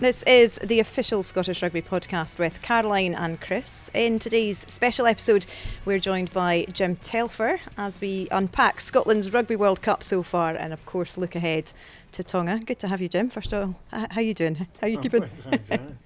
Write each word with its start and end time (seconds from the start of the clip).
This 0.00 0.22
is 0.22 0.58
the 0.64 0.80
official 0.80 1.22
Scottish 1.22 1.62
Rugby 1.62 1.82
podcast 1.82 2.38
with 2.38 2.62
Caroline 2.62 3.14
and 3.14 3.38
Chris. 3.38 3.90
In 3.92 4.18
today's 4.18 4.64
special 4.66 5.06
episode, 5.06 5.44
we're 5.84 5.98
joined 5.98 6.32
by 6.32 6.64
Jim 6.72 6.96
Telfer 6.96 7.60
as 7.76 8.00
we 8.00 8.26
unpack 8.30 8.80
Scotland's 8.80 9.30
Rugby 9.34 9.56
World 9.56 9.82
Cup 9.82 10.02
so 10.02 10.22
far 10.22 10.54
and, 10.54 10.72
of 10.72 10.86
course, 10.86 11.18
look 11.18 11.34
ahead 11.34 11.74
to 12.12 12.22
Tonga. 12.22 12.60
Good 12.60 12.78
to 12.78 12.88
have 12.88 13.02
you, 13.02 13.08
Jim. 13.08 13.28
First 13.28 13.52
of 13.52 13.62
all, 13.62 13.74
how 13.90 14.06
are 14.16 14.22
you 14.22 14.32
doing? 14.32 14.54
How 14.54 14.66
are 14.86 14.88
you 14.88 14.96
I'm 14.96 15.02
keeping? 15.02 15.22
thanks, 15.22 15.70
I'm 15.70 15.98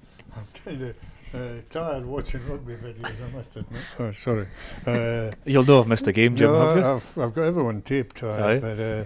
kind 0.65 0.83
of 0.83 0.97
uh, 1.33 1.63
tired 1.71 2.05
watching 2.05 2.45
rugby 2.49 2.75
videos, 2.75 3.25
I 3.25 3.33
must 3.33 3.55
admit. 3.55 3.83
Oh, 4.01 4.11
sorry. 4.11 4.49
Uh, 4.85 5.31
You'll 5.45 5.65
know 5.65 5.79
I've 5.79 5.87
missed 5.87 6.09
a 6.09 6.13
game, 6.13 6.35
Jim, 6.35 6.51
no, 6.51 6.67
have 6.67 6.77
you? 6.77 6.85
I've, 6.85 7.19
I've 7.19 7.33
got 7.33 7.43
everyone 7.43 7.81
taped, 7.83 8.25
uh, 8.25 8.59
but 8.59 8.81
uh, 8.81 9.05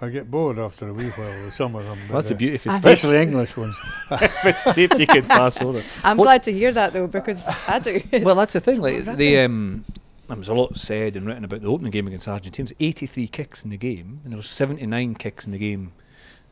I 0.00 0.08
get 0.10 0.30
bored 0.30 0.58
after 0.58 0.88
a 0.88 0.92
wee 0.94 1.08
while 1.10 1.26
with 1.44 1.52
some 1.54 1.74
of 1.74 1.84
them. 1.84 1.98
That's 2.08 2.30
a 2.30 2.34
beauty. 2.36 2.54
If 2.54 2.66
it's, 2.66 2.76
Especially 2.76 3.18
English 3.20 3.56
ones. 3.56 3.76
if 4.12 4.46
it's 4.46 4.64
taped, 4.64 4.98
you 4.98 5.06
can 5.08 5.24
pass 5.24 5.60
over. 5.60 5.82
I'm 6.04 6.16
What- 6.16 6.24
glad 6.24 6.42
to 6.44 6.52
hear 6.52 6.70
that 6.72 6.92
though 6.92 7.08
because 7.08 7.46
I 7.66 7.78
do. 7.80 8.00
Well, 8.22 8.36
that's 8.36 8.52
the 8.52 8.60
thing. 8.60 8.74
it's 8.76 8.78
a 8.78 8.82
lot 8.82 9.06
Like 9.06 9.16
the 9.16 9.38
um, 9.40 9.84
there 10.28 10.36
was 10.36 10.48
a 10.48 10.54
lot 10.54 10.78
said 10.78 11.16
and 11.16 11.26
written 11.26 11.44
about 11.44 11.62
the 11.62 11.68
opening 11.68 11.90
game 11.90 12.06
against 12.06 12.28
Argentina. 12.28 12.68
It 12.68 12.76
was 12.78 12.86
83 12.88 13.28
kicks 13.28 13.64
in 13.64 13.70
the 13.70 13.76
game, 13.76 14.20
and 14.22 14.32
there 14.32 14.36
was 14.36 14.48
79 14.48 15.14
kicks 15.16 15.46
in 15.46 15.52
the 15.52 15.58
game 15.58 15.92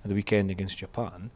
at 0.02 0.08
the 0.08 0.14
weekend 0.14 0.50
against 0.50 0.78
Japan. 0.78 1.30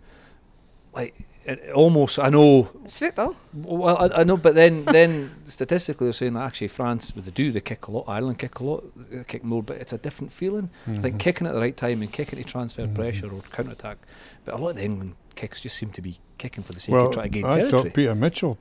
Like 0.92 1.14
it 1.44 1.70
almost, 1.72 2.18
I 2.18 2.28
know. 2.28 2.68
it's 2.84 2.98
football. 2.98 3.34
Well, 3.54 3.96
I, 3.98 4.20
I 4.20 4.24
know, 4.24 4.36
but 4.36 4.54
then 4.54 4.84
then 4.84 5.30
statistically 5.44 6.06
they're 6.06 6.12
saying 6.12 6.34
that 6.34 6.40
actually 6.44 6.68
France, 6.68 7.14
well, 7.14 7.22
they 7.24 7.30
do 7.30 7.50
they 7.52 7.60
kick 7.60 7.86
a 7.86 7.90
lot. 7.92 8.04
Ireland 8.08 8.38
kick 8.38 8.60
a 8.60 8.64
lot, 8.64 8.84
they 9.10 9.24
kick 9.24 9.42
more, 9.44 9.62
but 9.62 9.76
it's 9.78 9.92
a 9.92 9.98
different 9.98 10.32
feeling. 10.32 10.70
I 10.86 10.98
think 10.98 11.16
Mhm. 11.16 11.18
kicking 11.20 11.46
at 11.46 11.54
the 11.54 11.60
right 11.60 11.76
time 11.76 12.02
and 12.02 12.12
kicking 12.12 12.38
to 12.38 12.44
transfer 12.44 12.82
Mhm. 12.86 12.94
pressure 12.94 13.26
or 13.32 13.42
counter 13.52 13.72
attack. 13.72 13.98
But 14.44 14.54
a 14.54 14.58
lot 14.58 14.70
of 14.70 14.76
the 14.76 14.84
England 14.84 15.14
kicks 15.34 15.60
just 15.60 15.76
seem 15.76 15.90
to 15.92 16.02
be 16.02 16.18
kicking 16.38 16.62
for 16.64 16.72
the 16.72 16.80
sake 16.80 16.94
Well, 16.94 17.06
of 17.08 17.14
trying 17.14 17.30
to 17.30 17.30
gain 17.30 17.44
I 17.44 17.58
territory. 17.60 17.82
thought 17.84 17.94
Peter 17.94 18.14
Mitchell, 18.14 18.58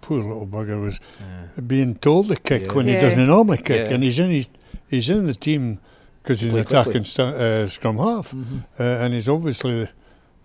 poor 0.00 0.18
little 0.18 0.46
bugger, 0.46 0.80
was 0.82 1.00
Yeah. 1.20 1.60
being 1.62 1.94
told 1.94 2.28
to 2.28 2.36
kick 2.36 2.62
Yeah. 2.66 2.72
when 2.72 2.86
Yeah. 2.88 2.94
he 2.96 3.00
doesn't 3.00 3.26
normally 3.26 3.58
kick, 3.58 3.88
Yeah. 3.88 3.94
and 3.94 4.02
he's 4.02 4.18
in 4.18 4.30
his, 4.30 4.46
he's 4.88 5.08
in 5.10 5.26
the 5.26 5.34
team 5.34 5.78
because 6.22 6.40
he's 6.40 6.50
Play 6.50 6.60
an 6.62 6.66
attacking 6.66 7.04
stu- 7.04 7.22
uh, 7.22 7.68
scrum 7.68 7.98
half. 7.98 8.32
Mhm. 8.32 8.64
uh, 8.80 8.82
and 8.82 9.14
he's 9.14 9.28
obviously, 9.28 9.88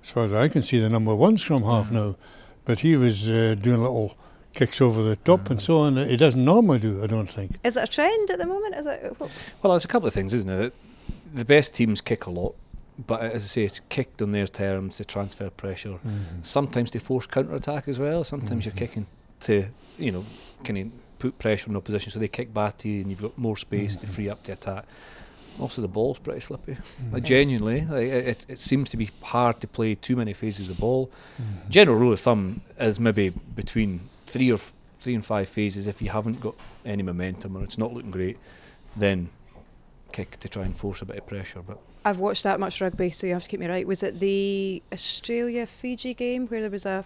as 0.03 0.09
far 0.11 0.23
as 0.23 0.33
I 0.33 0.47
can 0.47 0.61
see, 0.61 0.79
the 0.79 0.89
number 0.89 1.15
one 1.15 1.37
scrum 1.37 1.63
half 1.63 1.89
Mhm. 1.89 1.93
now. 1.93 2.15
But 2.65 2.79
he 2.79 2.95
was 2.95 3.29
uh, 3.29 3.55
doing 3.59 3.81
little 3.81 4.15
kicks 4.53 4.81
over 4.81 5.01
the 5.01 5.15
top 5.15 5.49
and 5.49 5.59
Mhm. 5.59 5.63
so 5.63 5.77
on. 5.79 5.95
that 5.95 6.09
He 6.09 6.17
doesn't 6.17 6.43
normally 6.43 6.79
do, 6.79 7.03
I 7.03 7.07
don't 7.07 7.29
think. 7.29 7.57
Is 7.63 7.77
it 7.77 7.83
a 7.83 7.87
trend 7.87 8.29
at 8.29 8.37
the 8.39 8.45
moment? 8.45 8.75
Is 8.75 8.85
it? 8.85 9.15
what- 9.19 9.29
Well, 9.61 9.71
there's 9.73 9.85
a 9.85 9.87
couple 9.87 10.07
of 10.07 10.13
things, 10.13 10.33
isn't 10.33 10.49
it? 10.49 10.73
The 11.33 11.45
best 11.45 11.73
teams 11.73 12.01
kick 12.01 12.25
a 12.25 12.29
lot, 12.31 12.55
but 13.07 13.21
as 13.21 13.43
I 13.43 13.47
say, 13.47 13.63
it's 13.63 13.79
kicked 13.89 14.21
on 14.21 14.31
their 14.33 14.47
terms 14.47 14.97
to 14.97 15.05
transfer 15.05 15.49
pressure. 15.49 15.97
Sometimes 16.43 16.91
to 16.91 16.99
force 16.99 17.25
counter 17.27 17.55
attack 17.55 17.87
as 17.87 17.97
well. 17.99 18.23
Sometimes 18.23 18.65
you're 18.65 18.73
Mhm. 18.73 18.77
kicking 18.77 19.05
to, 19.41 19.65
you 19.97 20.11
know, 20.11 20.25
kind 20.63 20.77
of 20.79 20.87
put 21.19 21.37
pressure 21.39 21.69
on 21.69 21.75
opposition 21.77 22.11
so 22.11 22.19
they 22.19 22.27
kick 22.27 22.53
back 22.53 22.77
to 22.79 22.89
you 22.89 23.01
and 23.01 23.09
you've 23.09 23.21
got 23.21 23.37
more 23.37 23.55
space 23.55 23.95
to 23.97 24.07
free 24.07 24.27
up 24.29 24.43
to 24.43 24.51
attack. 24.51 24.85
Also, 25.59 25.81
the 25.81 25.87
ball's 25.87 26.17
pretty 26.19 26.39
slippy. 26.39 26.77
Like 27.11 27.23
Mhm. 27.23 27.25
genuinely, 27.25 27.81
like, 27.81 28.07
it, 28.07 28.27
it, 28.27 28.45
it 28.49 28.59
seems 28.59 28.89
to 28.89 28.97
be 28.97 29.09
hard 29.21 29.59
to 29.61 29.67
play 29.67 29.95
too 29.95 30.15
many 30.15 30.33
phases 30.33 30.69
of 30.69 30.75
the 30.75 30.81
ball. 30.81 31.09
Mhm. 31.39 31.69
General 31.69 31.97
rule 31.97 32.13
of 32.13 32.19
thumb 32.19 32.61
is 32.79 32.99
maybe 32.99 33.29
between 33.29 34.09
three 34.27 34.49
or 34.51 34.55
f- 34.55 34.73
three 34.99 35.13
and 35.13 35.25
five 35.25 35.49
phases. 35.49 35.87
If 35.87 36.01
you 36.01 36.09
haven't 36.09 36.39
got 36.41 36.55
any 36.85 37.03
momentum 37.03 37.55
or 37.57 37.63
it's 37.63 37.77
not 37.77 37.93
looking 37.93 38.11
great, 38.11 38.37
then 38.95 39.29
kick 40.11 40.39
to 40.39 40.49
try 40.49 40.63
and 40.63 40.75
force 40.75 41.01
a 41.01 41.05
bit 41.05 41.17
of 41.17 41.27
pressure. 41.27 41.61
But 41.61 41.77
I've 42.03 42.17
watched 42.19 42.43
that 42.43 42.59
much 42.59 42.81
rugby, 42.81 43.11
so 43.11 43.27
you 43.27 43.33
have 43.33 43.43
to 43.43 43.49
keep 43.49 43.59
me 43.59 43.67
right. 43.67 43.85
Was 43.85 44.01
it 44.03 44.19
the 44.19 44.81
Australia 44.91 45.65
Fiji 45.67 46.13
game 46.13 46.47
where 46.47 46.61
there 46.61 46.69
was 46.71 46.85
a 46.85 47.05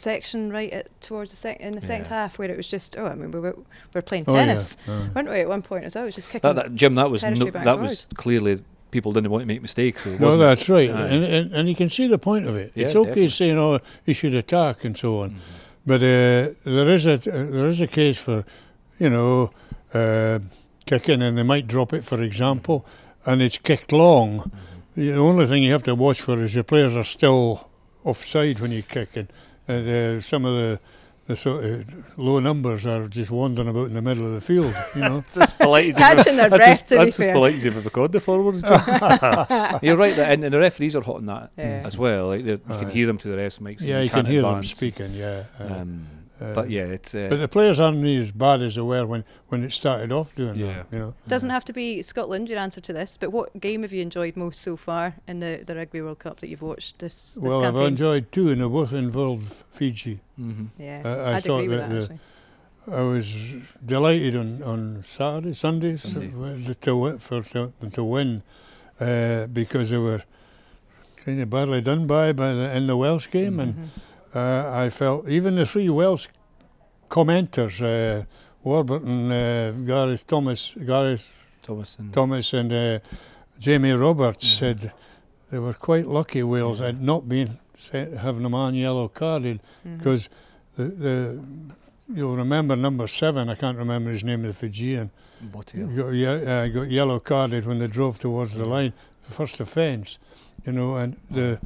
section 0.00 0.50
right 0.50 0.72
at, 0.72 1.00
towards 1.00 1.30
the 1.30 1.36
sec- 1.36 1.60
in 1.60 1.72
the 1.72 1.80
second 1.80 2.06
Yeah. 2.06 2.22
half 2.22 2.38
where 2.38 2.50
it 2.50 2.56
was 2.56 2.68
just 2.68 2.96
oh 2.98 3.06
I 3.06 3.14
mean 3.14 3.30
we 3.30 3.40
were, 3.40 3.54
we 3.56 3.64
were 3.94 4.02
playing 4.02 4.24
Oh, 4.28 4.34
yeah. 4.34 4.46
tennis, 4.46 4.76
Uh, 4.88 5.08
weren't 5.14 5.28
we? 5.28 5.40
At 5.40 5.48
one 5.48 5.62
point 5.62 5.84
as 5.84 5.94
well, 5.94 6.04
it 6.04 6.08
was 6.08 6.14
just 6.16 6.30
kicking. 6.30 6.48
that, 6.48 6.56
that 6.62 6.74
Jim, 6.74 6.94
that 6.96 7.10
was 7.10 7.22
no, 7.22 7.30
that 7.34 7.52
forward. 7.64 7.82
was 7.82 8.06
clearly 8.14 8.58
people 8.90 9.12
didn't 9.12 9.30
want 9.30 9.42
to 9.42 9.46
make 9.46 9.62
mistakes. 9.62 10.02
So 10.04 10.10
no, 10.10 10.26
wasn't- 10.26 10.40
that's 10.42 10.68
right. 10.68 10.90
Aye. 10.90 11.08
And, 11.08 11.24
and, 11.24 11.52
and 11.54 11.68
you 11.68 11.76
can 11.76 11.88
see 11.88 12.08
the 12.08 12.18
point 12.18 12.46
of 12.46 12.56
it. 12.56 12.72
Yeah, 12.74 12.86
it's 12.86 12.96
okay 12.96 13.06
definitely. 13.06 13.28
saying, 13.28 13.58
oh, 13.58 13.78
he 14.04 14.12
should 14.12 14.34
attack 14.34 14.84
and 14.84 14.96
so 14.96 15.20
on. 15.20 15.30
Mhm. 15.30 15.36
But 15.86 16.02
uh, 16.02 16.54
there 16.64 16.90
is 16.90 17.06
a 17.06 17.16
there 17.18 17.68
is 17.68 17.80
a 17.80 17.86
case 17.86 18.18
for, 18.18 18.44
you 18.98 19.08
know, 19.10 19.50
uh, 19.94 20.40
kicking 20.86 21.22
and 21.22 21.38
they 21.38 21.42
might 21.44 21.66
drop 21.68 21.92
it, 21.92 22.04
for 22.04 22.20
example, 22.20 22.84
and 23.24 23.40
it's 23.40 23.58
kicked 23.58 23.92
long. 23.92 24.38
Mhm. 24.40 24.50
The 24.96 25.12
only 25.16 25.46
thing 25.46 25.62
you 25.62 25.72
have 25.72 25.84
to 25.84 25.94
watch 25.94 26.20
for 26.20 26.42
is 26.42 26.54
your 26.56 26.64
players 26.64 26.96
are 26.96 27.04
still 27.04 27.68
offside 28.04 28.58
when 28.60 28.72
you're 28.72 28.82
kicking. 28.82 29.28
And 29.28 29.28
uh, 29.68 30.20
some 30.20 30.44
of 30.44 30.54
the, 30.56 30.80
the 31.26 31.36
sort 31.36 31.64
of 31.64 32.18
low 32.18 32.40
numbers 32.40 32.84
are 32.86 33.06
just 33.06 33.30
wandering 33.30 33.68
about 33.68 33.86
in 33.86 33.94
the 33.94 34.02
middle 34.02 34.26
of 34.26 34.32
the 34.32 34.40
field, 34.40 34.74
you 34.96 35.00
know. 35.02 35.20
That's 35.32 35.36
as 35.36 35.52
polite 35.52 35.88
as 35.90 35.98
you've 35.98 36.06
ever- 36.08 36.16
Catching 36.16 36.36
their 36.36 36.48
breath, 36.58 36.68
as, 36.68 36.88
to 36.88 36.94
be 36.94 36.96
that's 37.04 37.08
as 37.20 37.24
fair. 37.24 37.32
polite 37.34 37.54
as 37.54 37.64
you've 37.64 37.76
ever 37.76 37.90
called 37.90 38.12
the 38.12 38.20
forwards. 38.20 38.62
You're 39.82 39.96
right, 39.96 40.16
that, 40.16 40.30
and, 40.32 40.44
and 40.44 40.52
the 40.52 40.58
referees 40.58 40.96
are 40.96 41.02
hot 41.02 41.16
on 41.16 41.26
that 41.26 41.50
Yeah. 41.56 41.82
as 41.84 41.96
well. 41.96 42.28
Like 42.28 42.44
they're- 42.44 42.60
you 42.70 42.78
can 42.78 42.90
hear 42.90 43.06
them 43.06 43.18
to 43.18 43.28
the 43.28 43.36
rest 43.36 43.62
mics. 43.62 43.80
and 43.80 43.88
yeah, 43.88 44.00
you 44.00 44.08
can 44.10 44.18
can't 44.24 44.28
hear 44.28 44.42
them 44.42 44.62
speaking, 44.64 45.12
yeah. 45.14 45.44
uh, 45.60 45.64
Um, 45.74 46.06
uh, 46.40 46.54
but 46.54 46.70
yeah, 46.70 46.84
it's 46.84 47.14
uh, 47.14 47.26
But 47.30 47.38
the 47.40 47.48
players 47.48 47.78
aren't 47.80 48.04
as 48.06 48.30
bad 48.32 48.62
as 48.62 48.74
they 48.76 48.80
were 48.82 49.06
when, 49.06 49.24
when 49.48 49.62
it 49.64 49.72
started 49.72 50.10
off 50.10 50.34
doing 50.34 50.56
Yeah. 50.58 50.66
that, 50.74 50.86
you 50.92 50.98
know. 50.98 51.14
Doesn't 51.28 51.50
have 51.50 51.64
to 51.66 51.72
be 51.72 52.00
Scotland. 52.02 52.48
Your 52.48 52.58
answer 52.58 52.80
to 52.80 52.92
this, 52.92 53.16
but 53.16 53.30
what 53.30 53.58
game 53.60 53.82
have 53.82 53.92
you 53.92 54.00
enjoyed 54.02 54.36
most 54.36 54.60
so 54.62 54.76
far 54.76 55.14
in 55.28 55.40
the, 55.40 55.62
the 55.66 55.74
Rugby 55.76 56.00
World 56.00 56.18
Cup 56.18 56.40
that 56.40 56.48
you've 56.48 56.62
watched 56.62 56.98
this, 56.98 57.32
this 57.34 57.38
Well, 57.42 57.64
I've 57.64 57.76
enjoyed 57.76 58.32
two, 58.32 58.48
and 58.50 58.60
they 58.62 58.66
both 58.68 58.92
involved 58.92 59.52
Fiji. 59.70 60.20
mhm. 60.40 60.68
yeah, 60.78 61.02
I- 61.04 61.08
I 61.32 61.36
I'd 61.36 61.44
thought 61.44 61.56
agree 61.64 61.68
with 61.68 61.78
that 61.80 61.88
that. 61.90 61.94
the- 62.08 62.14
Actually, 62.14 62.20
I 62.96 63.02
was 63.02 63.26
delighted 63.84 64.34
on, 64.36 64.62
on 64.62 65.02
Saturday, 65.04 65.52
Sunday, 65.54 65.96
Sunday. 65.96 66.28
w- 66.28 66.74
to, 66.74 67.18
for 67.18 67.42
to, 67.42 67.72
to 67.92 68.02
win 68.02 68.42
uh, 68.98 69.46
because 69.46 69.90
they 69.90 69.98
were 69.98 70.22
kind 71.24 71.40
of 71.40 71.50
badly 71.50 71.82
done 71.82 72.06
by, 72.06 72.32
by 72.32 72.52
the, 72.54 72.74
in 72.76 72.86
the 72.86 72.96
Welsh 72.96 73.30
game, 73.30 73.60
and 73.60 73.74
Mhm. 73.74 73.88
Uh, 74.34 74.70
I 74.72 74.90
felt 74.90 75.28
even 75.28 75.56
the 75.56 75.66
three 75.66 75.88
Welsh 75.88 76.28
commenters, 77.08 77.80
uh, 77.82 78.24
Warburton, 78.62 79.30
uh, 79.32 79.72
Gareth 79.86 80.26
Thomas, 80.26 80.72
Gareth 80.86 81.32
Thomas 81.62 81.96
and 81.98 82.12
Thomas, 82.12 82.52
and 82.52 82.72
uh, 82.72 82.98
Jamie 83.58 83.92
Roberts 83.92 84.46
Mhm. 84.46 84.58
said 84.58 84.92
they 85.50 85.58
were 85.58 85.72
quite 85.72 86.06
lucky 86.06 86.42
Wales 86.42 86.78
Yeah. 86.80 86.86
had 86.86 87.02
not 87.02 87.28
been 87.28 87.58
sent, 87.74 88.18
having 88.18 88.44
a 88.44 88.48
man 88.50 88.74
yellow 88.74 89.08
carded 89.08 89.60
because 89.84 90.28
the, 90.76 90.84
the 90.84 91.40
you'll 92.14 92.36
remember 92.36 92.76
number 92.76 93.06
seven. 93.08 93.48
I 93.48 93.54
can't 93.56 93.78
remember 93.78 94.10
his 94.10 94.22
name, 94.24 94.42
the 94.42 94.54
Fijian. 94.54 95.10
Botia. 95.42 95.86
Got, 95.96 96.08
ye- 96.10 96.26
uh, 96.26 96.68
got 96.68 96.90
yellow 96.90 97.18
carded 97.18 97.66
when 97.66 97.78
they 97.78 97.86
drove 97.88 98.18
towards 98.18 98.54
the 98.54 98.66
line, 98.66 98.92
the 99.26 99.32
first 99.32 99.58
offence, 99.60 100.18
you 100.66 100.72
know. 100.72 100.94
And 100.96 101.16
the 101.30 101.58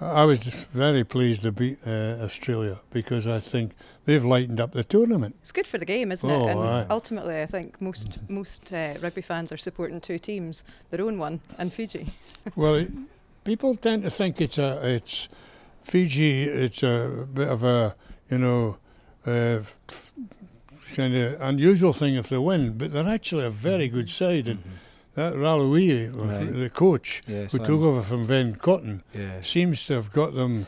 I 0.00 0.24
was 0.24 0.40
very 0.74 1.04
pleased 1.04 1.42
to 1.44 1.52
beat 1.52 1.78
uh, 1.86 2.18
Australia 2.20 2.78
because 2.92 3.26
I 3.26 3.40
think 3.40 3.72
they've 4.04 4.24
lightened 4.24 4.60
up 4.60 4.72
the 4.72 4.84
tournament. 4.84 5.36
It's 5.40 5.52
good 5.52 5.66
for 5.66 5.78
the 5.78 5.86
game, 5.86 6.12
isn't 6.12 6.30
Oh, 6.30 6.46
it? 6.46 6.50
And 6.50 6.60
aye. 6.60 6.86
ultimately, 6.90 7.40
I 7.40 7.46
think 7.46 7.80
most 7.80 8.18
most 8.28 8.72
uh, 8.72 8.94
rugby 9.00 9.22
fans 9.22 9.52
are 9.52 9.56
supporting 9.56 10.00
two 10.02 10.18
teams, 10.18 10.64
their 10.90 11.00
own 11.00 11.18
one 11.18 11.40
and 11.58 11.72
Fiji. 11.72 12.08
well, 12.56 12.74
it, 12.74 12.90
people 13.44 13.74
tend 13.74 14.02
to 14.02 14.10
think 14.10 14.38
it's 14.40 14.58
a 14.58 14.80
it's 14.86 15.30
Fiji. 15.82 16.42
It's 16.42 16.82
a 16.82 17.26
bit 17.32 17.48
of 17.48 17.62
a 17.64 17.94
you 18.30 18.38
know. 18.38 18.76
Uh, 19.26 19.60
kind 20.94 21.14
of 21.16 21.40
unusual 21.40 21.92
thing 21.92 22.14
if 22.14 22.28
they 22.28 22.38
win, 22.38 22.78
but 22.78 22.92
they're 22.92 23.08
actually 23.08 23.44
a 23.44 23.50
very 23.50 23.88
good 23.88 24.08
side. 24.08 24.46
And 24.46 24.60
Mhm. 24.60 24.70
That 25.16 25.32
Raiwalui, 25.34 26.10
Right. 26.14 26.52
the 26.54 26.68
coach, 26.70 27.22
Yeah, 27.26 27.46
who 27.46 27.58
took 27.58 27.70
over 27.80 28.02
from 28.02 28.24
Vern 28.24 28.54
Cotter, 28.56 29.00
Yeah. 29.14 29.40
seems 29.40 29.86
to 29.86 29.94
have 29.94 30.12
got 30.12 30.34
them 30.34 30.66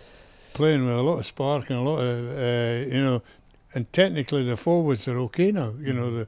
playing 0.55 0.87
with 0.87 0.97
a 0.97 1.03
lot 1.03 1.19
of 1.19 1.27
spark 1.27 1.69
and 1.71 1.79
a 1.79 1.83
lot 1.83 1.99
of, 2.01 2.29
uh, 2.39 2.87
you 2.95 3.03
know, 3.05 3.23
and 3.75 3.93
technically 3.93 4.43
the 4.45 4.57
forwards 4.57 5.07
are 5.07 5.19
okay 5.19 5.53
now. 5.53 5.75
You 5.79 5.93
know, 5.93 6.11
the 6.11 6.27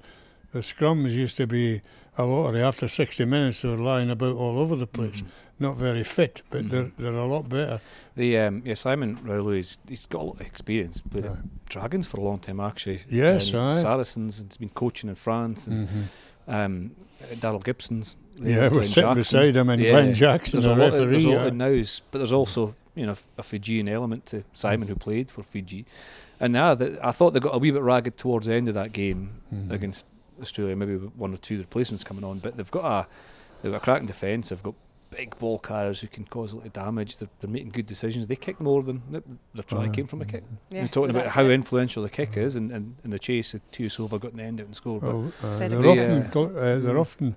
the 0.52 0.60
scrums 0.60 1.12
used 1.12 1.36
to 1.36 1.46
be 1.46 1.80
a 2.18 2.24
lot 2.24 2.42
lottery. 2.46 2.60
After 2.62 2.88
60 2.88 3.24
minutes, 3.24 3.62
they 3.62 3.68
were 3.68 3.76
lying 3.76 4.10
about 4.10 4.34
all 4.36 4.58
over 4.58 4.74
the 4.76 4.86
place. 4.86 5.22
Mhm. 5.22 5.26
Not 5.60 5.76
very 5.76 6.02
fit, 6.02 6.42
but 6.50 6.64
Mhm. 6.64 6.68
they're 6.70 6.90
they're 6.98 7.14
a 7.20 7.26
lot 7.26 7.48
better. 7.48 7.80
The 8.16 8.36
um, 8.38 8.62
yeah 8.66 8.74
Simon 8.74 9.16
Raiwalui 9.24 9.56
he's, 9.56 9.78
he's 9.88 10.06
got 10.06 10.22
a 10.22 10.24
lot 10.24 10.40
of 10.40 10.46
experience. 10.46 11.00
Played 11.10 11.24
at 11.26 11.38
Dragons 11.68 12.06
for 12.06 12.18
a 12.20 12.24
long 12.24 12.38
time 12.40 12.60
actually. 12.60 13.00
Yes, 13.08 13.52
and. 13.54 13.78
Saracens. 13.78 14.40
and 14.40 14.50
He's 14.50 14.56
been 14.58 14.68
coaching 14.74 15.08
in 15.08 15.14
France 15.16 15.66
and 15.68 15.88
Mhm. 15.88 16.04
um, 16.52 16.90
Daryl 17.36 17.62
Gibson's. 17.62 18.16
there, 18.36 18.50
Yeah, 18.50 18.68
we're 18.68 18.82
sitting 18.82 19.02
Jackson. 19.02 19.14
beside 19.14 19.56
him 19.56 19.68
and 19.70 19.82
Yeah, 19.82 19.90
Glenn 19.90 20.14
Jackson, 20.14 20.60
There's 20.60 20.72
a 20.72 20.74
the 20.74 20.80
lot, 20.82 20.88
of, 20.88 20.94
referee. 20.94 21.10
there's 21.10 21.26
lot 21.26 21.32
yeah. 21.32 21.46
of 21.46 21.54
nows, 21.54 22.02
but 22.10 22.18
there's 22.18 22.32
also 22.32 22.74
you 22.94 23.06
know 23.06 23.14
a 23.38 23.42
Fijian 23.42 23.88
element 23.88 24.26
to 24.26 24.44
Simon 24.52 24.88
who 24.88 24.96
played 24.96 25.30
for 25.30 25.42
Fiji, 25.42 25.86
and 26.40 26.52
now 26.52 26.74
that 26.74 27.04
I 27.04 27.12
thought 27.12 27.32
they 27.34 27.40
got 27.40 27.54
a 27.54 27.58
wee 27.58 27.70
bit 27.70 27.82
ragged 27.82 28.16
towards 28.16 28.46
the 28.46 28.54
end 28.54 28.68
of 28.68 28.74
that 28.74 28.92
game 28.92 29.40
Mhm. 29.54 29.70
against 29.70 30.06
Australia, 30.40 30.74
maybe 30.74 30.94
one 30.96 31.32
or 31.34 31.36
two 31.36 31.58
replacements 31.58 32.02
coming 32.04 32.24
on, 32.24 32.38
but 32.38 32.56
they've 32.56 32.70
got 32.70 32.84
a 32.84 33.06
they've 33.62 33.72
got 33.72 33.78
a 33.78 33.84
cracking 33.84 34.06
defence. 34.06 34.48
They've 34.48 34.62
got 34.62 34.74
big 35.20 35.38
ball 35.38 35.58
carriers 35.58 36.00
who 36.00 36.06
can 36.16 36.24
cause 36.24 36.52
a 36.52 36.56
lot 36.56 36.66
of 36.66 36.72
damage. 36.72 37.18
They're, 37.18 37.28
they're 37.40 37.50
making 37.50 37.70
good 37.78 37.86
decisions. 37.94 38.26
They 38.26 38.36
kick 38.46 38.58
more 38.60 38.82
than 38.82 38.98
their 39.10 39.64
try 39.64 39.80
Uh-huh. 39.84 39.92
came 39.96 40.06
from 40.06 40.22
a 40.22 40.24
kick. 40.24 40.44
Yeah, 40.70 40.82
We're 40.82 40.88
talking 40.88 41.10
about 41.16 41.28
how 41.36 41.44
it. 41.44 41.50
influential 41.50 42.02
the 42.02 42.08
kick 42.20 42.36
is, 42.36 42.56
and, 42.56 42.66
and 42.72 42.84
in 43.04 43.10
the 43.10 43.18
chase, 43.18 43.54
Tuisova 43.72 44.18
got 44.18 44.30
in 44.32 44.38
the 44.38 44.44
end 44.50 44.60
out 44.60 44.66
and 44.66 44.74
scored. 44.76 45.02
But 45.02 45.14
Well, 45.14 45.32
uh, 45.42 45.68
they're 45.68 45.86
often, 45.94 46.22
Yeah. 46.22 46.28
co- 46.36 46.54
uh, 46.56 46.78
they're 46.82 46.94
Mm. 46.94 47.00
often, 47.06 47.36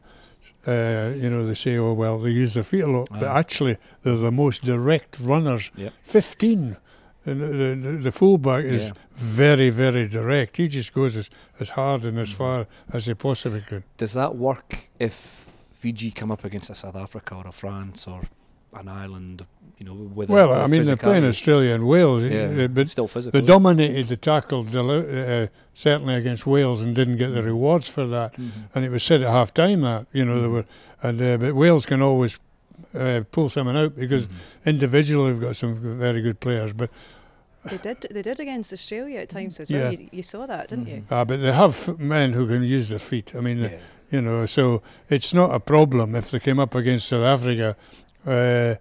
uh, 0.68 1.12
you 1.24 1.30
know, 1.30 1.46
they 1.46 1.54
say, 1.56 1.78
oh 1.78 1.94
well, 1.94 2.20
they 2.20 2.30
use 2.44 2.54
their 2.54 2.64
feet 2.64 2.82
a 2.84 2.92
lot, 2.98 3.10
but 3.12 3.24
actually 3.24 3.78
they're 4.04 4.16
the 4.30 4.32
most 4.32 4.64
direct 4.64 5.20
runners. 5.20 5.72
Yep. 5.76 5.94
Fifteen, 6.04 6.78
and 7.26 7.42
the, 7.42 7.76
the, 7.86 7.98
the 7.98 8.12
fullback 8.12 8.64
is 8.66 8.84
Yeah. 8.88 8.92
very, 9.14 9.70
very 9.70 10.08
direct. 10.08 10.58
He 10.58 10.68
just 10.70 10.94
goes 10.94 11.16
as, 11.18 11.30
as 11.60 11.70
hard 11.72 12.04
and 12.04 12.18
as 12.20 12.30
Mhm. 12.32 12.38
far 12.38 12.68
as 12.94 13.06
he 13.08 13.14
possibly 13.14 13.62
can. 13.62 13.84
does 13.98 14.14
that 14.14 14.36
work 14.36 14.90
if 15.00 15.43
Fiji 15.84 16.12
come 16.12 16.32
up 16.32 16.46
against 16.46 16.70
a 16.70 16.76
South 16.76 16.96
Africa 16.96 17.36
or 17.36 17.46
a 17.48 17.52
France 17.52 18.08
or 18.08 18.22
an 18.74 18.88
Ireland? 18.88 19.46
You 19.78 19.86
know, 19.88 19.94
with 19.94 20.30
well, 20.30 20.50
with 20.50 20.58
I 20.60 20.68
mean, 20.68 20.84
they're 20.84 20.96
playing? 20.96 21.26
Australia 21.26 21.74
and 21.76 21.86
Wales, 21.86 22.24
Yeah, 22.24 22.64
uh, 22.64 22.68
but 22.70 22.88
still 22.88 23.08
physical. 23.10 23.38
they 23.42 23.46
dominated 23.46 24.08
the 24.08 24.16
tackle 24.16 24.64
deli- 24.64 25.44
uh, 25.44 25.48
certainly 25.74 26.16
against 26.16 26.46
Wales 26.48 26.80
and 26.82 26.96
didn't 26.96 27.18
get 27.18 27.34
the 27.34 27.44
rewards 27.44 27.90
for 27.90 28.08
that. 28.08 28.32
Mhm. 28.38 28.52
And 28.74 28.86
it 28.86 28.92
was 28.92 29.04
said 29.04 29.22
at 29.24 29.30
half 29.30 29.54
time 29.54 29.82
that 29.82 30.08
you 30.14 30.24
know 30.24 30.40
they 30.42 30.48
Mhm. 30.48 30.52
were, 30.54 30.66
and 31.02 31.22
uh, 31.22 31.38
but 31.38 31.54
Wales 31.54 31.86
can 31.86 32.02
always 32.02 32.40
uh, 32.96 33.22
pull 33.32 33.50
someone 33.50 33.76
out 33.76 33.96
because 33.98 34.28
Mhm. 34.28 34.34
individually 34.68 35.32
they've 35.34 35.42
got 35.42 35.56
some 35.58 35.76
very 36.00 36.22
good 36.22 36.40
players. 36.40 36.72
But 36.74 36.90
They 37.66 37.78
did. 37.78 37.98
They 38.12 38.22
did 38.22 38.40
against 38.40 38.72
Australia 38.74 39.20
at 39.20 39.30
times 39.30 39.60
as 39.60 39.70
well. 39.72 39.92
Yeah. 39.92 40.00
You, 40.00 40.08
you 40.12 40.24
saw 40.24 40.46
that, 40.46 40.70
didn't 40.70 40.88
you? 40.88 41.04
Ah, 41.12 41.26
but 41.26 41.42
they 41.42 41.52
have 41.52 41.72
f- 41.90 41.98
men 42.00 42.34
who 42.34 42.46
can 42.48 42.64
use 42.64 42.88
their 42.90 43.00
feet. 43.00 43.34
I 43.36 43.42
mean, 43.42 43.60
Yeah. 43.60 43.78
You 44.14 44.22
know, 44.22 44.46
so 44.46 44.82
it's 45.10 45.34
not 45.34 45.54
a 45.54 45.60
problem 45.60 46.14
if 46.16 46.30
they 46.30 46.40
came 46.40 46.60
up 46.60 46.76
against 46.76 47.08
South 47.10 47.24
Africa 47.26 47.76
uh, 48.28 48.76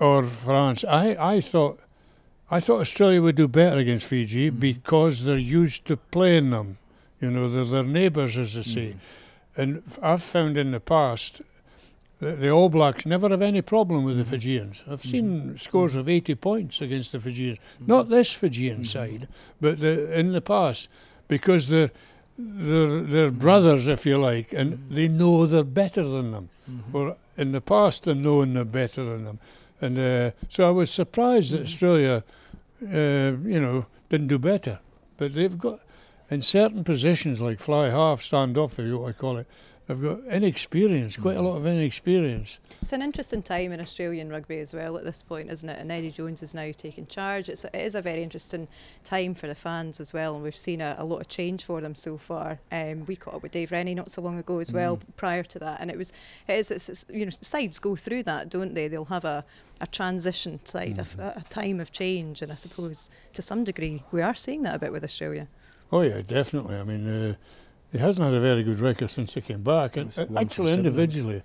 or 0.00 0.24
France. 0.24 0.82
I, 0.88 1.14
I 1.36 1.40
thought 1.40 1.78
I 2.50 2.58
thought 2.58 2.80
Australia 2.80 3.22
would 3.22 3.36
do 3.36 3.46
better 3.46 3.76
against 3.78 4.06
Fiji 4.06 4.50
Mhm. 4.50 4.58
because 4.58 5.24
they're 5.24 5.36
used 5.62 5.84
to 5.84 5.96
playing 5.96 6.50
them. 6.50 6.78
You 7.20 7.30
know, 7.30 7.48
they're 7.48 7.64
their 7.66 7.84
neighbours, 7.84 8.36
as 8.38 8.54
they 8.54 8.62
say. 8.62 8.88
Mhm. 8.94 8.98
And 9.56 9.82
I've 10.02 10.22
found 10.22 10.56
in 10.56 10.70
the 10.72 10.80
past 10.80 11.42
that 12.18 12.40
the 12.40 12.50
All 12.50 12.68
Blacks 12.70 13.04
never 13.06 13.28
have 13.28 13.42
any 13.42 13.62
problem 13.62 14.04
with 14.04 14.16
the 14.16 14.24
Mhm. 14.24 14.28
Fijians. 14.34 14.84
I've 14.90 15.02
seen 15.02 15.56
scores 15.58 15.94
of 15.94 16.08
80 16.08 16.34
points 16.34 16.80
against 16.80 17.12
the 17.12 17.20
Fijians. 17.20 17.58
Not 17.86 18.08
this 18.08 18.32
Fijian 18.32 18.84
side, 18.84 19.28
but 19.60 19.78
the, 19.80 20.18
in 20.18 20.32
the 20.32 20.40
past, 20.40 20.88
because 21.28 21.68
they're, 21.68 21.90
they're, 22.42 23.00
they're 23.02 23.30
brothers, 23.30 23.88
if 23.88 24.04
you 24.06 24.18
like, 24.18 24.52
and 24.52 24.74
Mhm. 24.74 24.88
they 24.94 25.08
know 25.08 25.46
they're 25.46 25.64
better 25.64 26.02
than 26.02 26.30
them. 26.32 26.48
Mhm. 26.70 26.94
Or 26.94 27.16
in 27.36 27.52
the 27.52 27.60
past, 27.60 28.04
they're 28.04 28.14
knowing 28.14 28.54
they're 28.54 28.64
better 28.64 29.04
than 29.04 29.24
them. 29.24 29.38
And 29.80 29.98
uh, 29.98 30.30
so 30.48 30.68
I 30.68 30.70
was 30.70 30.90
surprised 30.90 31.52
that 31.52 31.60
Mhm. 31.62 31.64
Australia, 31.64 32.24
uh, 32.82 33.32
you 33.54 33.60
know, 33.60 33.86
didn't 34.08 34.28
do 34.28 34.38
better. 34.38 34.78
But 35.16 35.34
they've 35.34 35.56
got, 35.58 35.80
in 36.30 36.42
certain 36.42 36.84
positions 36.84 37.40
like 37.40 37.60
fly 37.60 37.88
half, 37.90 38.22
stand 38.22 38.56
off, 38.58 38.78
if 38.78 38.86
you 38.86 38.98
want 38.98 39.16
to 39.16 39.20
call 39.20 39.36
it, 39.38 39.46
they've 39.94 40.02
got 40.02 40.24
inexperience, 40.32 41.16
quite 41.16 41.36
a 41.36 41.40
Mhm. 41.40 41.44
lot 41.44 41.56
of 41.56 41.66
inexperience. 41.66 42.58
It's 42.82 42.92
an 42.92 43.02
interesting 43.02 43.42
time 43.42 43.72
in 43.72 43.80
Australian 43.80 44.30
rugby 44.30 44.58
as 44.58 44.72
well 44.72 44.96
at 44.96 45.04
this 45.04 45.22
point, 45.22 45.50
isn't 45.50 45.68
it? 45.68 45.78
And 45.78 45.92
Eddie 45.92 46.10
Jones 46.10 46.42
is 46.42 46.54
now 46.54 46.70
taking 46.76 47.06
charge. 47.06 47.48
It's 47.48 47.64
a, 47.64 47.76
it 47.76 47.82
is 47.84 47.94
a 47.94 48.00
very 48.02 48.22
interesting 48.22 48.68
time 49.04 49.34
for 49.34 49.46
the 49.46 49.54
fans 49.54 50.00
as 50.00 50.12
well, 50.12 50.34
and 50.34 50.42
we've 50.42 50.56
seen 50.56 50.80
a, 50.80 50.96
a 50.98 51.04
lot 51.04 51.20
of 51.20 51.28
change 51.28 51.64
for 51.64 51.80
them 51.80 51.94
so 51.94 52.16
far. 52.16 52.58
Um, 52.72 53.04
we 53.06 53.16
caught 53.16 53.34
up 53.34 53.42
with 53.42 53.52
Dave 53.52 53.70
Rennie 53.72 53.94
not 53.94 54.10
so 54.10 54.22
long 54.22 54.38
ago 54.38 54.58
as 54.60 54.72
well, 54.72 54.96
Mm. 54.96 55.02
prior 55.16 55.42
to 55.42 55.58
that, 55.58 55.80
and 55.80 55.90
it 55.90 55.98
was 55.98 56.12
it 56.48 56.54
is 56.56 56.70
it's, 56.70 56.88
it's, 56.88 57.04
you 57.12 57.24
know 57.26 57.30
sides 57.40 57.78
go 57.78 57.96
through 57.96 58.22
that, 58.24 58.48
don't 58.48 58.74
they? 58.74 58.88
They'll 58.88 59.04
have 59.06 59.24
a 59.24 59.44
a 59.82 59.86
transition 59.86 60.60
side, 60.64 60.98
a 60.98 61.02
f- 61.02 61.16
Mhm. 61.16 61.36
a, 61.40 61.44
time 61.48 61.80
of 61.80 61.90
change, 61.90 62.42
and 62.42 62.52
I 62.52 62.54
suppose 62.54 63.08
to 63.32 63.40
some 63.42 63.64
degree 63.64 64.02
we 64.12 64.20
are 64.22 64.34
seeing 64.34 64.62
that 64.62 64.74
a 64.74 64.78
bit 64.78 64.92
with 64.92 65.02
Australia. 65.04 65.48
Oh 65.92 66.02
yeah, 66.02 66.20
definitely. 66.26 66.76
I 66.76 66.84
mean, 66.84 67.06
uh, 67.08 67.34
he 67.92 67.98
hasn't 67.98 68.24
had 68.24 68.34
a 68.34 68.40
very 68.40 68.62
good 68.62 68.80
record 68.80 69.10
since 69.10 69.34
he 69.34 69.40
came 69.40 69.62
back, 69.62 69.96
and 69.96 70.16
uh, 70.18 70.26
actually 70.36 70.72
individually. 70.72 71.42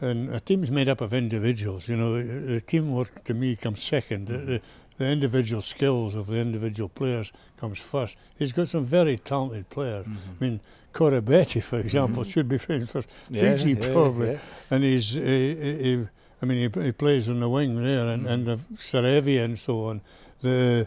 And 0.00 0.34
a 0.34 0.40
team's 0.40 0.70
made 0.70 0.88
up 0.88 1.00
of 1.00 1.14
individuals. 1.14 1.88
You 1.88 1.96
know, 1.96 2.14
the, 2.16 2.22
the 2.54 2.60
teamwork 2.60 3.24
to 3.24 3.34
me 3.34 3.56
comes 3.56 3.82
second. 3.82 4.26
The, 4.26 4.38
the, 4.38 4.60
the 4.98 5.06
individual 5.06 5.62
skills 5.62 6.14
of 6.14 6.26
the 6.26 6.36
individual 6.36 6.88
players 6.88 7.32
comes 7.56 7.78
first. 7.80 8.16
He's 8.36 8.52
got 8.52 8.68
some 8.68 8.84
very 8.84 9.16
talented 9.18 9.70
players. 9.70 10.06
Mhm. 10.06 10.16
I 10.40 10.44
mean, 10.44 10.60
Koroibete, 10.92 11.62
for 11.62 11.78
example, 11.80 12.22
Mhm. 12.24 12.32
should 12.32 12.48
be 12.48 12.58
playing 12.58 12.86
for 12.86 13.02
Yeah, 13.30 13.56
Fiji 13.56 13.72
yeah, 13.72 13.92
probably. 13.92 14.30
yeah. 14.32 14.38
and 14.70 14.84
he's 14.84 15.10
he, 15.14 15.54
he, 15.54 16.06
I 16.42 16.46
mean 16.46 16.70
he, 16.72 16.82
he 16.82 16.92
plays 16.92 17.28
on 17.28 17.40
the 17.40 17.48
wing 17.48 17.82
there 17.82 18.06
and, 18.08 18.24
Mhm. 18.26 18.30
and 18.30 18.44
the 18.46 18.56
Sarevia 18.76 19.44
and 19.44 19.58
so 19.58 19.84
on 19.86 20.00
the 20.42 20.86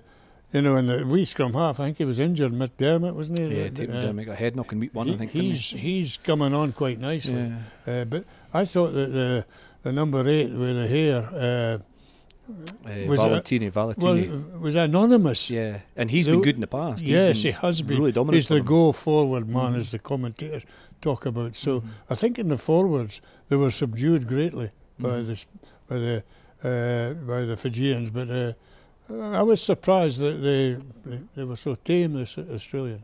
you 0.53 0.61
know 0.61 0.75
and 0.75 0.89
the 0.89 1.05
wee 1.05 1.25
scrum 1.25 1.53
half 1.53 1.79
I 1.79 1.85
think 1.85 1.97
he 1.97 2.05
was 2.05 2.19
injured 2.19 2.53
McDermott 2.53 3.13
wasn't 3.13 3.39
he 3.39 3.47
Yeah, 3.59 3.65
uh, 3.65 3.69
McDermott 3.69 4.25
got 4.25 4.31
a 4.33 4.35
head 4.35 4.55
knock 4.55 4.71
in 4.71 4.79
week 4.79 4.94
one, 4.95 5.07
he- 5.07 5.13
I 5.13 5.17
think. 5.17 5.31
he's 5.31 5.69
he? 5.71 5.77
he's 5.77 6.17
coming 6.17 6.53
on 6.53 6.71
quite 6.73 6.99
nicely 6.99 7.33
yeah. 7.85 8.01
uh, 8.01 8.05
but 8.05 8.23
I 8.53 8.65
thought 8.65 8.94
that 8.94 9.11
the 9.11 9.45
the 9.83 9.91
number 9.91 10.27
eight 10.27 10.49
with 10.51 10.75
the 10.75 10.88
hair 10.88 11.29
uh, 11.33 11.77
Uh, 12.49 13.05
Was 13.09 13.19
Valentini, 13.19 13.67
Valentini. 13.69 14.29
well 14.29 14.59
was 14.61 14.75
anonymous 14.77 15.49
yeah, 15.49 15.79
and 15.97 16.09
he's 16.09 16.25
the- 16.27 16.31
been 16.31 16.41
good 16.41 16.55
in 16.55 16.61
the 16.61 16.67
past. 16.67 17.01
He's 17.01 17.09
yes 17.09 17.41
he 17.41 17.51
has 17.51 17.81
been 17.81 17.97
really 18.00 18.13
dominant. 18.13 18.35
he's 18.38 18.47
the 18.47 18.61
go 18.61 18.93
forward 18.93 19.50
man 19.50 19.73
Mhm. 19.73 19.79
as 19.79 19.91
the 19.91 20.00
commentators 20.00 20.65
talk 21.01 21.25
about 21.25 21.57
so 21.57 21.81
Mhm. 21.81 21.88
I 22.09 22.15
think 22.15 22.39
in 22.39 22.47
the 22.47 22.57
forwards 22.57 23.19
they 23.50 23.57
were 23.57 23.69
subdued 23.69 24.27
greatly 24.29 24.69
by 24.97 25.09
Mhm. 25.19 25.25
the 25.27 25.35
by 25.89 25.97
the 26.05 26.15
uh, 26.69 27.13
by 27.31 27.41
the 27.50 27.57
Fijians, 27.57 28.09
but 28.11 28.29
uh, 28.29 28.53
I 29.09 29.42
was 29.42 29.62
surprised 29.62 30.19
that 30.19 30.42
they 30.42 30.77
they, 31.09 31.19
they 31.36 31.44
were 31.45 31.56
so 31.56 31.75
tame, 31.75 32.13
the 32.13 32.21
S- 32.21 32.38
Australians. 32.38 33.04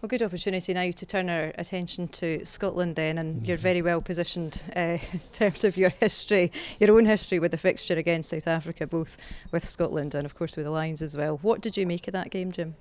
Well, 0.00 0.08
good 0.08 0.22
opportunity 0.24 0.74
now 0.74 0.90
to 0.90 1.06
turn 1.06 1.30
our 1.30 1.52
attention 1.56 2.08
to 2.08 2.44
Scotland 2.44 2.96
then, 2.96 3.18
and 3.18 3.46
you're 3.46 3.56
Mhm. 3.56 3.60
very 3.60 3.82
well 3.82 4.00
positioned 4.00 4.64
uh, 4.76 4.98
in 5.12 5.20
terms 5.30 5.62
of 5.62 5.76
your 5.76 5.90
history, 5.90 6.50
your 6.80 6.96
own 6.96 7.06
history 7.06 7.38
with 7.38 7.52
the 7.52 7.56
fixture 7.58 7.94
against 7.96 8.30
South 8.30 8.48
Africa, 8.48 8.86
both 8.88 9.16
with 9.52 9.62
Scotland 9.64 10.16
and 10.16 10.24
of 10.24 10.34
course 10.34 10.56
with 10.56 10.64
the 10.66 10.72
Lions 10.72 11.02
as 11.02 11.16
well. 11.16 11.38
What 11.42 11.60
did 11.60 11.76
you 11.76 11.86
make 11.86 12.08
of 12.08 12.12
that 12.14 12.30
game, 12.30 12.50
Jim? 12.50 12.74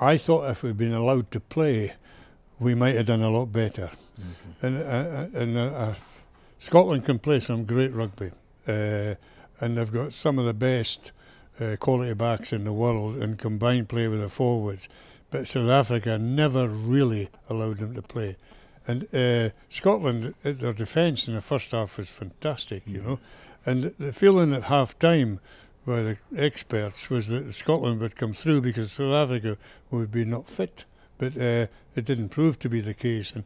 I 0.00 0.16
thought 0.16 0.50
if 0.50 0.62
we'd 0.64 0.76
been 0.78 0.94
allowed 0.94 1.30
to 1.30 1.40
play, 1.40 1.92
we 2.58 2.74
might 2.74 2.96
have 2.96 3.06
done 3.06 3.22
a 3.22 3.30
lot 3.30 3.52
better. 3.52 3.90
Mhm. 4.20 4.62
And 4.62 4.76
uh, 4.76 5.38
and 5.40 5.56
uh, 5.56 5.62
uh, 5.62 5.94
Scotland 6.58 7.04
can 7.04 7.18
play 7.20 7.38
some 7.38 7.64
great 7.64 7.92
rugby, 7.92 8.32
uh, 8.66 9.14
and 9.60 9.76
they've 9.76 9.92
got 9.92 10.14
some 10.14 10.38
of 10.38 10.44
the 10.46 10.54
best 10.54 11.12
uh, 11.60 11.76
quality 11.78 12.14
backs 12.14 12.52
in 12.52 12.64
the 12.64 12.72
world 12.72 13.16
and 13.16 13.38
combined 13.38 13.88
play 13.88 14.08
with 14.08 14.20
the 14.20 14.28
forwards. 14.28 14.88
But 15.30 15.46
South 15.46 15.68
Africa 15.68 16.18
never 16.18 16.66
really 16.68 17.28
allowed 17.48 17.78
them 17.78 17.94
to 17.94 18.02
play. 18.02 18.36
And 18.86 19.06
uh, 19.14 19.50
Scotland, 19.68 20.34
uh, 20.44 20.52
their 20.52 20.72
defence 20.72 21.28
in 21.28 21.34
the 21.34 21.40
first 21.42 21.70
half 21.70 21.98
was 21.98 22.08
fantastic, 22.08 22.82
you 22.86 23.00
Mhm. 23.00 23.04
know. 23.04 23.18
And 23.66 23.82
the 23.98 24.12
feeling 24.12 24.54
at 24.54 24.64
half 24.64 24.98
time 24.98 25.38
by 25.86 26.02
the 26.02 26.16
experts 26.36 27.10
was 27.10 27.28
that 27.28 27.52
Scotland 27.54 28.00
would 28.00 28.16
come 28.16 28.32
through 28.32 28.62
because 28.62 28.92
South 28.92 29.12
Africa 29.12 29.58
would 29.90 30.10
be 30.10 30.24
not 30.24 30.48
fit. 30.48 30.84
But 31.18 31.36
uh, 31.36 31.66
it 31.94 32.06
didn't 32.06 32.30
prove 32.30 32.58
to 32.60 32.68
be 32.70 32.80
the 32.80 32.94
case. 32.94 33.32
And 33.32 33.44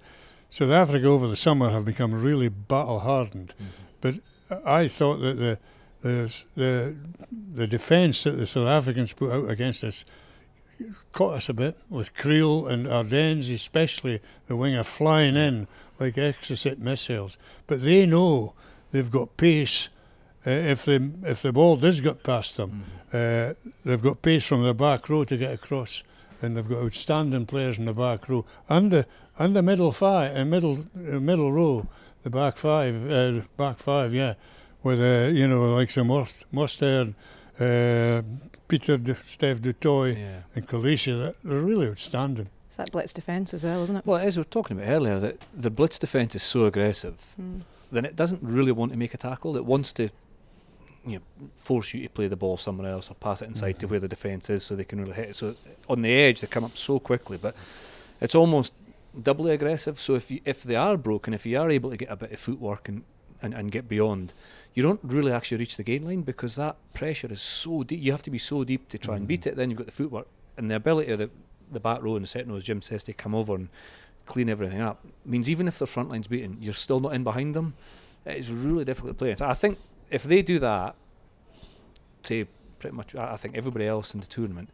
South 0.51 0.71
Africa 0.71 1.07
over 1.07 1.27
the 1.27 1.37
summer 1.37 1.71
have 1.71 1.85
become 1.85 2.15
really 2.15 2.49
battle 2.49 3.01
hardened. 3.01 3.55
Mhm. 4.05 4.21
I 4.65 4.87
thought 4.89 5.17
that 5.21 5.39
the 5.39 5.59
the 6.05 6.33
the, 6.55 6.95
the 7.55 7.67
defence 7.67 8.23
that 8.25 8.33
the 8.37 8.47
South 8.47 8.69
Africans 8.69 9.13
put 9.13 9.33
out 9.33 9.51
against 9.51 9.83
us 9.83 10.05
caught 11.13 11.35
us 11.35 11.49
a 11.49 11.55
bit 11.55 11.79
with 11.89 12.15
Kriel 12.15 12.69
and 12.69 12.87
Arendse, 12.87 13.53
especially 13.55 14.21
the 14.49 14.57
winger 14.57 14.83
flying 14.85 15.37
in 15.37 15.69
like 16.01 16.17
exocet 16.17 16.79
missiles. 16.79 17.39
But 17.67 17.83
they 17.83 18.07
know 18.07 18.55
they've 18.91 19.11
got 19.11 19.37
pace. 19.37 19.89
Uh, 20.47 20.51
if 20.51 20.85
the 20.85 21.11
if 21.23 21.41
the 21.43 21.53
ball 21.53 21.77
does 21.77 22.01
get 22.01 22.23
past 22.23 22.57
them, 22.57 22.85
Mhm. 23.13 23.51
uh, 23.51 23.55
they've 23.85 24.03
got 24.03 24.21
pace 24.21 24.47
from 24.47 24.63
the 24.63 24.75
back 24.75 25.09
row 25.09 25.25
to 25.25 25.37
get 25.39 25.55
across, 25.55 26.03
and 26.43 26.55
they've 26.57 26.69
got 26.69 26.83
outstanding 26.83 27.47
players 27.47 27.79
in 27.79 27.87
the 27.87 27.95
back 27.95 28.29
row 28.29 28.45
and 28.69 28.91
the 28.91 29.07
and 29.39 29.57
the 29.57 29.63
middle 29.63 29.91
five, 29.93 30.37
uh, 30.37 30.45
middle 30.45 30.85
uh, 30.97 31.19
middle 31.21 31.51
row, 31.51 31.87
the 32.25 32.31
back 32.31 32.59
five, 32.59 33.47
back 33.57 33.79
five, 33.79 34.13
yeah, 34.13 34.35
with 34.85 35.01
uh, 35.01 35.29
you 35.33 35.49
know 35.49 35.75
like 35.75 35.91
some 35.91 36.07
Must- 36.09 36.45
Mostert, 36.53 37.15
uh, 37.59 38.23
Peter, 38.69 38.97
De, 38.99 39.17
Steph 39.27 39.61
du 39.61 39.73
Toit, 39.73 40.17
Yeah. 40.17 40.43
and 40.55 40.67
Kolisi. 40.69 41.13
They're, 41.19 41.35
they're 41.43 41.61
really 41.61 41.89
outstanding. 41.89 42.49
It's 42.67 42.77
that 42.77 42.93
blitz 42.93 43.13
defence 43.13 43.55
as 43.55 43.65
well, 43.65 43.83
isn't 43.85 43.97
it? 43.97 44.07
Well, 44.07 44.19
as 44.19 44.37
we 44.37 44.41
were 44.41 44.45
talking 44.51 44.77
about 44.79 44.91
earlier, 44.91 45.19
that 45.21 45.37
the 45.57 45.71
blitz 45.71 45.99
defence 45.99 46.35
is 46.35 46.43
so 46.43 46.65
aggressive, 46.67 47.35
Mm. 47.41 47.63
then 47.93 48.05
it 48.05 48.17
doesn't 48.17 48.43
really 48.43 48.73
want 48.73 48.93
to 48.93 48.99
make 48.99 49.15
a 49.15 49.19
tackle. 49.19 49.57
It 49.57 49.65
wants 49.65 49.93
to, 49.95 50.09
you 51.07 51.17
know, 51.19 51.49
force 51.57 51.95
you 51.95 52.03
to 52.03 52.09
play 52.09 52.29
the 52.29 52.37
ball 52.37 52.57
somewhere 52.57 52.91
else 52.91 53.11
or 53.11 53.15
pass 53.15 53.43
it 53.43 53.47
inside 53.49 53.79
to 53.81 53.87
Mhm. 53.87 53.91
where 53.91 54.01
the 54.01 54.09
defence 54.09 54.51
is, 54.51 54.65
so 54.65 54.75
they 54.75 54.85
can 54.85 55.01
really 55.01 55.15
hit 55.15 55.29
it. 55.31 55.37
So 55.37 55.55
on 55.89 56.03
the 56.03 56.13
edge, 56.13 56.41
they 56.41 56.47
come 56.49 56.65
up 56.65 56.77
so 56.77 56.99
quickly, 56.99 57.39
but 57.41 57.55
it's 58.21 58.35
almost 58.35 58.73
doubly 59.23 59.53
aggressive. 59.53 59.97
So 59.99 60.15
if 60.17 60.31
you, 60.31 60.41
if 60.45 60.65
they 60.65 60.75
are 60.77 60.97
broken, 60.97 61.33
if 61.35 61.47
you 61.47 61.61
are 61.61 61.71
able 61.71 61.91
to 61.91 61.97
get 61.97 62.11
a 62.11 62.17
bit 62.17 62.33
of 62.33 62.41
footwork 62.41 62.89
and, 62.89 63.05
and, 63.41 63.55
and 63.55 63.71
get 63.71 63.89
beyond, 63.89 64.33
you 64.75 64.83
don't 64.83 65.01
really 65.03 65.33
actually 65.33 65.59
reach 65.59 65.77
the 65.77 65.83
gain 65.83 66.05
line 66.05 66.23
because 66.23 66.57
that 66.57 66.77
pressure 66.93 67.33
is 67.33 67.41
so 67.41 67.83
deep. 67.85 68.03
You 68.03 68.13
have 68.13 68.25
to 68.25 68.31
be 68.31 68.39
so 68.39 68.65
deep 68.65 68.89
to 68.89 68.99
try 68.99 69.17
and 69.17 69.25
mm. 69.25 69.29
beat 69.29 69.47
it. 69.47 69.57
Then 69.57 69.71
you've 69.71 69.79
got 69.79 69.87
the 69.87 69.93
footwork 69.93 70.27
and 70.57 70.71
the 70.71 70.77
ability 70.77 71.13
of 71.13 71.19
the, 71.19 71.31
the 71.71 71.81
back 71.81 72.03
row 72.03 72.17
and 72.17 72.25
the 72.25 72.29
second 72.29 72.51
row, 72.51 72.57
as 72.57 72.65
Jim 72.65 72.83
says, 72.83 73.05
to 73.05 73.13
come 73.13 73.35
over 73.35 73.55
and 73.55 73.69
clean 74.27 74.49
everything 74.49 74.81
up 74.81 75.05
means 75.25 75.49
even 75.49 75.69
if 75.69 75.79
their 75.79 75.87
front 75.87 76.09
line's 76.09 76.27
beaten, 76.27 76.57
you're 76.61 76.73
still 76.73 77.01
not 77.01 77.13
in 77.15 77.23
behind 77.23 77.55
them. 77.55 77.75
It's 78.27 78.49
really 78.49 78.85
difficult 78.85 79.13
to 79.13 79.19
play. 79.19 79.31
And 79.31 79.39
so 79.39 79.47
I 79.47 79.55
think 79.55 79.79
if 80.11 80.25
they 80.25 80.43
do 80.43 80.59
that 80.59 80.97
to 82.25 82.47
pretty 82.79 82.97
much, 82.97 83.15
I 83.15 83.33
I 83.33 83.37
think 83.37 83.57
everybody 83.57 83.87
else 83.87 84.15
in 84.15 84.21
the 84.21 84.27
tournament, 84.27 84.71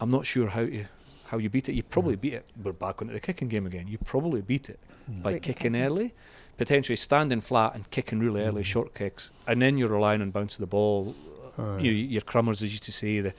I'm 0.00 0.10
not 0.10 0.24
sure 0.24 0.48
how 0.48 0.60
you 0.60 0.86
how 1.26 1.38
you 1.38 1.50
beat 1.50 1.68
it. 1.68 1.74
You 1.74 1.82
probably 1.82 2.16
mm. 2.16 2.20
beat 2.20 2.34
it. 2.34 2.46
We're 2.62 2.72
back 2.72 3.02
onto 3.02 3.12
the 3.12 3.20
kicking 3.20 3.48
game 3.48 3.66
again. 3.66 3.88
You 3.88 3.98
probably 3.98 4.42
beat 4.42 4.70
it 4.70 4.78
mm. 5.10 5.22
by 5.22 5.32
Quick 5.32 5.42
kicking 5.42 5.72
kicking. 5.72 5.82
early, 5.82 6.14
potentially 6.56 6.96
standing 6.96 7.40
flat 7.40 7.74
and 7.74 7.90
kicking 7.90 8.20
really 8.20 8.42
early 8.42 8.62
mm. 8.62 8.66
short 8.66 8.94
kicks, 8.94 9.30
and 9.46 9.60
then 9.60 9.76
you're 9.76 9.88
relying 9.88 10.22
on 10.22 10.30
bounce 10.30 10.54
of 10.54 10.60
the 10.60 10.66
ball. 10.66 11.14
Aye. 11.58 11.78
You, 11.78 11.92
your 11.92 12.22
crummers, 12.22 12.62
as 12.62 12.70
you 12.70 12.74
used 12.74 12.82
to 12.84 12.92
say, 12.92 13.20
the, 13.20 13.34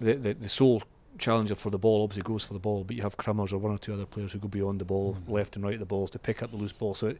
the 0.00 0.14
the 0.14 0.34
the 0.34 0.48
sole 0.48 0.82
challenger 1.18 1.54
for 1.54 1.70
the 1.70 1.78
ball 1.78 2.02
obviously 2.04 2.22
goes 2.22 2.44
for 2.44 2.52
the 2.52 2.58
ball, 2.58 2.84
but 2.84 2.94
you 2.94 3.02
have 3.02 3.16
crummers 3.16 3.52
or 3.52 3.58
one 3.58 3.72
or 3.72 3.78
two 3.78 3.94
other 3.94 4.04
players 4.04 4.32
who 4.32 4.38
go 4.38 4.48
beyond 4.48 4.80
the 4.80 4.84
ball, 4.84 5.16
mm. 5.16 5.32
left 5.32 5.56
and 5.56 5.64
right 5.64 5.74
of 5.74 5.80
the 5.80 5.86
ball 5.86 6.06
to 6.08 6.18
pick 6.18 6.42
up 6.42 6.50
the 6.50 6.56
loose 6.56 6.72
ball. 6.72 6.94
So 6.94 7.08
it, 7.08 7.18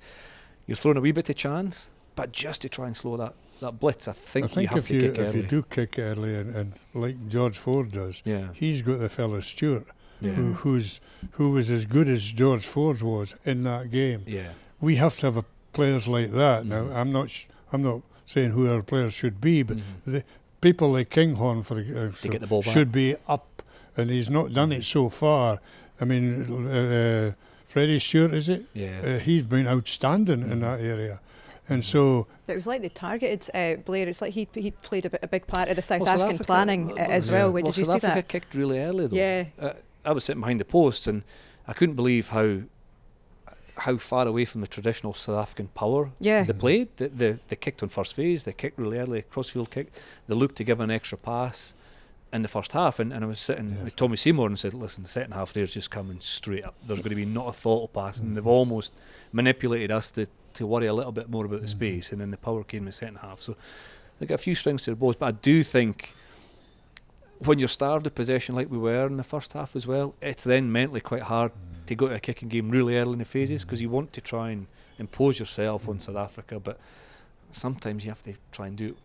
you're 0.67 0.77
throwing 0.77 0.99
a 0.99 1.01
wee 1.01 1.13
bit 1.13 1.31
of 1.31 1.37
chance, 1.37 1.91
but 2.15 2.33
just 2.33 2.63
to 2.63 2.69
try 2.69 2.87
and 2.87 2.97
slow 2.97 3.17
that, 3.17 3.35
that 3.61 3.81
blitz, 3.81 4.09
I 4.09 4.13
think, 4.13 4.45
I 4.45 4.49
think 4.49 4.63
you 4.63 4.69
have 4.69 4.79
if 4.79 4.87
to 4.89 4.95
you 4.95 5.01
kick 5.01 5.19
if 5.19 5.19
early. 5.19 5.41
you 5.41 5.47
do 5.47 5.63
kick 5.63 5.99
early 5.99 6.35
and, 6.35 6.55
and 6.55 6.73
like 6.93 7.29
George 7.29 7.57
Ford 7.57 7.93
does, 7.93 8.23
yeah, 8.25 8.49
he's 8.53 8.83
got 8.83 8.99
the 8.99 9.09
fellow 9.09 9.41
Steward 9.41 9.87
yeah, 10.21 10.33
who 10.33 10.53
who's 10.55 11.01
who 11.33 11.51
was 11.51 11.71
as 11.71 11.87
good 11.87 12.09
as 12.09 12.33
George 12.33 12.67
Ford 12.67 13.03
was 13.03 13.35
in 13.45 13.63
that 13.65 13.91
game. 13.91 14.23
yeah. 14.27 14.51
We 14.81 14.97
have 14.97 15.17
to 15.19 15.27
have 15.27 15.37
a, 15.37 15.45
players 15.73 16.07
like 16.07 16.33
that. 16.33 16.65
Mhm. 16.65 16.67
Now 16.69 16.89
I'm 16.95 17.11
not 17.13 17.31
sh- 17.31 17.45
I'm 17.73 17.83
not 17.83 18.03
saying 18.27 18.51
who 18.51 18.69
our 18.73 18.83
players 18.83 19.13
should 19.15 19.41
be, 19.41 19.63
but 19.63 19.77
Mhm. 19.79 19.83
the 20.07 20.25
people 20.61 20.91
like 20.93 21.11
Kinghorn 21.11 21.63
for 21.63 21.79
uh, 21.79 22.11
to 22.21 22.29
get 22.29 22.41
the 22.41 22.47
ball 22.47 22.63
back. 22.63 22.73
should 22.73 22.91
be 22.93 23.15
up, 23.29 23.63
and 23.97 24.11
he's 24.11 24.29
not 24.31 24.53
done 24.53 24.73
it 24.73 24.85
so 24.85 25.09
far. 25.09 25.61
I 26.01 26.05
mean, 26.05 26.67
uh, 26.67 26.69
uh, 27.31 27.33
Freddie 27.67 27.99
Steward 27.99 28.35
is 28.35 28.49
it? 28.49 28.65
yeah. 28.75 29.01
Uh, 29.05 29.19
he's 29.19 29.43
been 29.43 29.67
outstanding 29.67 30.43
in 30.51 30.61
that 30.61 30.81
area, 30.81 31.21
and 31.69 31.85
so 31.85 32.27
it 32.47 32.55
was 32.55 32.67
like 32.67 32.83
they 32.83 32.89
targeted 32.89 33.49
uh, 33.55 33.81
Blair. 33.85 34.09
It's 34.09 34.21
like 34.21 34.35
he 34.35 34.49
he 34.55 34.71
played 34.71 35.07
a, 35.07 35.11
bit, 35.11 35.21
a 35.23 35.29
big 35.29 35.47
part 35.47 35.69
of 35.69 35.77
the 35.77 35.83
South 35.83 36.01
Well, 36.01 36.11
African 36.11 36.35
Africa- 36.35 36.45
planning 36.47 36.93
uh, 36.93 36.97
as 37.19 37.31
well. 37.33 37.51
Where 37.53 37.63
well, 37.63 37.73
did 37.73 37.79
you 37.79 37.85
see 37.85 37.93
Africa 37.93 38.15
that? 38.17 38.29
kicked 38.29 38.55
really 38.55 38.79
early 38.81 39.07
though. 39.07 39.17
Yeah. 39.17 39.45
Uh, 39.61 39.73
I 40.05 40.13
was 40.13 40.25
sitting 40.25 40.41
behind 40.41 40.61
the 40.61 40.65
post 40.65 41.07
and 41.07 41.23
I 41.67 41.73
couldn't 41.73 41.97
believe 41.97 42.29
how 42.29 42.61
how 43.79 43.97
far 43.99 44.27
away 44.27 44.45
from 44.45 44.61
the 44.63 44.67
traditional 44.67 45.13
South 45.15 45.39
African 45.43 45.69
power 45.69 46.11
Yeah. 46.21 46.45
they 46.45 46.53
played. 46.53 46.89
They, 46.97 47.09
they, 47.09 47.39
they 47.49 47.57
kicked 47.57 47.83
on 47.83 47.89
first 47.91 48.15
phase. 48.15 48.45
They 48.45 48.53
kicked 48.53 48.79
really 48.79 48.99
early, 48.99 49.23
crossfield 49.23 49.71
kick. 49.71 49.93
They 50.29 50.35
looked 50.35 50.57
to 50.57 50.65
give 50.65 50.81
an 50.81 50.91
extra 50.91 51.19
pass 51.19 51.75
in 52.33 52.43
the 52.43 52.49
first 52.49 52.73
half, 52.73 52.99
and, 52.99 53.13
and 53.13 53.25
I 53.25 53.29
was 53.29 53.39
sitting 53.41 53.71
Yes. 53.75 53.85
with 53.85 53.97
Tommy 53.97 54.17
Seymour 54.17 54.47
and 54.49 54.59
said, 54.59 54.75
"Listen, 54.75 55.03
the 55.05 55.09
second 55.09 55.33
half 55.33 55.53
there's 55.53 55.73
just 55.73 55.91
coming 55.91 56.19
straight 56.21 56.65
up. 56.65 56.75
There's 56.87 57.01
going 57.01 57.11
to 57.11 57.15
be 57.17 57.25
not 57.25 57.49
a 57.49 57.53
thought 57.53 57.85
of 57.85 57.93
pass, 57.93 58.19
and 58.19 58.37
they've 58.37 58.47
almost 58.47 58.93
manipulated 59.33 59.91
us 59.91 60.11
to." 60.13 60.27
To 60.55 60.67
worry 60.67 60.87
a 60.87 60.95
little 60.95 61.13
bit 61.13 61.29
more 61.29 61.45
about 61.45 61.61
the 61.61 61.67
Mhm. 61.67 61.71
space, 61.71 62.13
and 62.13 62.21
then 62.23 62.31
the 62.31 62.39
power 62.39 62.65
came 62.65 62.79
in 62.81 62.85
the 62.87 62.93
second 62.93 63.17
half. 63.17 63.43
So 63.43 63.57
they 64.19 64.25
got 64.25 64.37
a 64.37 64.39
few 64.39 64.55
strings 64.55 64.81
to 64.85 64.91
their 64.93 64.97
bows, 64.97 65.15
but 65.15 65.27
I 65.27 65.33
do 65.33 65.63
think 65.63 66.15
when 67.45 67.59
you're 67.59 67.69
starved 67.69 68.07
of 68.07 68.15
possession 68.15 68.55
like 68.55 68.71
we 68.71 68.79
were 68.79 69.07
in 69.07 69.17
the 69.17 69.23
first 69.25 69.53
half 69.53 69.77
as 69.77 69.87
well, 69.87 70.15
it's 70.23 70.45
then 70.45 70.73
mentally 70.73 71.01
quite 71.01 71.23
hard 71.23 71.53
to 71.87 71.95
go 71.95 72.09
to 72.09 72.15
a 72.15 72.19
kicking 72.21 72.49
game 72.49 72.71
really 72.71 72.97
early 72.97 73.13
in 73.13 73.19
the 73.19 73.25
phases 73.25 73.65
because 73.65 73.81
you 73.83 73.89
want 73.91 74.13
to 74.13 74.21
try 74.21 74.51
and 74.51 74.67
impose 74.99 75.39
yourself 75.39 75.89
on 75.89 76.01
South 76.01 76.17
Africa, 76.17 76.59
but 76.59 76.79
sometimes 77.51 78.05
you 78.05 78.11
have 78.11 78.23
to 78.23 78.35
try 78.53 78.67
and 78.67 78.77
do 78.77 78.87
it 78.89 78.97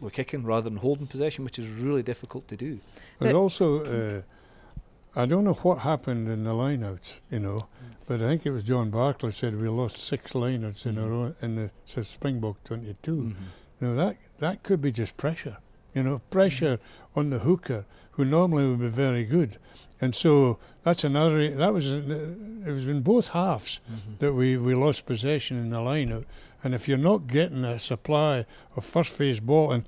with 0.00 0.12
kicking 0.14 0.44
rather 0.44 0.68
than 0.68 0.78
holding 0.78 1.06
possession, 1.06 1.44
which 1.44 1.58
is 1.58 1.68
really 1.68 2.02
difficult 2.02 2.48
to 2.48 2.56
do. 2.56 2.80
There's 3.18 3.32
But- 3.32 3.38
also, 3.38 3.84
uh, 3.84 4.22
I 5.14 5.26
don't 5.26 5.44
know 5.44 5.54
what 5.54 5.78
happened 5.80 6.28
in 6.28 6.44
the 6.44 6.52
lineouts, 6.52 7.18
you 7.30 7.40
know, 7.40 7.58
but 8.06 8.22
I 8.22 8.28
think 8.28 8.46
it 8.46 8.50
was 8.50 8.62
John 8.64 8.90
Barclay 8.90 9.32
said 9.32 9.60
we 9.60 9.68
lost 9.68 9.96
six 9.98 10.32
lineouts 10.32 10.86
in 10.86 10.96
a 10.98 11.02
Mhm. 11.02 11.10
row 11.10 11.34
in 11.42 11.56
the 11.56 11.70
s- 11.86 12.08
Springbok 12.08 12.62
22. 12.64 13.16
Mhm. 13.16 13.34
Now 13.80 13.94
that 13.94 14.16
that 14.38 14.62
could 14.62 14.80
be 14.80 14.90
just 14.92 15.16
pressure, 15.16 15.58
you 15.94 16.02
know, 16.02 16.20
pressure 16.30 16.78
on 17.16 17.30
the 17.30 17.40
hooker 17.40 17.84
who 18.12 18.24
normally 18.24 18.66
would 18.68 18.80
be 18.80 18.88
very 18.88 19.24
good, 19.24 19.56
and 20.00 20.14
so 20.14 20.58
that's 20.84 21.04
another. 21.04 21.54
That 21.54 21.72
was 21.72 21.92
it 21.92 22.70
was 22.72 22.86
in 22.86 23.00
both 23.02 23.28
halves 23.28 23.80
Mhm. 23.90 24.18
that 24.18 24.32
we, 24.34 24.56
we 24.56 24.74
lost 24.74 25.06
possession 25.06 25.56
in 25.58 25.70
the 25.70 25.78
lineout, 25.78 26.24
and 26.62 26.74
if 26.74 26.88
you're 26.88 26.98
not 26.98 27.26
getting 27.26 27.64
a 27.64 27.78
supply 27.78 28.44
of 28.76 28.84
first 28.84 29.14
phase 29.16 29.40
ball, 29.40 29.72
and 29.72 29.84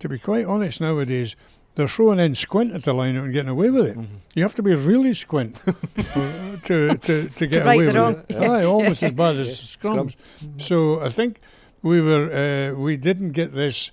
to 0.00 0.08
be 0.08 0.18
quite 0.18 0.44
honest 0.46 0.80
nowadays. 0.80 1.36
They're 1.74 1.88
throwing 1.88 2.18
in 2.20 2.34
squint 2.34 2.74
at 2.74 2.82
the 2.84 2.92
lineout 2.92 3.24
and 3.24 3.32
getting 3.32 3.48
away 3.48 3.70
with 3.70 3.86
it. 3.86 3.96
Mhm. 3.96 4.06
You 4.34 4.42
have 4.42 4.54
to 4.56 4.62
be 4.62 4.74
really 4.74 5.14
squint 5.14 5.58
uh, 5.66 6.56
to, 6.64 6.98
to, 6.98 7.28
to 7.30 7.46
get 7.46 7.64
right 7.64 7.76
away 7.76 7.86
with 7.86 7.96
wrong. 7.96 8.22
it. 8.28 8.36
Aye, 8.36 8.64
almost 8.64 9.02
as 9.02 9.12
bad 9.12 9.36
as 9.36 9.48
Yeah, 9.82 9.90
scrums. 9.90 10.16
So 10.58 11.00
I 11.00 11.08
think 11.08 11.40
we 11.82 12.02
were 12.02 12.28
uh, 12.30 12.74
we 12.78 12.98
didn't 12.98 13.32
get 13.32 13.54
this 13.54 13.90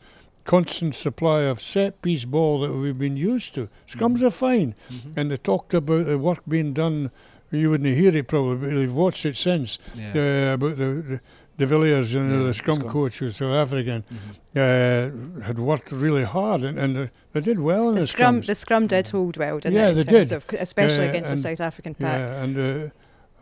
constant 0.54 0.96
supply 0.96 1.42
of 1.44 1.60
set 1.62 2.02
piece 2.02 2.26
ball 2.26 2.62
that 2.62 2.74
we've 2.74 2.98
been 2.98 3.18
used 3.18 3.54
to. 3.54 3.70
Scrums 3.88 4.24
are 4.24 4.32
fine, 4.32 4.74
Mhm. 4.90 5.14
and 5.18 5.30
they 5.32 5.38
talked 5.38 5.74
about 5.76 6.06
the 6.08 6.18
work 6.18 6.42
being 6.48 6.74
done. 6.74 7.12
You 7.52 7.70
wouldn't 7.70 7.96
hear 7.96 8.16
it 8.18 8.28
probably, 8.28 8.58
but 8.70 8.76
you've 8.78 8.96
watched 8.96 9.26
it 9.26 9.38
since 9.38 9.78
Yeah. 9.96 10.14
uh, 10.52 10.54
about 10.56 10.76
the, 10.78 10.86
the 11.10 11.20
De 11.60 11.66
Villiers, 11.66 12.14
you 12.14 12.22
know, 12.24 12.38
Yeah, 12.40 12.48
the 12.48 12.54
scrum, 12.54 12.78
scrum. 12.80 12.92
coach 12.92 13.20
who's 13.20 13.36
South 13.38 13.54
African, 13.66 14.04
Mhm. 14.10 15.40
uh, 15.40 15.42
had 15.48 15.60
worked 15.60 15.92
really 15.92 16.24
hard, 16.24 16.64
and, 16.64 16.80
and 16.80 16.96
they, 16.96 17.10
they 17.34 17.42
did 17.42 17.60
well 17.60 17.90
in 17.90 17.96
The 17.96 18.02
the, 18.02 18.08
scrum, 18.08 18.42
scrums. 18.42 18.46
the 18.48 18.56
scrum 18.56 18.88
did 18.88 19.08
hold 19.10 19.38
well, 19.38 19.60
didn't 19.60 19.76
Yeah, 19.78 19.88
it? 19.88 19.92
in 19.92 19.96
they 19.98 20.04
terms 20.04 20.30
did. 20.30 20.36
Of, 20.38 20.46
especially 20.68 21.06
Uh, 21.08 21.10
against 21.12 21.30
the 21.32 21.38
South 21.38 21.60
African 21.60 21.94
pack. 21.96 22.20
Yeah, 22.20 22.44
and 22.44 22.58
uh, 22.58 22.90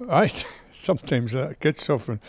I 0.10 0.32
sometimes 0.74 1.32
that 1.34 1.60
gets 1.60 1.86
suffering. 1.86 2.20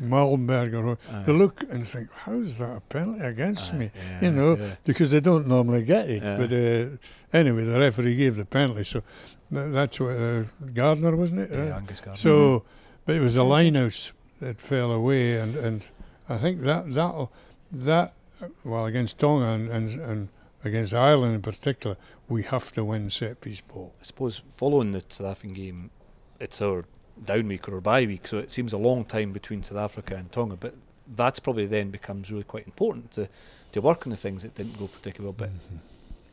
Malherbe 0.00 0.72
or 0.74 0.96
Aye. 1.12 1.22
they 1.26 1.32
look 1.32 1.64
and 1.70 1.86
think, 1.86 2.08
how's 2.12 2.58
that 2.58 2.76
a 2.76 2.80
penalty 2.80 3.20
against 3.24 3.74
Aye, 3.74 3.78
me? 3.78 3.90
yeah, 3.96 4.20
you 4.24 4.30
know, 4.30 4.56
yeah. 4.56 4.74
because 4.84 5.10
they 5.10 5.20
don't 5.20 5.46
normally 5.48 5.82
get 5.82 6.08
it. 6.08 6.22
Yeah. 6.22 6.36
But 6.36 6.52
uh, 6.52 7.36
anyway, 7.36 7.64
the 7.64 7.78
referee 7.80 8.14
gave 8.14 8.36
the 8.36 8.44
penalty, 8.44 8.84
so 8.84 9.02
tha- 9.50 9.68
that's 9.70 9.98
what 9.98 10.10
uh, 10.16 10.44
Gardner 10.72 11.16
wasn't 11.16 11.40
it? 11.40 11.50
Yeah, 11.50 11.74
Uh, 11.74 11.78
Angus 11.78 12.00
Gardner. 12.00 12.16
so, 12.18 12.64
but 13.04 13.16
it 13.16 13.20
was 13.20 13.34
the 13.34 13.42
lineouts 13.42 14.12
that 14.40 14.60
fell 14.60 14.92
away, 14.92 15.36
and, 15.40 15.56
and 15.56 15.84
I 16.28 16.38
think 16.38 16.60
that 16.62 16.92
that 16.94 17.28
that 17.72 18.14
uh, 18.40 18.46
well 18.64 18.86
against 18.86 19.18
Tonga 19.18 19.46
and, 19.48 19.68
and 19.68 20.00
and 20.00 20.28
against 20.64 20.94
Ireland 20.94 21.34
in 21.34 21.42
particular, 21.42 21.96
we 22.28 22.44
have 22.44 22.70
to 22.72 22.84
win 22.84 23.10
set 23.10 23.40
piece 23.40 23.60
ball. 23.62 23.94
I 24.00 24.04
suppose 24.04 24.42
following 24.48 24.92
the 24.92 25.02
South 25.08 25.26
African 25.32 25.54
game, 25.56 25.90
it's 26.38 26.62
our 26.62 26.84
down 27.24 27.48
week 27.48 27.68
or 27.68 27.74
our 27.74 27.80
bye 27.80 28.06
week, 28.06 28.26
so 28.26 28.38
it 28.38 28.50
seems 28.50 28.72
a 28.72 28.78
long 28.78 29.04
time 29.04 29.32
between 29.32 29.62
South 29.62 29.78
Africa 29.78 30.14
and 30.16 30.30
Tonga, 30.32 30.56
but 30.56 30.74
that's 31.16 31.40
probably 31.40 31.66
then 31.66 31.90
becomes 31.90 32.30
really 32.30 32.44
quite 32.44 32.66
important 32.66 33.10
to, 33.12 33.28
to 33.72 33.80
work 33.80 34.06
on 34.06 34.10
the 34.10 34.16
things 34.16 34.42
that 34.42 34.54
didn't 34.54 34.78
go 34.78 34.86
particularly 34.88 35.34
well. 35.38 35.48
But 35.48 35.50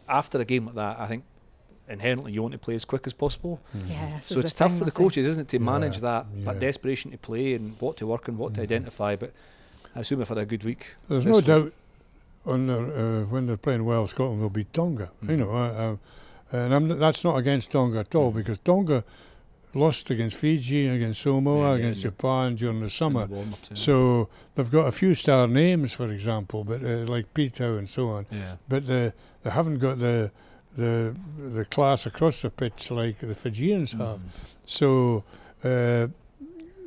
after 0.07 0.39
a 0.39 0.45
game 0.45 0.65
like 0.67 0.75
that, 0.75 0.99
I 0.99 1.07
think 1.07 1.23
inherently 1.87 2.31
you 2.33 2.41
want 2.41 2.51
to 2.53 2.57
play 2.57 2.75
as 2.75 2.85
quick 2.85 3.05
as 3.07 3.13
possible. 3.13 3.61
Yeah, 3.87 4.19
so 4.19 4.39
it's 4.39 4.53
tough 4.53 4.71
thing, 4.71 4.79
for 4.79 4.85
the 4.85 4.91
coaches, 4.91 5.25
isn't 5.25 5.43
it, 5.43 5.47
to 5.49 5.59
manage 5.59 5.95
Yeah, 5.95 6.01
that, 6.01 6.25
that 6.45 6.53
yeah. 6.55 6.59
desperation 6.59 7.11
to 7.11 7.17
play 7.17 7.53
and 7.53 7.79
what 7.79 7.97
to 7.97 8.07
work 8.07 8.27
on, 8.27 8.37
what 8.37 8.53
to 8.55 8.61
Mhm. 8.61 8.63
identify. 8.63 9.15
But 9.15 9.31
I 9.95 9.99
assume 10.01 10.21
I've 10.21 10.29
had 10.29 10.37
a 10.39 10.45
good 10.45 10.63
week. 10.63 10.95
There's 11.07 11.25
no 11.25 11.37
week. 11.37 11.45
doubt 11.45 11.71
on 12.45 12.67
the, 12.67 12.77
uh, 12.77 13.25
when 13.25 13.45
they're 13.47 13.57
playing 13.57 13.85
well, 13.85 14.07
Scotland 14.07 14.41
will 14.41 14.49
beat 14.49 14.73
Tonga. 14.73 15.09
You 15.21 15.27
Mhm. 15.29 15.37
know, 15.39 15.51
uh, 15.51 15.95
uh, 16.53 16.57
and 16.57 16.73
I'm, 16.73 16.99
that's 16.99 17.23
not 17.23 17.37
against 17.37 17.71
Tonga 17.71 17.99
at 17.99 18.13
all 18.15 18.31
Mhm. 18.31 18.35
because 18.35 18.57
Tonga 18.59 19.03
lost 19.75 20.09
against 20.09 20.37
Fiji, 20.37 20.87
against 20.87 21.21
Samoa, 21.21 21.71
Yeah, 21.71 21.75
against 21.79 21.99
yeah. 22.03 22.09
Japan 22.09 22.55
during 22.55 22.79
the 22.81 22.89
summer. 22.89 23.27
the 23.27 23.35
yeah. 23.35 23.43
So 23.73 24.29
they've 24.55 24.71
got 24.71 24.87
a 24.87 24.91
few 24.91 25.13
star 25.13 25.47
names, 25.47 25.93
for 25.93 26.09
example, 26.09 26.63
but 26.63 26.81
uh, 26.83 27.05
like 27.15 27.33
Piutau 27.33 27.77
and 27.77 27.87
so 27.89 28.09
on. 28.09 28.25
yeah. 28.31 28.55
But 28.67 28.87
they 28.87 29.11
they 29.43 29.49
haven't 29.51 29.79
got 29.79 29.99
the 29.99 30.31
the 30.77 31.15
the 31.57 31.65
class 31.65 32.05
across 32.05 32.41
the 32.41 32.49
pitch 32.49 32.89
like 32.91 33.19
the 33.19 33.35
Fijians 33.35 33.91
have. 33.93 34.19
Mhm. 34.19 34.29
So. 34.65 35.23
Uh, 35.63 36.07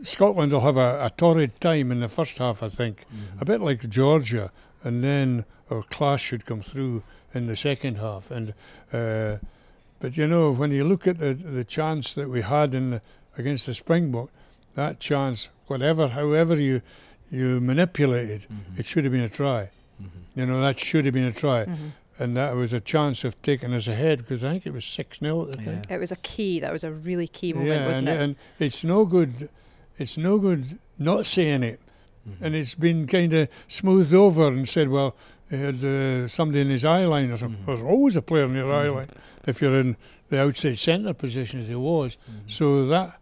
Scotland 0.04 0.52
will 0.52 0.61
have 0.61 0.76
a, 0.76 1.07
a 1.07 1.11
torrid 1.11 1.61
time 1.61 1.90
in 1.90 1.99
the 1.99 2.09
first 2.09 2.38
half, 2.38 2.62
I 2.62 2.68
think 2.68 3.04
Mhm. 3.12 3.42
a 3.42 3.45
bit 3.45 3.61
like 3.61 3.88
Georgia, 3.88 4.52
and 4.85 5.02
then 5.02 5.45
our 5.71 5.83
class 5.83 6.21
should 6.21 6.47
come 6.47 6.62
through 6.62 7.02
in 7.35 7.49
the 7.49 7.57
second 7.57 7.97
half. 7.97 8.30
And 8.30 8.54
uh, 8.92 9.38
but 10.00 10.17
you 10.17 10.26
know, 10.26 10.52
when 10.52 10.71
you 10.73 10.85
look 10.85 11.07
at 11.07 11.19
the 11.19 11.35
the 11.35 11.64
chance 11.64 12.12
that 12.12 12.28
we 12.28 12.43
had 12.43 12.75
in 12.75 12.90
the, 12.90 13.02
against 13.37 13.67
the 13.67 13.75
Springbok, 13.75 14.31
that 14.75 15.00
chance, 15.00 15.50
whatever, 15.67 16.09
however 16.09 16.57
you 16.57 16.83
you 17.31 17.61
manipulate 17.61 18.31
it, 18.31 18.43
Mhm. 18.50 18.78
it 18.78 18.87
should 18.87 19.05
have 19.05 19.12
been 19.12 19.25
a 19.25 19.28
try. 19.28 19.71
Mhm. 20.02 20.09
You 20.37 20.47
know, 20.47 20.61
that 20.62 20.78
should 20.78 21.05
have 21.05 21.14
been 21.14 21.25
a 21.26 21.33
try. 21.33 21.64
Mhm. 21.67 21.93
and 22.21 22.37
that 22.37 22.57
was 22.57 22.73
a 22.73 22.81
chance 22.81 23.23
of 23.23 23.40
taking 23.43 23.73
us 23.73 23.87
ahead 23.87 24.19
because 24.19 24.43
I 24.43 24.50
think 24.50 24.67
it 24.67 24.73
was 24.73 24.85
six 24.85 25.21
0 25.21 25.43
at 25.43 25.52
the 25.52 25.64
time. 25.64 25.83
It 25.88 25.99
was 25.99 26.11
a 26.11 26.17
key. 26.17 26.59
That 26.59 26.73
was 26.73 26.83
a 26.83 26.90
really 26.90 27.28
key 27.28 27.52
moment, 27.52 27.71
yeah, 27.71 27.87
wasn't 27.87 28.09
and, 28.09 28.19
it? 28.21 28.25
and 28.25 28.37
it's 28.59 28.83
no 28.83 29.05
good. 29.05 29.49
It's 30.00 30.17
no 30.19 30.38
good 30.38 30.81
not 30.99 31.26
saying 31.26 31.62
it, 31.62 31.78
Mhm. 32.28 32.33
and 32.45 32.55
it's 32.57 32.75
been 32.75 33.07
kind 33.07 33.33
of 33.35 33.49
smoothed 33.69 34.12
over 34.14 34.49
and 34.49 34.69
said, 34.69 34.88
well, 34.88 35.14
he 35.49 35.57
had 35.59 35.85
uh, 35.85 36.26
somebody 36.26 36.61
in 36.62 36.71
his 36.71 36.85
eye 36.85 37.05
line 37.05 37.31
or 37.31 37.37
something. 37.37 37.62
Mhm. 37.62 37.67
There's 37.67 37.83
always 37.85 38.17
a 38.17 38.23
player 38.23 38.47
in 38.47 38.55
your 38.55 38.73
eye 38.75 38.87
Mhm. 38.88 38.95
line 38.97 39.09
if 39.47 39.61
you're 39.62 39.78
in 39.78 39.97
the 40.30 40.40
outside 40.40 40.78
centre 40.78 41.14
position 41.14 41.61
as 41.61 41.68
he 41.68 41.75
was. 41.75 42.16
Mhm. 42.30 42.50
So 42.50 42.87
that, 42.87 43.18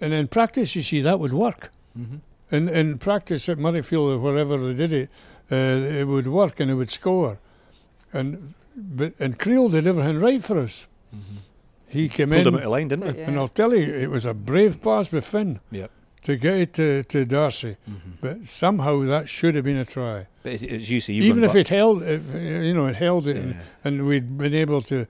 and 0.00 0.12
in 0.12 0.28
practice, 0.28 0.76
you 0.76 0.82
see, 0.82 1.00
that 1.02 1.18
would 1.20 1.32
work. 1.32 1.70
Mhm. 1.98 2.20
In 2.50 2.68
in 2.68 2.98
practice 2.98 3.48
at 3.48 3.58
Murrayfield 3.58 4.16
or 4.16 4.18
wherever 4.18 4.56
they 4.58 4.74
did 4.74 4.92
it, 4.92 5.10
uh, 5.50 5.54
it 6.00 6.04
would 6.06 6.26
work 6.28 6.60
and 6.60 6.70
it 6.70 6.74
would 6.74 6.90
score. 6.90 7.38
And 8.12 8.54
but 8.76 9.12
and 9.18 9.38
Kriel 9.38 9.70
did 9.70 9.86
everything 9.86 10.18
right 10.18 10.42
for 10.42 10.58
us. 10.58 10.86
Mhm. 11.14 11.20
He 11.88 12.08
came 12.08 12.30
Pulled 12.30 12.46
him 12.46 12.54
in, 12.54 12.60
out 12.60 12.66
of 12.66 12.70
line, 12.72 12.88
didn't 12.88 13.14
he? 13.14 13.20
yeah. 13.20 13.28
and 13.28 13.38
I'll 13.38 13.48
tell 13.48 13.74
you, 13.74 13.82
it 13.84 14.10
was 14.10 14.24
a 14.26 14.32
brave 14.34 14.82
pass 14.82 15.08
by 15.08 15.20
Finn 15.20 15.60
Yep. 15.70 15.90
To 16.24 16.36
get 16.36 16.54
it 16.54 16.74
to, 16.74 17.02
to 17.04 17.24
Darcy. 17.24 17.76
Mhm. 17.90 17.96
But 18.20 18.46
somehow 18.46 19.00
that 19.06 19.28
should 19.28 19.56
have 19.56 19.64
been 19.64 19.76
a 19.76 19.84
try. 19.84 20.26
But 20.44 20.52
as, 20.52 20.62
as 20.64 20.88
you 20.90 21.00
say, 21.00 21.14
you 21.14 21.24
Even 21.24 21.42
if 21.42 21.54
it 21.56 21.66
held, 21.68 22.02
if, 22.04 22.22
you 22.34 22.72
know, 22.74 22.86
it 22.86 22.94
held 22.96 23.26
it, 23.26 23.36
and, 23.36 23.54
yeah. 23.54 23.60
and 23.84 24.06
we'd 24.06 24.38
been 24.38 24.54
able 24.54 24.82
to 24.82 25.06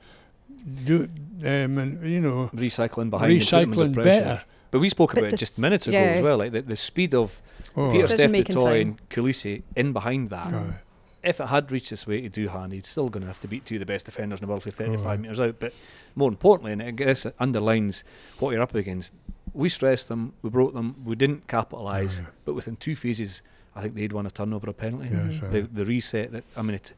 do, 0.85 1.09
um, 1.45 1.79
and 1.79 2.03
you 2.11 2.21
know, 2.21 2.51
recycling 2.55 3.11
behind, 3.11 3.33
and 3.33 3.53
under 3.53 3.75
recycling 3.77 3.93
pressure. 3.95 4.05
better. 4.21 4.45
But 4.71 4.79
we 4.81 4.89
spoke 4.89 5.11
But 5.13 5.19
about 5.25 5.35
it 5.35 5.37
just 5.37 5.55
s- 5.55 5.59
minutes 5.59 5.87
ago 5.87 5.99
yeah. 5.99 6.05
as 6.17 6.23
well, 6.23 6.39
like 6.39 6.53
the, 6.53 6.63
the 6.63 6.77
speed 6.77 7.15
of 7.15 7.43
Oh, 7.77 7.89
Peter 7.91 8.03
Decision 8.03 8.19
Steph 8.19 8.31
making 8.31 8.57
Toy 8.57 8.63
time. 8.63 8.89
and 8.99 9.09
Kolisi 9.11 9.63
in 9.77 9.93
behind 9.93 10.31
that. 10.31 10.47
aye. 10.47 10.81
If 11.23 11.41
it 11.41 11.47
had 11.49 11.71
reached 11.71 11.91
this 11.91 12.07
way 12.07 12.27
to 12.27 12.31
Duhan, 12.31 12.73
he'd 12.73 12.85
still 12.87 13.09
going 13.09 13.21
to 13.23 13.27
have 13.29 13.41
to 13.41 13.49
beat 13.49 13.65
two 13.67 13.77
of 13.77 13.81
the 13.81 13.87
best 13.87 14.07
defenders 14.07 14.41
in 14.41 14.47
the 14.47 14.49
world 14.51 14.63
for 14.63 14.71
35 14.71 15.07
aye. 15.07 15.17
metres 15.19 15.41
out. 15.41 15.57
But 15.61 15.73
more 16.17 16.29
importantly, 16.29 16.73
and 16.73 16.83
I 16.83 16.91
guess 16.91 17.25
it 17.27 17.35
underlines 17.39 18.03
what 18.41 18.51
you're 18.51 18.63
up 18.63 18.75
against, 18.75 19.13
we 19.55 19.69
stressed 19.69 20.09
them, 20.09 20.33
we 20.43 20.51
broke 20.51 20.75
them, 20.75 20.97
we 21.05 21.15
didn't 21.17 21.47
capitalise, 21.49 22.21
Aye. 22.21 22.27
but 22.45 22.55
within 22.55 22.77
two 22.77 22.97
phases, 22.97 23.43
I 23.75 23.81
think 23.83 23.95
they'd 23.95 24.13
won 24.13 24.27
a 24.27 24.31
turnover 24.31 24.69
a 24.71 24.73
penalty. 24.73 25.09
Yes. 25.13 25.41
The, 25.41 25.63
the 25.63 25.85
reset 25.85 26.33
that, 26.33 26.45
I 26.57 26.63
mean, 26.63 26.75
it, 26.75 26.93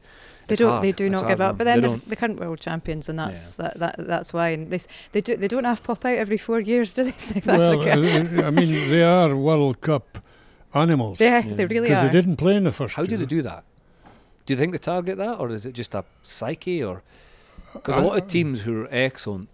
They 0.47 0.53
it's 0.53 0.59
don't. 0.59 0.71
hard. 0.71 0.83
They 0.83 0.91
do 0.91 1.05
It's 1.05 1.21
not 1.21 1.27
give 1.27 1.37
for 1.37 1.43
up. 1.45 1.57
But 1.57 1.63
then 1.65 1.81
They 1.81 1.87
they're 1.87 1.97
the 2.07 2.15
current 2.15 2.39
world 2.39 2.59
champions, 2.59 3.07
and 3.09 3.17
that's 3.17 3.57
that, 3.57 3.79
that. 3.79 3.95
That's 3.97 4.33
why. 4.33 4.49
And 4.49 4.69
they, 4.69 4.79
they 5.13 5.21
do. 5.21 5.37
They 5.37 5.47
don't 5.47 5.63
have 5.63 5.81
pop 5.83 6.03
out 6.05 6.17
every 6.17 6.37
four 6.37 6.59
years, 6.59 6.93
do 6.93 7.05
they? 7.05 7.11
South 7.17 7.45
Well, 7.45 7.81
Africa. 7.87 8.43
uh, 8.43 8.47
I 8.47 8.49
mean, 8.51 8.71
they 8.89 9.03
are 9.03 9.35
World 9.35 9.79
Cup 9.81 10.17
animals. 10.73 11.19
yeah, 11.19 11.43
Yeah. 11.45 11.55
they 11.55 11.65
really 11.65 11.87
are. 11.87 11.95
because 11.95 12.11
they 12.11 12.19
didn't 12.21 12.35
play 12.37 12.55
in 12.55 12.65
the 12.65 12.71
first. 12.73 12.95
How 12.95 13.05
do 13.05 13.15
they 13.17 13.25
do 13.25 13.41
that? 13.41 13.63
Do 14.45 14.53
you 14.53 14.57
think 14.59 14.73
they 14.73 14.77
target 14.77 15.17
that, 15.17 15.39
or 15.39 15.49
is 15.51 15.65
it 15.65 15.71
just 15.73 15.95
a 15.95 16.03
psyche? 16.23 16.83
Or 16.83 17.01
because 17.73 17.95
a 17.95 18.01
lot 18.01 18.17
of 18.21 18.27
teams 18.29 18.61
who 18.63 18.83
are 18.83 18.87
excellent 18.91 19.47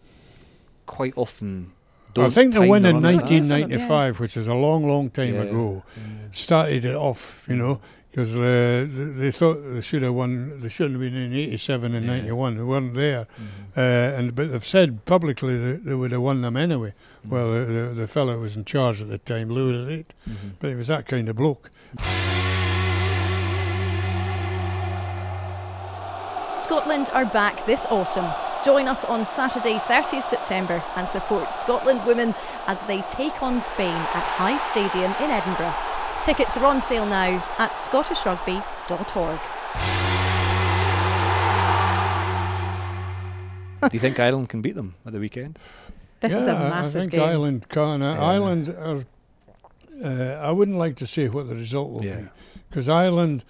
quite 0.87 1.13
often 1.15 1.51
don't. 1.61 1.71
I 2.17 2.29
think 2.29 2.53
the 2.53 2.59
time 2.59 2.69
win 2.69 2.85
in 2.85 2.95
run 2.95 3.03
like 3.03 3.15
that. 3.27 3.31
1995, 3.31 4.19
which 4.19 4.35
is 4.37 4.47
a 4.47 4.53
long, 4.53 4.87
long 4.87 5.09
time 5.09 5.35
Yeah. 5.35 5.41
ago, 5.43 5.83
Mm. 5.97 6.35
started 6.35 6.85
it 6.85 6.95
off. 6.95 7.43
You 7.47 7.55
know, 7.55 7.79
because 8.09 8.33
uh, 8.35 8.85
they 9.17 9.31
thought 9.31 9.61
they 9.73 9.81
should 9.81 10.01
have 10.01 10.13
won. 10.13 10.59
They 10.59 10.67
shouldn't 10.69 10.95
have 10.95 11.01
been 11.01 11.15
in 11.15 11.33
'87 11.33 11.95
and 11.95 12.05
Yeah. 12.05 12.11
'91. 12.17 12.57
They 12.57 12.63
weren't 12.63 12.93
there, 12.93 13.25
Mhm. 13.25 13.77
uh, 13.77 14.17
and 14.17 14.35
but 14.35 14.51
they've 14.51 14.65
said 14.65 15.05
publicly 15.05 15.57
that 15.57 15.85
they 15.85 15.93
would 15.95 16.11
have 16.11 16.21
won 16.21 16.41
them 16.41 16.57
anyway. 16.57 16.93
Mhm. 17.25 17.29
Well, 17.31 17.51
the, 17.51 17.59
the, 17.65 17.93
the 18.01 18.07
fellow 18.07 18.35
who 18.35 18.41
was 18.41 18.57
in 18.57 18.65
charge 18.65 19.01
at 19.01 19.07
the 19.09 19.17
time, 19.17 19.49
Louis 19.49 19.73
Luyt, 19.73 20.05
Mhm. 20.29 20.51
but 20.59 20.69
he 20.71 20.75
was 20.75 20.87
that 20.87 21.05
kind 21.05 21.29
of 21.29 21.35
bloke. 21.37 21.69
Scotland 26.59 27.09
are 27.13 27.25
back 27.25 27.65
this 27.65 27.85
autumn. 27.89 28.29
Join 28.63 28.87
us 28.87 29.03
on 29.05 29.25
Saturday, 29.25 29.77
30th 29.79 30.23
September, 30.23 30.83
and 30.95 31.09
support 31.09 31.51
Scotland 31.51 32.05
women 32.05 32.35
as 32.67 32.77
they 32.87 33.01
take 33.03 33.41
on 33.41 33.59
Spain 33.61 33.95
at 33.95 34.23
Hive 34.23 34.61
Stadium 34.61 35.11
in 35.19 35.31
Edinburgh. 35.31 35.73
Tickets 36.23 36.57
are 36.57 36.65
on 36.65 36.79
sale 36.79 37.07
now 37.07 37.43
at 37.57 37.71
scottishrugby.org. 37.71 39.39
Do 43.89 43.95
you 43.97 43.99
think 43.99 44.19
Ireland 44.19 44.49
can 44.49 44.61
beat 44.61 44.75
them 44.75 44.93
at 45.07 45.13
the 45.13 45.19
weekend? 45.19 45.57
This 46.19 46.35
is 46.35 46.45
a 46.45 46.51
Yeah, 46.51 46.63
I- 46.65 46.69
massive 46.69 46.99
I 46.99 47.01
think 47.03 47.11
game. 47.13 47.21
Ireland 47.23 47.67
can. 47.69 48.03
Uh, 48.03 48.13
Yeah. 48.13 48.21
Ireland 48.23 48.69
are. 48.69 49.03
Uh, 50.03 50.39
I 50.47 50.51
wouldn't 50.51 50.77
like 50.77 50.97
to 50.97 51.07
say 51.07 51.27
what 51.29 51.49
the 51.49 51.55
result 51.55 51.89
will 51.91 52.05
Yeah. 52.05 52.15
be 52.21 52.27
because 52.69 52.87
Ireland 52.87 53.43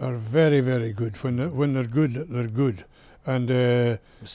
are 0.00 0.14
very, 0.14 0.60
very 0.60 0.92
good. 0.92 1.22
When 1.22 1.36
they're, 1.36 1.50
when 1.50 1.74
they're 1.74 1.84
good, 1.86 2.14
they're 2.30 2.46
good, 2.48 2.84
and 3.26 3.50
uh, 3.50 3.54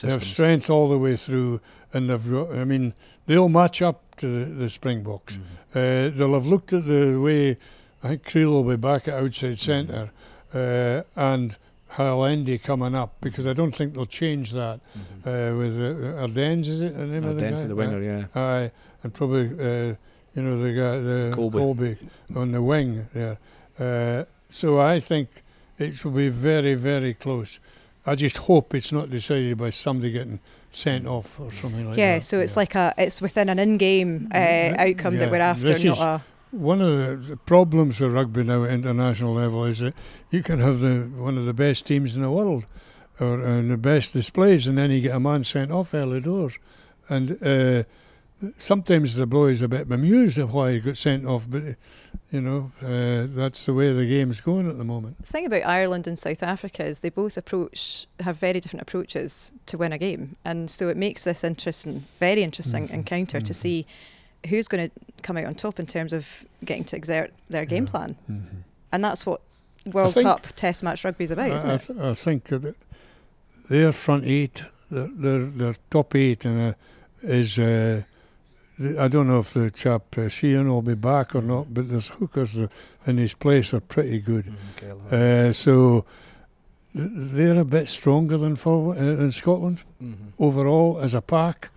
they 0.00 0.10
have 0.10 0.24
strength 0.24 0.70
all 0.70 0.88
the 0.88 0.98
way 0.98 1.16
through. 1.16 1.60
And 1.92 2.08
they've. 2.08 2.34
I 2.52 2.64
mean, 2.64 2.94
they'll 3.26 3.48
match 3.48 3.82
up 3.82 4.14
to 4.16 4.26
the, 4.26 4.44
the 4.54 4.68
Springboks. 4.68 5.38
Mhm. 5.38 5.42
Uh, 5.74 6.16
they'll 6.16 6.34
have 6.34 6.46
looked 6.46 6.72
at 6.72 6.84
the 6.86 7.16
way. 7.20 7.56
I 8.02 8.08
think 8.08 8.24
Kriel 8.24 8.50
will 8.50 8.64
be 8.64 8.76
back 8.76 9.08
at 9.08 9.14
outside 9.14 9.56
Mm-hmm. 9.56 9.88
centre, 9.90 10.10
uh, 10.54 11.02
and 11.20 11.56
Haalandy 11.94 12.62
coming 12.62 12.94
up 12.94 13.14
because 13.20 13.46
I 13.46 13.52
don't 13.52 13.74
think 13.74 13.94
they'll 13.94 14.06
change 14.06 14.52
that 14.52 14.80
Mhm. 15.24 15.26
uh, 15.26 15.58
with 15.58 15.76
uh, 15.76 16.26
Arendse. 16.26 16.68
Is 16.68 16.82
it 16.82 16.96
the 16.96 17.06
name 17.06 17.24
of 17.24 17.36
the 17.36 17.42
guy? 17.42 17.56
the 17.66 17.74
winger, 17.74 18.00
yeah. 18.02 18.24
Aye, 18.34 18.70
and 19.02 19.12
probably 19.12 19.46
uh, 19.48 19.94
you 20.34 20.42
know 20.42 20.58
the 20.62 20.72
guy 20.72 20.98
the 21.00 21.32
Kolbe. 21.34 21.58
Kolbe 21.58 21.96
on 22.36 22.52
the 22.52 22.62
wing 22.62 23.06
there. 23.12 23.38
Uh, 23.78 24.24
so 24.48 24.78
I 24.78 25.00
think 25.00 25.28
it 25.78 26.04
will 26.04 26.12
be 26.12 26.28
very 26.28 26.74
very 26.74 27.14
close. 27.14 27.58
I 28.06 28.14
just 28.14 28.38
hope 28.38 28.74
it's 28.74 28.92
not 28.92 29.10
decided 29.10 29.58
by 29.58 29.70
somebody 29.70 30.10
getting 30.12 30.40
sent 30.70 31.06
off 31.06 31.38
or 31.38 31.52
something 31.52 31.84
like 31.86 31.96
that. 31.96 32.00
yeah, 32.00 32.18
so 32.20 32.40
it's 32.40 32.56
like 32.56 32.74
a 32.74 32.94
it's 32.96 33.20
within 33.20 33.48
an 33.48 33.58
in-game 33.58 34.28
uh, 34.32 34.36
Mm, 34.38 34.78
outcome 34.78 35.16
that 35.18 35.30
we're 35.30 35.40
after, 35.40 35.66
this 35.66 35.84
not 35.84 35.92
is- 35.96 36.00
a 36.00 36.22
one 36.52 36.80
of 36.80 36.96
the, 36.98 37.16
the 37.30 37.36
problems 37.36 38.00
with 38.00 38.12
rugby 38.12 38.42
now 38.42 38.64
at 38.64 38.70
international 38.70 39.32
level 39.34 39.64
is 39.64 39.78
that 39.78 39.94
you 40.30 40.42
can 40.42 40.58
have 40.60 40.80
the 40.80 41.02
one 41.16 41.38
of 41.38 41.44
the 41.44 41.54
best 41.54 41.86
teams 41.86 42.16
in 42.16 42.22
the 42.22 42.30
world 42.30 42.64
or 43.20 43.40
and 43.40 43.70
the 43.70 43.76
best 43.76 44.12
displays, 44.12 44.66
and 44.66 44.76
then 44.78 44.90
you 44.90 45.00
get 45.00 45.14
a 45.14 45.20
man 45.20 45.44
sent 45.44 45.70
off 45.70 45.92
early 45.94 46.20
doors, 46.20 46.58
and 47.08 47.32
uh, 47.42 47.84
sometimes 48.58 49.16
the 49.16 49.26
boys 49.26 49.62
are 49.62 49.66
a 49.66 49.68
bit 49.68 49.88
bemused 49.88 50.38
at 50.38 50.48
why 50.48 50.72
he 50.72 50.80
got 50.80 50.96
sent 50.96 51.26
off, 51.26 51.46
but 51.48 51.62
you 52.32 52.40
know 52.40 52.70
uh, 52.82 53.26
that's 53.28 53.66
the 53.66 53.74
way 53.74 53.92
the 53.92 54.06
game's 54.06 54.40
going 54.40 54.68
at 54.68 54.78
the 54.78 54.84
moment. 54.84 55.18
The 55.18 55.26
thing 55.26 55.46
about 55.46 55.64
Ireland 55.66 56.06
and 56.06 56.18
South 56.18 56.42
Africa 56.42 56.84
is 56.84 57.00
they 57.00 57.10
both 57.10 57.36
approach 57.36 58.06
have 58.20 58.36
very 58.36 58.60
different 58.60 58.82
approaches 58.82 59.52
to 59.66 59.76
win 59.78 59.92
a 59.92 59.98
game, 59.98 60.36
and 60.44 60.70
so 60.70 60.88
it 60.88 60.96
makes 60.96 61.24
this 61.24 61.44
interesting, 61.44 62.04
very 62.18 62.42
interesting 62.42 62.88
Mhm, 62.88 62.92
encounter 62.94 63.40
to 63.40 63.52
mhm. 63.52 63.56
see 63.56 63.86
who's 64.48 64.68
going 64.68 64.88
to 64.88 65.22
come 65.22 65.36
out 65.36 65.44
on 65.44 65.54
top 65.54 65.78
in 65.78 65.86
terms 65.86 66.12
of 66.14 66.46
getting 66.64 66.84
to 66.84 66.96
exert 66.96 67.32
their 67.50 67.66
game 67.66 67.84
Yeah. 67.84 67.90
plan, 67.90 68.16
Mhm. 68.30 68.42
and 68.92 69.04
that's 69.04 69.26
what 69.26 69.40
World 69.86 70.14
think- 70.14 70.26
Cup 70.26 70.46
Test 70.56 70.82
match 70.82 71.04
rugby 71.04 71.24
is 71.24 71.30
about, 71.30 71.50
isn't 71.52 71.68
I, 71.70 71.72
I, 71.72 71.76
it? 72.06 72.10
I 72.10 72.14
think 72.14 72.44
that 72.44 72.74
their 73.68 73.92
front 73.92 74.24
eight, 74.26 74.62
their 74.90 75.08
their, 75.08 75.38
their 75.44 75.74
top 75.90 76.14
eight, 76.16 76.44
and 76.46 76.74
is. 77.22 77.58
Uh, 77.58 78.02
I 78.80 79.08
don't 79.08 79.26
know 79.28 79.40
if 79.40 79.52
the 79.52 79.70
chap 79.70 80.16
uh, 80.16 80.28
Sheehan 80.28 80.68
will 80.68 80.80
be 80.82 80.94
back 80.94 81.34
or 81.34 81.42
not, 81.42 81.74
but 81.74 81.88
there's 81.90 82.08
hookers 82.08 82.56
in 83.06 83.18
his 83.18 83.34
place 83.34 83.74
are 83.74 83.80
pretty 83.80 84.20
good. 84.20 84.52
Kelleher. 84.76 85.48
Uh, 85.48 85.52
so 85.52 86.04
th- 86.96 87.08
they're 87.12 87.58
a 87.60 87.64
bit 87.64 87.88
stronger 87.88 88.38
than 88.38 88.56
forward 88.56 88.96
uh, 88.96 89.16
than 89.16 89.32
Scotland 89.32 89.82
Mhm. 90.02 90.14
overall 90.38 90.98
as 91.00 91.14
a 91.14 91.20
pack, 91.20 91.68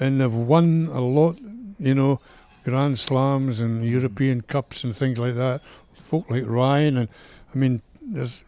and 0.00 0.20
they've 0.20 0.32
won 0.32 0.88
a 0.92 1.00
lot. 1.00 1.36
You 1.78 1.94
know, 1.94 2.20
Grand 2.64 2.98
Slams 2.98 3.60
and 3.60 3.84
European 3.84 4.40
Cups 4.40 4.82
and 4.84 4.96
things 4.96 5.18
like 5.18 5.36
that. 5.36 5.60
Folk 5.94 6.28
like 6.30 6.44
Ryan 6.46 6.96
and 6.96 7.08
I 7.54 7.58
mean, 7.58 7.82
there's 8.02 8.44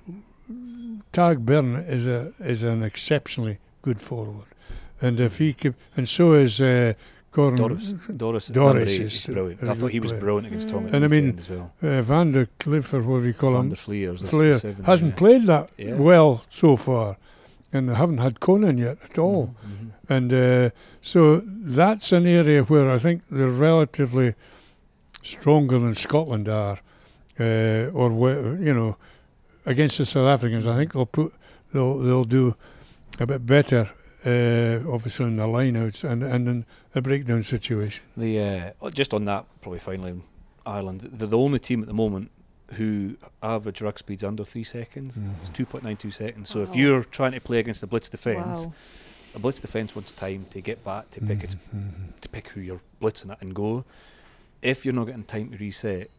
Tadhg 1.13 1.45
Beirne 1.45 1.89
is 1.89 2.07
a 2.09 2.33
is 2.41 2.63
an 2.65 2.83
exceptionally 2.83 3.59
good 3.83 4.01
forward, 4.01 4.47
and 5.01 5.21
if 5.21 5.39
he 5.39 5.53
could, 5.53 5.75
and 5.97 6.09
so 6.09 6.33
is 6.33 6.61
uh, 6.61 6.95
Gordon 7.33 7.59
Doris, 7.59 7.93
Doris, 8.17 8.49
Doris 8.49 8.99
is 8.99 9.15
is 9.15 9.27
brilliant. 9.27 9.63
I 9.63 9.75
thought 9.75 9.93
he 9.93 10.01
was 10.01 10.11
player. 10.11 10.21
brilliant 10.21 10.47
against. 10.49 10.69
Mm. 10.69 10.93
And 10.93 11.05
I 11.05 11.09
mean, 11.09 11.39
as 11.39 11.49
well. 11.49 11.73
uh, 11.83 12.03
Van 12.03 12.33
der 12.33 12.47
Cliff 12.59 12.93
or 12.93 13.03
whatever 13.03 13.27
you 13.29 13.35
call 13.35 13.53
Van 13.53 13.67
him, 13.71 13.75
Flair 13.77 14.55
seven, 14.55 14.85
hasn't 14.85 15.13
yeah. 15.13 15.19
played 15.19 15.47
that 15.47 15.71
Yeah. 15.79 15.95
well 15.95 16.45
so 16.51 16.75
far, 16.77 17.17
and 17.73 17.89
they 17.89 17.95
haven't 17.95 18.19
had 18.19 18.41
Conan 18.41 18.79
yet 18.79 18.99
at 19.05 19.17
all. 19.19 19.55
Mhm. 19.65 19.91
And 20.09 20.33
uh, 20.33 20.71
so 21.01 21.43
that's 21.47 22.11
an 22.11 22.27
area 22.27 22.65
where 22.65 22.91
I 22.91 22.99
think 22.99 23.23
they're 23.31 23.49
relatively 23.49 24.35
stronger 25.23 25.79
than 25.79 25.95
Scotland 25.95 26.49
are, 26.49 26.79
uh, 27.39 27.91
or 27.93 28.11
where, 28.11 28.57
you 28.57 28.75
know, 28.75 28.97
against 29.67 29.99
the 29.99 30.05
South 30.07 30.27
Africans. 30.27 30.67
I 30.67 30.77
think 30.77 30.95
they'll 30.95 31.07
put 31.07 31.33
they'll 31.73 31.99
they'll 31.99 32.25
do 32.25 32.57
a 33.21 33.27
bit 33.27 33.47
better, 33.47 33.91
uh, 34.25 34.81
obviously 34.93 35.27
in 35.27 35.37
the 35.37 35.47
lineouts 35.47 36.05
and 36.05 36.23
and 36.23 36.49
in 36.49 36.67
a 36.95 37.01
breakdown 37.03 37.43
situation. 37.43 38.05
The 38.17 38.41
uh, 38.41 38.71
oh, 38.83 38.91
just 38.91 39.15
on 39.15 39.25
that, 39.27 39.47
probably 39.61 39.79
finally, 39.81 40.21
Ireland. 40.67 41.01
They're 41.13 41.29
the 41.29 41.39
only 41.39 41.59
team 41.59 41.81
at 41.83 41.89
the 41.89 41.95
moment 41.95 42.31
who 42.75 43.17
average 43.43 43.83
ruck 43.83 43.99
speeds 43.99 44.23
under 44.23 44.45
three 44.45 44.63
seconds. 44.65 45.17
Mm. 45.17 45.33
It's 45.41 45.49
2.92 45.51 46.13
seconds. 46.13 46.51
So 46.51 46.61
if 46.61 46.77
you're 46.77 47.03
trying 47.03 47.33
to 47.33 47.41
play 47.41 47.59
against 47.59 47.83
a 47.83 47.87
blitz 47.89 48.09
defence, 48.09 48.67
Wow. 48.67 48.73
a 49.35 49.39
blitz 49.41 49.59
defence 49.59 49.97
wants 49.97 50.13
time 50.13 50.47
to 50.51 50.61
get 50.61 50.85
back 50.85 51.11
to 51.13 51.21
pick 51.21 51.43
its 51.43 51.57
Mhm. 51.75 52.21
to 52.21 52.29
pick 52.29 52.49
who 52.51 52.61
you're 52.61 52.81
blitzing 53.03 53.31
at 53.33 53.43
and 53.43 53.55
go. 53.55 53.85
If 54.63 54.85
you're 54.85 54.95
not 54.95 55.07
getting 55.07 55.25
time 55.25 55.51
to 55.51 55.57
reset, 55.57 56.11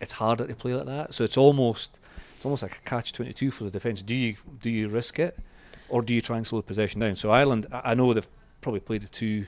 it's 0.00 0.12
harder 0.14 0.46
to 0.46 0.54
play 0.54 0.74
like 0.74 0.86
that. 0.86 1.12
So 1.12 1.24
it's 1.24 1.36
almost 1.36 1.98
it's 2.36 2.44
almost 2.46 2.62
like 2.62 2.76
a 2.76 2.80
catch 2.88 3.12
twenty 3.12 3.32
two 3.34 3.50
for 3.50 3.64
the 3.64 3.70
defence. 3.70 4.00
Do 4.00 4.14
you 4.14 4.36
do 4.62 4.70
you 4.70 4.88
risk 4.88 5.18
it, 5.18 5.36
or 5.88 6.02
do 6.02 6.14
you 6.14 6.20
try 6.20 6.36
and 6.36 6.46
slow 6.46 6.58
the 6.60 6.66
possession 6.66 7.00
down? 7.00 7.16
So 7.16 7.30
Ireland, 7.30 7.66
I 7.72 7.92
I 7.92 7.94
know 7.94 8.12
they've 8.14 8.28
probably 8.60 8.80
played 8.80 9.02
the 9.02 9.08
two 9.08 9.46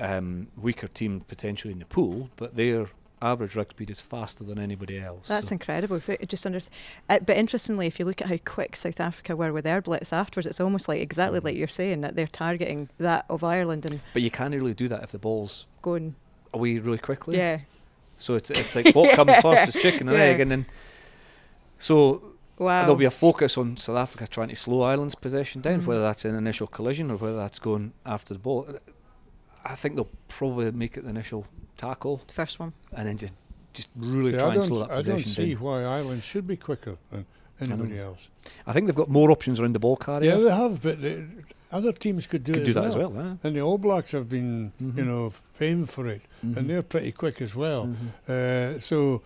um, 0.00 0.48
weaker 0.56 0.88
team 0.88 1.20
potentially 1.28 1.72
in 1.72 1.78
the 1.78 1.84
pool, 1.86 2.30
but 2.36 2.56
their 2.56 2.86
average 3.22 3.56
ruck 3.56 3.70
speed 3.70 3.88
is 3.90 4.00
faster 4.02 4.44
than 4.44 4.58
anybody 4.58 4.98
else. 5.00 5.28
That's 5.28 5.48
so 5.48 5.52
incredible. 5.54 5.98
Just 6.28 6.44
under, 6.44 6.60
uh, 7.08 7.20
but 7.20 7.36
interestingly, 7.36 7.86
if 7.86 7.98
you 7.98 8.04
look 8.04 8.20
at 8.20 8.28
how 8.28 8.36
quick 8.44 8.76
South 8.76 9.00
Africa 9.00 9.34
were 9.34 9.52
with 9.52 9.64
their 9.64 9.80
blitz 9.80 10.12
afterwards, 10.12 10.46
it's 10.46 10.60
almost 10.60 10.88
like 10.88 11.00
exactly 11.00 11.40
Mhm. 11.40 11.44
like 11.44 11.56
you're 11.56 11.68
saying 11.68 12.02
that 12.02 12.16
they're 12.16 12.26
targeting 12.26 12.90
that 12.98 13.24
of 13.30 13.42
Ireland 13.42 13.88
and 13.90 14.00
but 14.12 14.20
you 14.22 14.30
can't 14.30 14.52
really 14.54 14.74
do 14.74 14.88
that 14.88 15.02
if 15.02 15.12
the 15.12 15.18
ball's 15.18 15.66
going, 15.80 16.16
away 16.52 16.78
really 16.78 16.98
quickly. 16.98 17.36
yeah, 17.38 17.60
So 18.18 18.34
it's 18.34 18.50
it's 18.50 18.74
like 18.78 18.94
what 18.94 19.14
comes 19.16 19.36
first 19.36 19.68
is 19.68 19.74
chicken 19.80 20.08
and 20.08 20.18
Yeah. 20.18 20.24
egg, 20.24 20.40
and 20.40 20.50
then 20.50 20.66
so 21.78 22.33
wow. 22.58 22.80
There'll 22.82 22.96
be 22.96 23.04
a 23.04 23.10
focus 23.10 23.56
on 23.58 23.76
South 23.76 23.96
Africa 23.96 24.26
trying 24.26 24.48
to 24.48 24.56
slow 24.56 24.82
Ireland's 24.82 25.14
possession 25.14 25.60
down, 25.60 25.80
Mhm. 25.82 25.86
whether 25.86 26.02
that's 26.02 26.24
an 26.24 26.34
initial 26.34 26.66
collision 26.66 27.10
or 27.10 27.16
whether 27.16 27.36
that's 27.36 27.58
going 27.58 27.92
after 28.06 28.34
the 28.34 28.40
ball. 28.40 28.66
I 29.64 29.74
think 29.74 29.94
they'll 29.96 30.08
probably 30.28 30.70
make 30.72 30.96
it 30.96 31.04
the 31.04 31.10
initial 31.10 31.46
tackle 31.76 32.22
First 32.30 32.58
one. 32.60 32.72
and 32.92 33.08
then 33.08 33.16
just 33.16 33.34
just 33.72 33.88
really 33.96 34.30
See, 34.30 34.38
try 34.38 34.50
I 34.50 34.54
and 34.54 34.64
slow 34.64 34.78
don't, 34.80 34.88
that 34.88 34.98
I 34.98 35.02
don't 35.02 35.18
see 35.18 35.54
down. 35.54 35.62
why 35.64 35.82
Ireland 35.82 36.22
should 36.22 36.46
be 36.46 36.56
quicker 36.56 36.96
than 37.10 37.26
anybody 37.60 37.94
know. 37.94 38.04
else. 38.10 38.28
I 38.68 38.72
think 38.72 38.86
they've 38.86 38.94
got 38.94 39.08
more 39.08 39.32
options 39.32 39.58
around 39.58 39.72
the 39.74 39.80
ball 39.80 39.96
carrier. 39.96 40.30
Yeah, 40.36 40.42
they 40.44 40.50
have, 40.54 40.80
but 40.80 41.02
the, 41.02 41.24
other 41.72 41.90
teams 41.90 42.28
could 42.28 42.44
do 42.44 42.52
Could 42.52 42.62
it 42.62 42.64
do 42.66 42.68
as 42.70 42.74
that 42.74 42.82
well. 42.82 43.08
as 43.08 43.12
well. 43.16 43.24
Huh? 43.30 43.36
And 43.42 43.56
the 43.56 43.60
All 43.62 43.78
Blacks 43.78 44.12
have 44.12 44.28
been, 44.28 44.72
you 44.78 44.92
Mhm. 44.92 45.06
know, 45.06 45.30
famed 45.54 45.90
for 45.90 46.06
it, 46.06 46.22
Mhm. 46.46 46.56
and 46.56 46.70
they're 46.70 46.84
pretty 46.84 47.10
quick 47.10 47.42
as 47.42 47.56
well. 47.56 47.88
Mhm. 48.28 48.76
Uh, 48.76 48.78
so, 48.78 49.22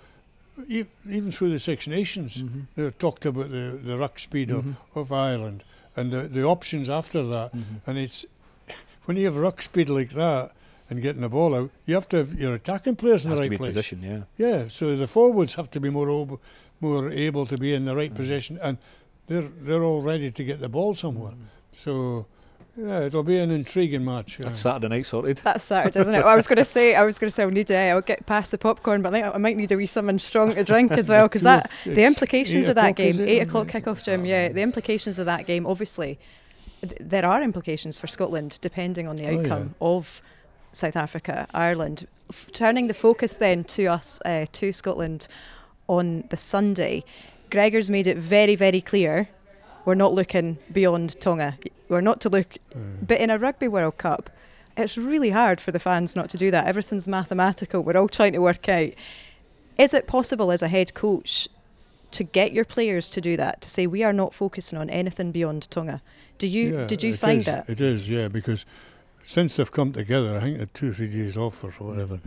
even 0.68 1.30
through 1.32 1.50
the 1.50 1.58
Six 1.58 1.86
Nations, 1.86 2.42
Mhm. 2.42 2.66
they 2.76 2.90
talked 2.90 3.24
about 3.26 3.50
the, 3.50 3.78
the 3.82 3.98
ruck 3.98 4.18
speed 4.18 4.48
Mhm. 4.48 4.58
of, 4.94 4.96
of 4.96 5.12
Ireland 5.12 5.62
and 5.96 6.10
the, 6.12 6.22
the 6.28 6.44
options 6.44 6.88
after 6.90 7.22
that. 7.24 7.52
Mhm. 7.54 7.80
And 7.86 7.98
it's 7.98 8.26
when 9.04 9.16
you 9.16 9.24
have 9.26 9.36
ruck 9.36 9.62
speed 9.62 9.88
like 9.88 10.10
that 10.10 10.52
and 10.90 11.02
getting 11.02 11.22
the 11.22 11.28
ball 11.28 11.54
out, 11.54 11.70
you 11.86 11.94
have 11.94 12.08
to 12.08 12.16
have 12.18 12.34
your 12.40 12.54
attacking 12.54 12.96
players 12.96 13.24
in 13.24 13.30
the 13.30 13.36
right 13.36 13.56
place. 13.56 13.74
position, 13.74 14.02
yeah. 14.02 14.22
Yeah, 14.36 14.68
so 14.68 14.96
the 14.96 15.06
forwards 15.06 15.54
have 15.56 15.70
to 15.70 15.80
be 15.80 15.90
more 15.90 16.10
ob- 16.10 16.40
more 16.80 17.10
able 17.10 17.44
to 17.46 17.56
be 17.56 17.74
in 17.74 17.84
the 17.84 17.94
right 17.96 18.12
Mhm. 18.12 18.16
position, 18.16 18.58
and 18.62 18.78
they're 19.26 19.48
they're 19.62 19.82
all 19.84 20.00
ready 20.02 20.30
to 20.30 20.44
get 20.44 20.60
the 20.60 20.68
ball 20.68 20.94
somewhere. 20.94 21.34
So, 21.76 22.26
yeah, 22.80 23.00
it'll 23.00 23.24
be 23.24 23.38
an 23.38 23.50
intriguing 23.50 24.04
match. 24.04 24.38
That's. 24.38 24.60
Saturday 24.60 24.88
night 24.88 25.06
sorted. 25.06 25.38
That's 25.44 25.64
Saturday, 25.64 25.98
isn't 26.00 26.14
it? 26.14 26.18
Well, 26.18 26.28
I 26.28 26.36
was 26.36 26.46
going 26.46 26.58
to 26.58 26.64
say, 26.64 26.94
I 26.94 27.04
was 27.04 27.18
going 27.18 27.26
to 27.28 27.30
say, 27.34 27.42
I'll 27.42 27.50
need 27.50 27.66
to, 27.66 27.76
I'll 27.76 28.00
get 28.00 28.24
past 28.26 28.52
the 28.52 28.58
popcorn, 28.58 29.02
but 29.02 29.12
I, 29.14 29.20
think 29.22 29.34
I 29.34 29.38
might 29.38 29.56
need 29.56 29.72
a 29.72 29.76
wee 29.76 29.86
something 29.86 30.18
strong 30.18 30.54
to 30.54 30.62
drink 30.62 30.92
as 30.92 31.10
well, 31.10 31.26
because 31.26 31.42
that 31.42 31.70
the 31.84 32.04
implications 32.04 32.68
of 32.68 32.76
that 32.76 32.94
game, 32.94 33.20
eight 33.20 33.40
o'clock 33.40 33.66
kickoff, 33.68 34.04
Jim. 34.04 34.24
Yeah, 34.24 34.48
the 34.48 34.62
implications 34.62 35.18
of 35.18 35.26
that 35.26 35.46
game, 35.46 35.66
obviously, 35.66 36.18
th- 36.82 36.94
there 37.00 37.24
are 37.26 37.42
implications 37.42 37.98
for 37.98 38.06
Scotland 38.06 38.58
depending 38.60 39.08
on 39.08 39.16
the 39.16 39.26
Oh, 39.26 39.30
yeah. 39.30 39.38
outcome 39.40 39.74
of 39.80 40.22
South 40.70 40.96
Africa, 40.96 41.46
Ireland. 41.52 42.06
F- 42.30 42.50
turning 42.52 42.86
the 42.86 42.94
focus 42.94 43.34
then 43.36 43.64
to 43.64 43.86
us, 43.86 44.20
uh, 44.24 44.46
to 44.52 44.72
Scotland, 44.72 45.26
on 45.88 46.24
the 46.30 46.36
Sunday, 46.36 47.02
Gregor's 47.50 47.88
made 47.90 48.06
it 48.06 48.18
very, 48.18 48.54
very 48.54 48.80
clear 48.82 49.30
we're 49.88 49.94
not 49.94 50.12
looking 50.12 50.58
beyond 50.70 51.18
Tonga. 51.18 51.56
We're 51.88 52.02
not 52.02 52.20
to 52.20 52.28
look 52.28 52.58
Mm. 52.76 53.06
but 53.06 53.18
in 53.18 53.30
a 53.30 53.38
Rugby 53.38 53.68
World 53.68 53.96
Cup, 53.96 54.28
it's 54.76 54.98
really 54.98 55.30
hard 55.30 55.62
for 55.62 55.72
the 55.72 55.78
fans 55.78 56.14
not 56.14 56.28
to 56.28 56.36
do 56.36 56.50
that. 56.50 56.66
Everything's 56.66 57.08
mathematical. 57.08 57.82
We're 57.82 57.96
all 57.96 58.08
trying 58.08 58.34
to 58.34 58.42
work 58.42 58.68
out. 58.68 58.90
Is 59.78 59.94
it 59.94 60.06
possible 60.06 60.52
as 60.52 60.62
a 60.62 60.68
head 60.68 60.92
coach 60.92 61.48
to 62.10 62.22
get 62.22 62.52
your 62.52 62.66
players 62.66 63.08
to 63.10 63.20
do 63.22 63.34
that? 63.38 63.62
To 63.62 63.68
say 63.70 63.86
we 63.86 64.04
are 64.04 64.12
not 64.12 64.34
focusing 64.34 64.78
on 64.78 64.90
anything 64.90 65.32
beyond 65.32 65.70
Tonga. 65.70 66.02
Do 66.36 66.46
you 66.46 66.64
Yeah, 66.80 66.86
did 66.86 67.02
you 67.02 67.14
find 67.14 67.38
is, 67.40 67.46
that? 67.46 67.70
It 67.70 67.80
is, 67.80 68.10
yeah, 68.10 68.28
because 68.28 68.66
since 69.24 69.56
they've 69.56 69.72
come 69.72 69.92
together, 69.92 70.36
I 70.36 70.40
think 70.40 70.58
they're 70.58 70.74
two, 70.80 70.92
three 70.92 71.08
days 71.08 71.38
off 71.38 71.64
or 71.64 71.70
whatever, 71.70 72.20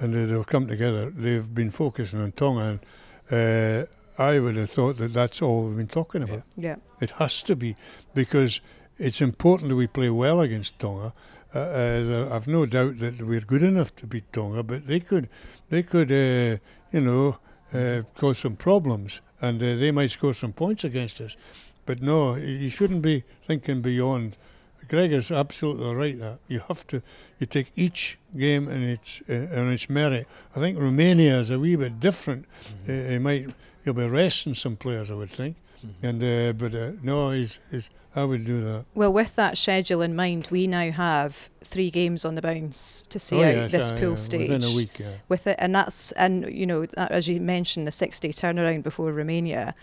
and 0.00 0.14
they, 0.14 0.24
they've 0.24 0.46
come 0.46 0.66
together, 0.66 1.10
they've 1.10 1.54
been 1.54 1.70
focusing 1.70 2.20
on 2.22 2.32
Tonga, 2.32 2.64
and 2.70 2.80
uh, 3.30 3.86
I 4.18 4.38
would 4.38 4.56
have 4.56 4.70
thought 4.70 4.98
that 4.98 5.12
that's 5.12 5.40
all 5.42 5.64
we've 5.64 5.76
been 5.76 5.88
talking 5.88 6.22
about. 6.22 6.42
Yeah. 6.56 6.76
It 7.00 7.12
has 7.12 7.42
to 7.44 7.56
be, 7.56 7.76
because 8.14 8.60
it's 8.98 9.20
important 9.20 9.70
that 9.70 9.76
we 9.76 9.86
play 9.86 10.10
well 10.10 10.40
against 10.40 10.78
Tonga. 10.78 11.12
Uh, 11.54 11.58
uh, 11.58 12.28
I've 12.30 12.46
no 12.46 12.66
doubt 12.66 12.98
that 12.98 13.20
we're 13.20 13.40
good 13.40 13.62
enough 13.62 13.94
to 13.96 14.06
beat 14.06 14.32
Tonga, 14.32 14.62
but 14.62 14.86
they 14.86 15.00
could, 15.00 15.28
they 15.70 15.82
could, 15.82 16.10
uh, 16.10 16.58
you 16.92 17.00
know, 17.00 17.38
uh, 17.74 18.02
cause 18.16 18.38
some 18.38 18.56
problems, 18.56 19.20
and 19.40 19.62
uh, 19.62 19.76
they 19.76 19.90
might 19.90 20.10
score 20.10 20.34
some 20.34 20.52
points 20.52 20.84
against 20.84 21.20
us. 21.20 21.36
But 21.84 22.00
no, 22.00 22.36
you 22.36 22.68
shouldn't 22.68 23.02
be 23.02 23.24
thinking 23.42 23.82
beyond. 23.82 24.36
Greg 24.88 25.12
is 25.12 25.30
absolutely 25.30 25.94
right. 25.94 26.18
That 26.18 26.38
you 26.48 26.60
have 26.68 26.86
to, 26.88 27.02
you 27.38 27.46
take 27.46 27.72
each 27.76 28.18
game 28.36 28.68
and 28.68 28.84
its 28.84 29.22
uh, 29.28 29.48
on 29.58 29.72
its 29.72 29.88
merit. 29.88 30.26
I 30.54 30.60
think 30.60 30.78
Romania 30.78 31.38
is 31.38 31.50
a 31.50 31.58
wee 31.58 31.76
bit 31.76 31.98
different. 31.98 32.46
Uh, 32.88 32.92
he 32.92 33.18
might 33.18 33.48
he'll 33.84 33.94
be 33.94 34.06
resting 34.06 34.54
some 34.54 34.76
players, 34.76 35.10
I 35.10 35.14
would 35.14 35.30
think. 35.30 35.56
Mhm. 35.84 36.08
And 36.08 36.22
uh, 36.22 36.52
but 36.52 36.74
uh, 36.74 36.92
no, 37.02 37.30
he's, 37.30 37.60
he's 37.70 37.88
I 38.14 38.24
would 38.24 38.44
do 38.44 38.60
that. 38.62 38.84
Well, 38.94 39.12
with 39.12 39.36
that 39.36 39.56
schedule 39.56 40.02
in 40.02 40.14
mind, 40.14 40.48
we 40.50 40.66
now 40.66 40.90
have 40.90 41.48
three 41.64 41.90
games 41.90 42.24
on 42.24 42.34
the 42.34 42.42
bounce 42.42 43.04
to 43.08 43.18
see 43.18 43.36
oh, 43.36 43.44
out 43.48 43.54
yes, 43.54 43.72
this 43.72 43.90
uh, 43.90 43.96
pool 43.96 44.10
yeah, 44.10 44.14
stage. 44.16 44.50
within 44.50 44.70
a 44.70 44.76
week. 44.76 44.98
Yeah. 44.98 45.12
with 45.28 45.46
it, 45.46 45.56
and 45.58 45.74
that's 45.74 46.12
and 46.12 46.46
you 46.52 46.66
know 46.66 46.84
that- 46.86 47.10
as 47.10 47.26
you 47.26 47.40
mentioned, 47.40 47.86
the 47.86 47.90
six 47.90 48.20
day 48.20 48.28
turnaround 48.28 48.82
before 48.82 49.12
Romania, 49.12 49.74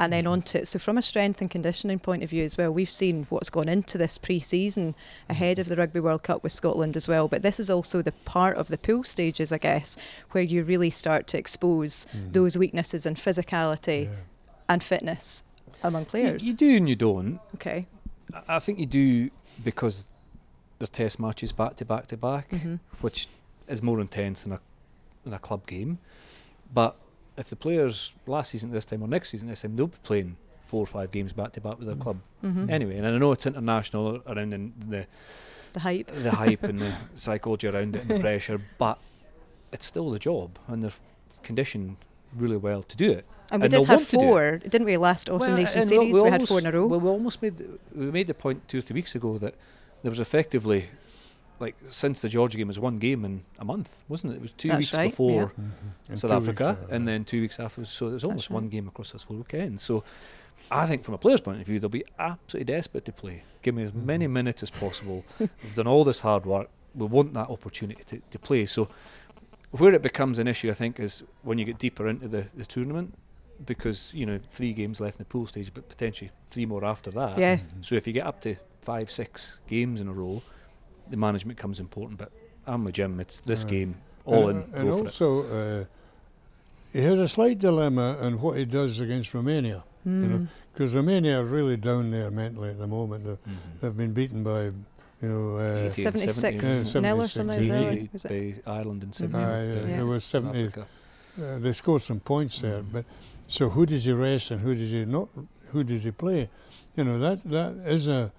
and 0.00 0.10
then 0.12 0.24
Mhm. 0.24 0.30
on 0.30 0.42
to 0.42 0.60
it. 0.60 0.66
So 0.66 0.78
from 0.78 0.96
a 0.98 1.02
strength 1.02 1.40
and 1.42 1.50
conditioning 1.50 1.98
point 1.98 2.22
of 2.24 2.30
view 2.30 2.42
as 2.42 2.56
well, 2.56 2.72
we've 2.72 2.90
seen 2.90 3.26
what's 3.28 3.50
gone 3.50 3.68
into 3.68 3.98
this 3.98 4.16
pre-season 4.16 4.94
ahead 5.28 5.58
of 5.58 5.68
the 5.68 5.76
Rugby 5.76 6.00
World 6.00 6.22
Cup 6.22 6.42
with 6.42 6.52
Scotland 6.52 6.96
as 6.96 7.06
well. 7.06 7.28
But 7.28 7.42
this 7.42 7.60
is 7.60 7.68
also 7.68 8.00
the 8.00 8.12
part 8.24 8.56
of 8.56 8.68
the 8.68 8.78
pool 8.78 9.04
stages, 9.04 9.52
I 9.52 9.58
guess, 9.58 9.96
where 10.30 10.42
you 10.42 10.64
really 10.64 10.88
start 10.90 11.26
to 11.28 11.38
expose 11.38 12.06
Mhm. 12.14 12.32
those 12.32 12.56
weaknesses 12.56 13.04
in 13.04 13.14
physicality 13.14 14.04
Yeah. 14.06 14.10
and 14.70 14.82
fitness 14.82 15.42
among 15.82 16.06
players. 16.06 16.46
you 16.46 16.54
do 16.54 16.76
and 16.78 16.88
you 16.88 16.96
don't. 16.96 17.38
okay. 17.54 17.86
I- 18.48 18.58
think 18.58 18.78
you 18.78 18.86
do 18.86 19.30
because 19.62 20.06
they're 20.78 20.88
test 20.88 21.20
matches 21.20 21.52
back 21.52 21.76
to 21.76 21.84
back 21.84 22.06
to 22.06 22.16
back. 22.16 22.50
hmm 22.50 22.76
which 23.02 23.28
is 23.68 23.82
more 23.82 24.00
intense 24.00 24.44
than 24.44 24.52
a 24.52 24.60
than 25.24 25.34
a 25.34 25.38
club 25.38 25.66
game. 25.66 25.98
But 26.72 26.96
if 27.40 27.48
the 27.50 27.56
players 27.56 28.12
last 28.26 28.50
season 28.50 28.70
this 28.70 28.84
time 28.84 29.02
or 29.02 29.08
next 29.08 29.30
season 29.30 29.48
this 29.48 29.62
time, 29.62 29.74
they'll 29.76 29.86
be 29.88 29.96
playing 30.02 30.36
four 30.62 30.82
or 30.82 30.86
five 30.86 31.10
games 31.10 31.32
back 31.32 31.52
to 31.52 31.60
back 31.60 31.78
with 31.78 31.86
their 31.88 31.96
Mm. 31.96 32.00
club 32.02 32.18
hmm 32.42 32.70
anyway. 32.70 32.96
And 32.98 33.06
I 33.06 33.18
know 33.18 33.32
it's 33.32 33.46
international 33.46 34.22
around 34.26 34.50
the 34.52 34.70
the, 34.88 35.06
The 35.72 35.80
hype. 35.80 36.06
the 36.12 36.30
hype 36.30 36.62
and 36.62 36.80
the 36.80 36.92
psychology 37.16 37.66
around 37.68 37.96
it 37.96 38.02
and 38.02 38.10
the 38.10 38.20
pressure, 38.28 38.60
but 38.78 38.98
it's 39.72 39.86
still 39.86 40.10
the 40.10 40.18
job, 40.18 40.58
and 40.68 40.82
they're 40.82 40.92
conditioned 41.42 41.96
really 42.36 42.56
well 42.56 42.82
to 42.84 42.96
do 42.96 43.10
it. 43.10 43.24
And 43.50 43.62
we 43.62 43.66
And 43.66 43.72
did 43.72 43.84
have 43.86 43.98
do 44.08 44.18
four, 44.18 44.58
didn't 44.58 44.84
we? 44.84 44.96
Last 44.96 45.28
Autumn 45.28 45.48
Well, 45.48 45.56
Nation 45.56 45.82
Series, 45.82 46.14
we, 46.14 46.20
had 46.20 46.32
almost- 46.34 46.48
four 46.48 46.58
in 46.60 46.66
a 46.66 46.72
row. 46.72 46.86
Well, 46.86 47.00
we 47.00 47.08
almost 47.08 47.42
made 47.42 47.56
we 47.94 48.10
made 48.12 48.26
the 48.28 48.34
point 48.34 48.68
two 48.68 48.78
or 48.78 48.80
three 48.80 48.94
weeks 48.94 49.14
ago 49.16 49.38
that 49.38 49.54
there 50.02 50.10
was 50.10 50.20
effectively 50.20 50.86
like 51.60 51.76
since 51.90 52.22
the 52.22 52.28
Georgia 52.28 52.56
game 52.58 52.68
was 52.68 52.78
one 52.78 52.98
game 52.98 53.24
in 53.24 53.44
a 53.58 53.64
month, 53.64 54.02
wasn't 54.08 54.32
it? 54.32 54.36
It 54.36 54.42
was 54.42 54.52
two 54.52 54.68
That's 54.68 54.78
weeks 54.78 54.94
right, 54.94 55.10
before 55.10 55.52
Mhm. 55.60 56.18
South 56.18 56.20
two 56.22 56.28
weeks, 56.28 56.48
Africa, 56.62 56.78
uh, 56.90 56.94
and 56.94 57.06
then 57.06 57.24
two 57.24 57.40
weeks 57.42 57.60
afterwards. 57.60 57.90
So 57.90 58.08
it 58.08 58.12
was 58.14 58.24
almost 58.24 58.44
That's 58.48 58.50
one 58.54 58.64
right. 58.64 58.70
game 58.72 58.88
across 58.88 59.12
those 59.12 59.22
four 59.22 59.36
weekends. 59.36 59.82
So 59.82 60.02
I 60.70 60.86
think 60.86 61.04
from 61.04 61.14
a 61.14 61.18
player's 61.18 61.40
point 61.40 61.60
of 61.60 61.66
view, 61.66 61.78
they'll 61.78 61.88
be 61.90 62.04
absolutely 62.18 62.64
desperate 62.72 63.04
to 63.04 63.12
play. 63.12 63.42
Give 63.62 63.74
me 63.74 63.82
as 63.84 63.92
many 63.94 64.26
Mhm. 64.26 64.30
minutes 64.30 64.62
as 64.62 64.70
possible. 64.70 65.24
We've 65.38 65.74
done 65.74 65.86
all 65.86 66.04
this 66.04 66.20
hard 66.20 66.46
work. 66.46 66.68
We 66.94 67.06
want 67.06 67.34
that 67.34 67.48
opportunity 67.50 68.02
to, 68.04 68.22
to 68.30 68.38
play. 68.38 68.66
So 68.66 68.88
where 69.70 69.92
it 69.94 70.02
becomes 70.02 70.38
an 70.38 70.48
issue, 70.48 70.70
I 70.70 70.74
think, 70.74 70.98
is 70.98 71.22
when 71.42 71.58
you 71.58 71.64
get 71.64 71.78
deeper 71.78 72.08
into 72.08 72.26
the, 72.28 72.46
the 72.56 72.64
tournament, 72.66 73.14
because 73.66 74.10
you 74.14 74.24
know 74.24 74.40
three 74.50 74.72
games 74.72 75.00
left 75.00 75.16
in 75.16 75.24
the 75.24 75.24
pool 75.26 75.46
stage, 75.46 75.72
but 75.74 75.88
potentially 75.88 76.30
three 76.50 76.64
more 76.66 76.84
after 76.84 77.10
that. 77.10 77.36
Yeah. 77.38 77.56
Mhm. 77.58 77.84
So 77.84 77.94
if 77.96 78.06
you 78.06 78.12
get 78.14 78.26
up 78.26 78.40
to 78.42 78.56
five, 78.80 79.10
six 79.10 79.60
games 79.68 80.00
in 80.00 80.08
a 80.08 80.12
row, 80.12 80.42
the 81.10 81.16
management 81.16 81.58
comes 81.58 81.80
important. 81.80 82.18
But 82.18 82.30
I'm 82.66 82.84
with 82.84 82.94
Jim. 82.94 83.20
It's 83.20 83.40
this 83.40 83.64
Aye. 83.64 83.68
game 83.68 83.96
all 84.24 84.48
and, 84.48 84.64
in. 84.68 84.74
And 84.80 84.90
go 84.90 84.96
for 84.96 85.02
it. 85.02 85.06
also, 85.06 85.42
uh, 85.80 85.84
he 86.92 87.00
has 87.02 87.18
a 87.18 87.28
slight 87.28 87.58
dilemma 87.58 88.18
in 88.22 88.40
what 88.40 88.56
he 88.56 88.64
does 88.64 89.00
against 89.00 89.34
Romania. 89.34 89.84
Mm. 90.06 90.48
Because 90.72 90.94
Romania 90.94 91.40
are 91.40 91.44
really 91.44 91.76
down 91.76 92.10
there 92.10 92.30
mentally 92.30 92.70
at 92.70 92.78
the 92.78 92.86
moment. 92.86 93.24
They've, 93.24 93.38
Mhm. 93.44 93.80
they've 93.80 93.96
been 93.96 94.12
beaten 94.12 94.42
by, 94.42 94.64
you 94.64 95.28
know, 95.28 95.56
uh, 95.58 95.74
Is 95.74 95.82
it 95.82 95.90
76 96.02 96.94
Yeah, 96.94 97.00
nil 97.00 97.20
or 97.20 97.28
76, 97.28 97.34
something, 97.34 97.60
is 97.60 97.68
is 97.68 97.80
it? 97.80 98.02
it? 98.04 98.12
Was 98.12 98.24
it? 98.24 98.62
Ireland 98.66 99.02
and 99.02 99.14
seventy. 99.14 99.38
Aye, 99.44 99.48
by 99.48 99.60
uh, 99.60 99.74
Yeah. 99.74 99.96
there 99.96 100.06
was 100.06 100.24
70 100.24 100.66
Africa. 100.66 100.86
uh, 101.42 101.58
they 101.58 101.72
scored 101.72 102.02
some 102.02 102.20
points 102.20 102.60
there. 102.60 102.80
Mhm. 102.82 102.92
But 102.92 103.04
so 103.46 103.68
who 103.68 103.84
does 103.84 104.04
he 104.04 104.12
rest 104.12 104.50
and 104.52 104.60
who 104.62 104.74
does 104.74 104.90
he 104.92 105.04
not? 105.04 105.28
Who 105.72 105.84
does 105.84 106.04
he 106.04 106.10
play? 106.12 106.48
You 106.96 107.04
know 107.04 107.18
that 107.18 107.44
that 107.44 107.72
is 107.86 108.08
a, 108.08 108.32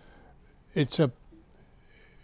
it's 0.74 1.00
a, 1.00 1.12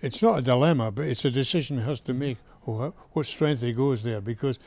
it's 0.02 0.22
not 0.22 0.40
a 0.40 0.42
dilemma, 0.42 0.92
but 0.92 1.06
it's 1.06 1.26
a 1.26 1.32
decision 1.32 1.78
he 1.80 1.84
has 1.86 2.00
to 2.02 2.14
make. 2.14 2.38
What, 2.66 2.94
strength 3.26 3.62
he 3.62 3.72
goes 3.72 4.04
there 4.04 4.20
because 4.20 4.60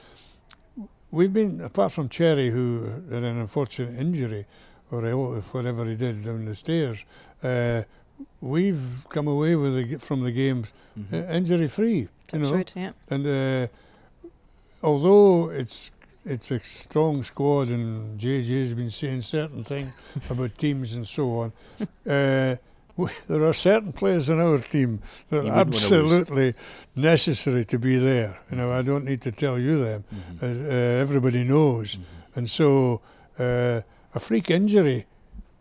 we've 1.11 1.33
been 1.35 1.61
apart 1.61 1.93
from 1.93 2.09
Cherry 2.09 2.49
who 2.51 2.85
had 3.11 3.23
an 3.23 3.37
unfortunate 3.38 3.99
injury 4.01 4.47
or 4.90 5.05
ill- 5.07 5.40
whatever 5.53 5.85
he 5.85 5.97
did 5.97 6.25
down 6.25 6.47
the 6.47 6.57
stairs. 6.57 7.05
Uh, 7.43 7.83
we've 8.40 9.05
come 9.11 9.29
away 9.29 9.55
with 9.55 9.75
the, 9.77 9.99
from 9.99 10.23
the 10.23 10.33
games 10.33 10.73
Mhm. 10.99 11.12
uh, 11.29 11.33
injury 11.33 11.69
free. 11.69 12.09
You 12.33 12.38
know, 12.38 12.45
Touchwood, 12.51 12.73
yeah. 12.77 12.93
and 13.11 13.27
uh, 13.27 13.66
although 14.83 15.51
it's 15.51 15.90
it's 16.25 16.51
a 16.51 16.59
strong 16.61 17.23
squad, 17.23 17.69
and 17.69 18.19
JJ's 18.21 18.75
been 18.75 18.90
saying 18.90 19.23
certain 19.23 19.64
things 19.64 19.93
about 20.31 20.57
teams 20.59 20.95
and 20.95 21.07
so 21.09 21.31
on, 21.38 21.53
uh, 22.07 22.57
there 23.28 23.44
are 23.44 23.52
certain 23.52 23.92
players 23.92 24.28
in 24.28 24.40
our 24.40 24.58
team 24.58 25.00
that 25.28 25.44
You 25.44 25.50
are 25.50 25.64
wouldn't 25.64 25.74
wanna 25.74 26.02
lose. 26.02 26.12
absolutely 26.12 26.54
necessary 26.94 27.64
to 27.66 27.78
be 27.78 27.96
there. 27.98 28.38
You 28.50 28.56
know, 28.58 28.72
I 28.72 28.82
don't 28.82 29.04
need 29.04 29.20
to 29.22 29.32
tell 29.32 29.58
you 29.58 29.82
them. 29.84 30.04
Mhm. 30.12 30.42
As, 30.42 30.58
uh, 30.58 31.02
everybody 31.02 31.44
knows, 31.44 31.96
Mhm. 31.96 32.02
and 32.36 32.50
so 32.50 33.00
uh, 33.38 33.80
a 34.14 34.20
freak 34.20 34.50
injury, 34.50 35.06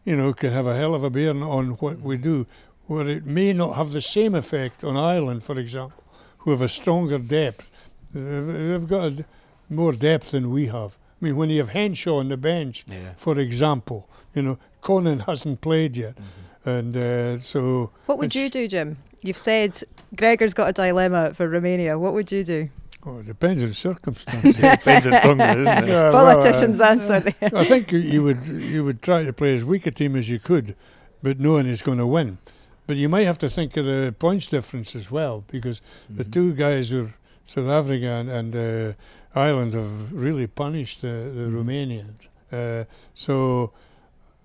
you 0.03 0.15
know, 0.17 0.33
can 0.33 0.51
have 0.51 0.65
a 0.67 0.75
hell 0.75 0.93
of 0.93 1.03
a 1.03 1.09
bearing 1.09 1.43
on 1.43 1.71
what 1.79 2.01
we 2.01 2.17
do, 2.17 2.45
where 2.87 3.07
it 3.07 3.25
may 3.25 3.53
not 3.53 3.75
have 3.75 3.91
the 3.91 4.01
same 4.01 4.35
effect 4.35 4.83
on 4.83 4.97
Ireland, 4.97 5.43
for 5.43 5.57
example, 5.57 6.03
who 6.39 6.51
have 6.51 6.61
a 6.61 6.67
stronger 6.67 7.19
depth. 7.19 7.71
They've, 8.13 8.87
got 8.87 9.03
a 9.13 9.25
more 9.69 9.93
depth 9.93 10.31
than 10.31 10.49
we 10.51 10.65
have. 10.65 10.97
I 11.21 11.25
mean, 11.25 11.35
when 11.37 11.49
you 11.49 11.59
have 11.59 11.69
Henshaw 11.69 12.17
on 12.19 12.27
the 12.29 12.37
bench, 12.37 12.83
Yeah. 12.89 13.13
for 13.17 13.37
example, 13.39 14.09
you 14.35 14.41
know, 14.41 14.57
Conan 14.81 15.19
hasn't 15.19 15.61
played 15.61 15.95
yet, 15.95 16.15
Mhm. 16.15 16.23
And 16.65 16.95
uh, 16.95 17.39
so 17.39 17.91
What 18.05 18.17
would 18.19 18.35
you 18.35 18.49
do, 18.49 18.67
Jim? 18.67 18.97
You've 19.21 19.37
said 19.37 19.81
Gregor's 20.15 20.53
got 20.53 20.69
a 20.69 20.73
dilemma 20.73 21.33
for 21.33 21.47
Romania. 21.49 21.97
What 21.99 22.13
would 22.13 22.31
you 22.31 22.43
do? 22.43 22.69
Well, 23.05 23.19
it 23.19 23.27
depends 23.27 23.63
on 23.63 23.71
circumstances. 23.73 24.55
Depends 24.77 25.07
on 25.07 25.13
Tonga, 25.21 25.51
isn't 25.61 25.83
it? 25.85 25.87
Yeah, 25.87 26.09
well, 26.11 26.25
uh, 26.27 26.35
Politician's 26.35 26.81
answer 26.81 27.19
there. 27.39 27.51
I 27.55 27.63
think 27.63 27.91
you- 27.93 27.99
you 27.99 28.23
would 28.23 28.45
you 28.45 28.83
would 28.83 29.01
try 29.01 29.23
to 29.23 29.31
play 29.31 29.55
as 29.55 29.63
weak 29.63 29.87
a 29.87 29.91
team 29.91 30.15
as 30.17 30.29
you 30.29 30.37
could, 30.39 30.75
but 31.23 31.39
knowing 31.39 31.65
it's 31.65 31.81
going 31.81 31.97
to 31.97 32.05
win. 32.07 32.39
But 32.87 32.97
you 32.97 33.07
might 33.07 33.25
have 33.25 33.37
to 33.39 33.49
think 33.49 33.77
of 33.77 33.85
the 33.85 34.13
points 34.19 34.47
difference 34.47 34.95
as 34.97 35.09
well, 35.09 35.45
because 35.49 35.81
the 36.09 36.25
Mhm. 36.25 36.31
two 36.33 36.53
guys 36.53 36.89
who 36.89 37.05
are 37.05 37.13
South 37.45 37.69
Africa 37.69 38.05
and, 38.05 38.29
and 38.29 38.55
uh, 38.55 38.93
Ireland 39.33 39.73
have 39.73 40.11
really 40.11 40.47
punished 40.47 41.01
the, 41.01 41.31
the 41.33 41.47
Mhm. 41.47 41.55
Romanians. 41.55 42.27
Uh, 42.51 42.83
so 43.13 43.71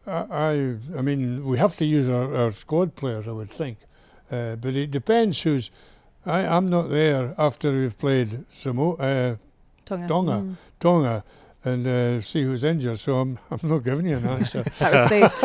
I, 0.06 0.26
I 0.30 0.50
I 0.98 1.02
mean 1.02 1.44
we 1.44 1.58
have 1.58 1.76
to 1.76 1.84
use 1.84 2.08
our, 2.08 2.34
our 2.34 2.52
squad 2.52 2.94
players, 2.94 3.26
I 3.28 3.32
would 3.32 3.50
think. 3.50 3.78
Uh, 4.30 4.56
but 4.56 4.74
it 4.76 4.90
depends 4.90 5.42
who's. 5.42 5.70
I, 6.26 6.46
I'm 6.46 6.70
not 6.70 6.88
there 6.88 7.34
after 7.36 7.70
we've 7.70 7.98
played 7.98 8.46
Samo, 8.50 8.96
uh, 8.98 9.36
Tonga. 9.84 10.08
Tonga. 10.08 10.32
Mm, 10.32 10.56
Tonga 10.80 11.24
and 11.64 11.86
uh, 11.86 12.20
see 12.20 12.42
who's 12.42 12.64
injured. 12.64 12.98
So 12.98 13.18
I'm 13.18 13.38
I'm 13.50 13.60
not 13.68 13.84
giving 13.84 14.06
you 14.06 14.16
an 14.18 14.26
answer. 14.26 14.62
that 14.78 14.92
was 14.92 15.08
safe. 15.08 15.42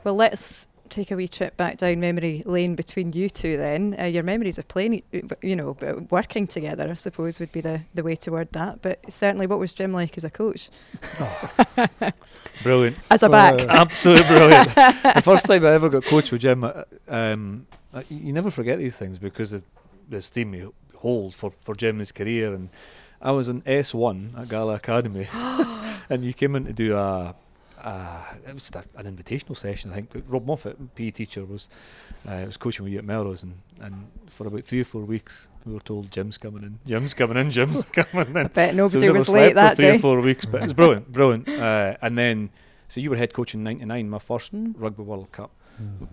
well, 0.04 0.14
let's 0.14 0.68
take 0.90 1.10
a 1.10 1.16
wee 1.16 1.28
trip 1.28 1.56
back 1.56 1.76
down 1.76 2.00
memory 2.00 2.42
lane 2.46 2.74
between 2.74 3.12
you 3.12 3.28
two 3.30 3.56
then. 3.56 3.94
Uh, 3.98 4.04
your 4.04 4.22
memories 4.22 4.58
of 4.58 4.66
playing, 4.68 5.02
you 5.42 5.56
know, 5.56 5.76
working 6.10 6.46
together, 6.46 6.88
I 6.90 6.94
suppose, 6.94 7.38
would 7.40 7.52
be 7.52 7.60
the, 7.60 7.82
the 7.94 8.02
way 8.02 8.16
to 8.16 8.30
word 8.32 8.48
that. 8.52 8.82
But 8.82 9.00
certainly, 9.10 9.46
what 9.46 9.58
was 9.58 9.72
Jim 9.74 9.92
like 9.92 10.16
as 10.16 10.24
a 10.24 10.30
coach? 10.30 10.70
Brilliant. 12.62 12.98
As 13.10 13.22
a 13.22 13.28
Well, 13.28 13.56
back? 13.56 13.68
uh, 13.68 13.72
Absolutely 13.80 14.26
brilliant. 14.26 14.74
the 14.74 15.22
first 15.24 15.46
time 15.46 15.64
I 15.64 15.70
ever 15.70 15.88
got 15.88 16.04
coached 16.04 16.32
with 16.32 16.40
Jim, 16.40 16.64
uh, 16.64 16.82
um, 17.08 17.66
uh, 17.94 18.02
you 18.08 18.18
you 18.28 18.32
never 18.32 18.50
forget 18.50 18.78
these 18.78 18.96
things 18.98 19.18
because 19.18 19.52
of 19.52 19.62
the 20.08 20.16
esteem 20.18 20.54
you 20.54 20.74
hold 20.96 21.34
for, 21.34 21.52
for 21.64 21.74
Jim 21.74 21.90
and 21.96 22.00
his 22.00 22.12
career. 22.12 22.52
And 22.54 22.68
I 23.22 23.30
was 23.30 23.48
in 23.48 23.62
S1 23.62 24.38
at 24.40 24.48
Gala 24.48 24.74
Academy, 24.74 25.28
and 26.10 26.24
you 26.24 26.34
came 26.34 26.56
in 26.56 26.64
to 26.64 26.72
do 26.72 26.96
a. 26.96 27.34
Uh, 27.82 28.22
it 28.46 28.52
was 28.54 28.68
just 28.68 28.76
a, 28.76 28.84
an 28.98 29.06
invitational 29.14 29.56
session, 29.56 29.92
I 29.92 29.94
think. 30.02 30.24
Rob 30.28 30.44
Moffat, 30.46 30.94
PE 30.94 31.10
teacher, 31.10 31.44
was 31.44 31.68
uh, 32.26 32.42
was 32.46 32.56
coaching 32.56 32.84
with 32.84 32.92
you 32.92 32.98
at 32.98 33.04
Melrose, 33.04 33.42
and, 33.44 33.54
and 33.80 34.08
for 34.26 34.46
about 34.48 34.64
three 34.64 34.80
or 34.80 34.84
four 34.84 35.02
weeks, 35.02 35.48
we 35.64 35.72
were 35.74 35.80
told 35.80 36.10
Jim's 36.10 36.38
coming 36.38 36.62
in, 36.64 36.78
Jim's 36.86 37.14
coming 37.14 37.36
in, 37.36 37.50
Jim's 37.50 37.84
coming 37.92 38.28
in. 38.28 38.36
I 38.36 38.44
bet 38.48 38.70
So 38.70 38.76
nobody 38.76 39.06
we 39.08 39.12
was 39.12 39.26
slept 39.26 39.34
late 39.36 39.48
for 39.50 39.54
that 39.54 39.76
three 39.76 39.88
day. 39.90 39.96
or 39.96 39.98
four 40.00 40.20
weeks, 40.20 40.44
but 40.44 40.60
it 40.62 40.64
was 40.64 40.74
brilliant, 40.74 41.12
brilliant. 41.12 41.48
Uh, 41.48 41.96
and 42.02 42.18
then, 42.18 42.50
so 42.88 43.00
you 43.00 43.10
were 43.10 43.16
head 43.16 43.32
coach 43.32 43.54
in 43.54 43.62
'99, 43.62 44.10
my 44.10 44.18
first 44.18 44.52
Mm. 44.54 44.74
Rugby 44.76 45.02
World 45.02 45.30
Cup. 45.32 45.50
Mm. 45.80 46.08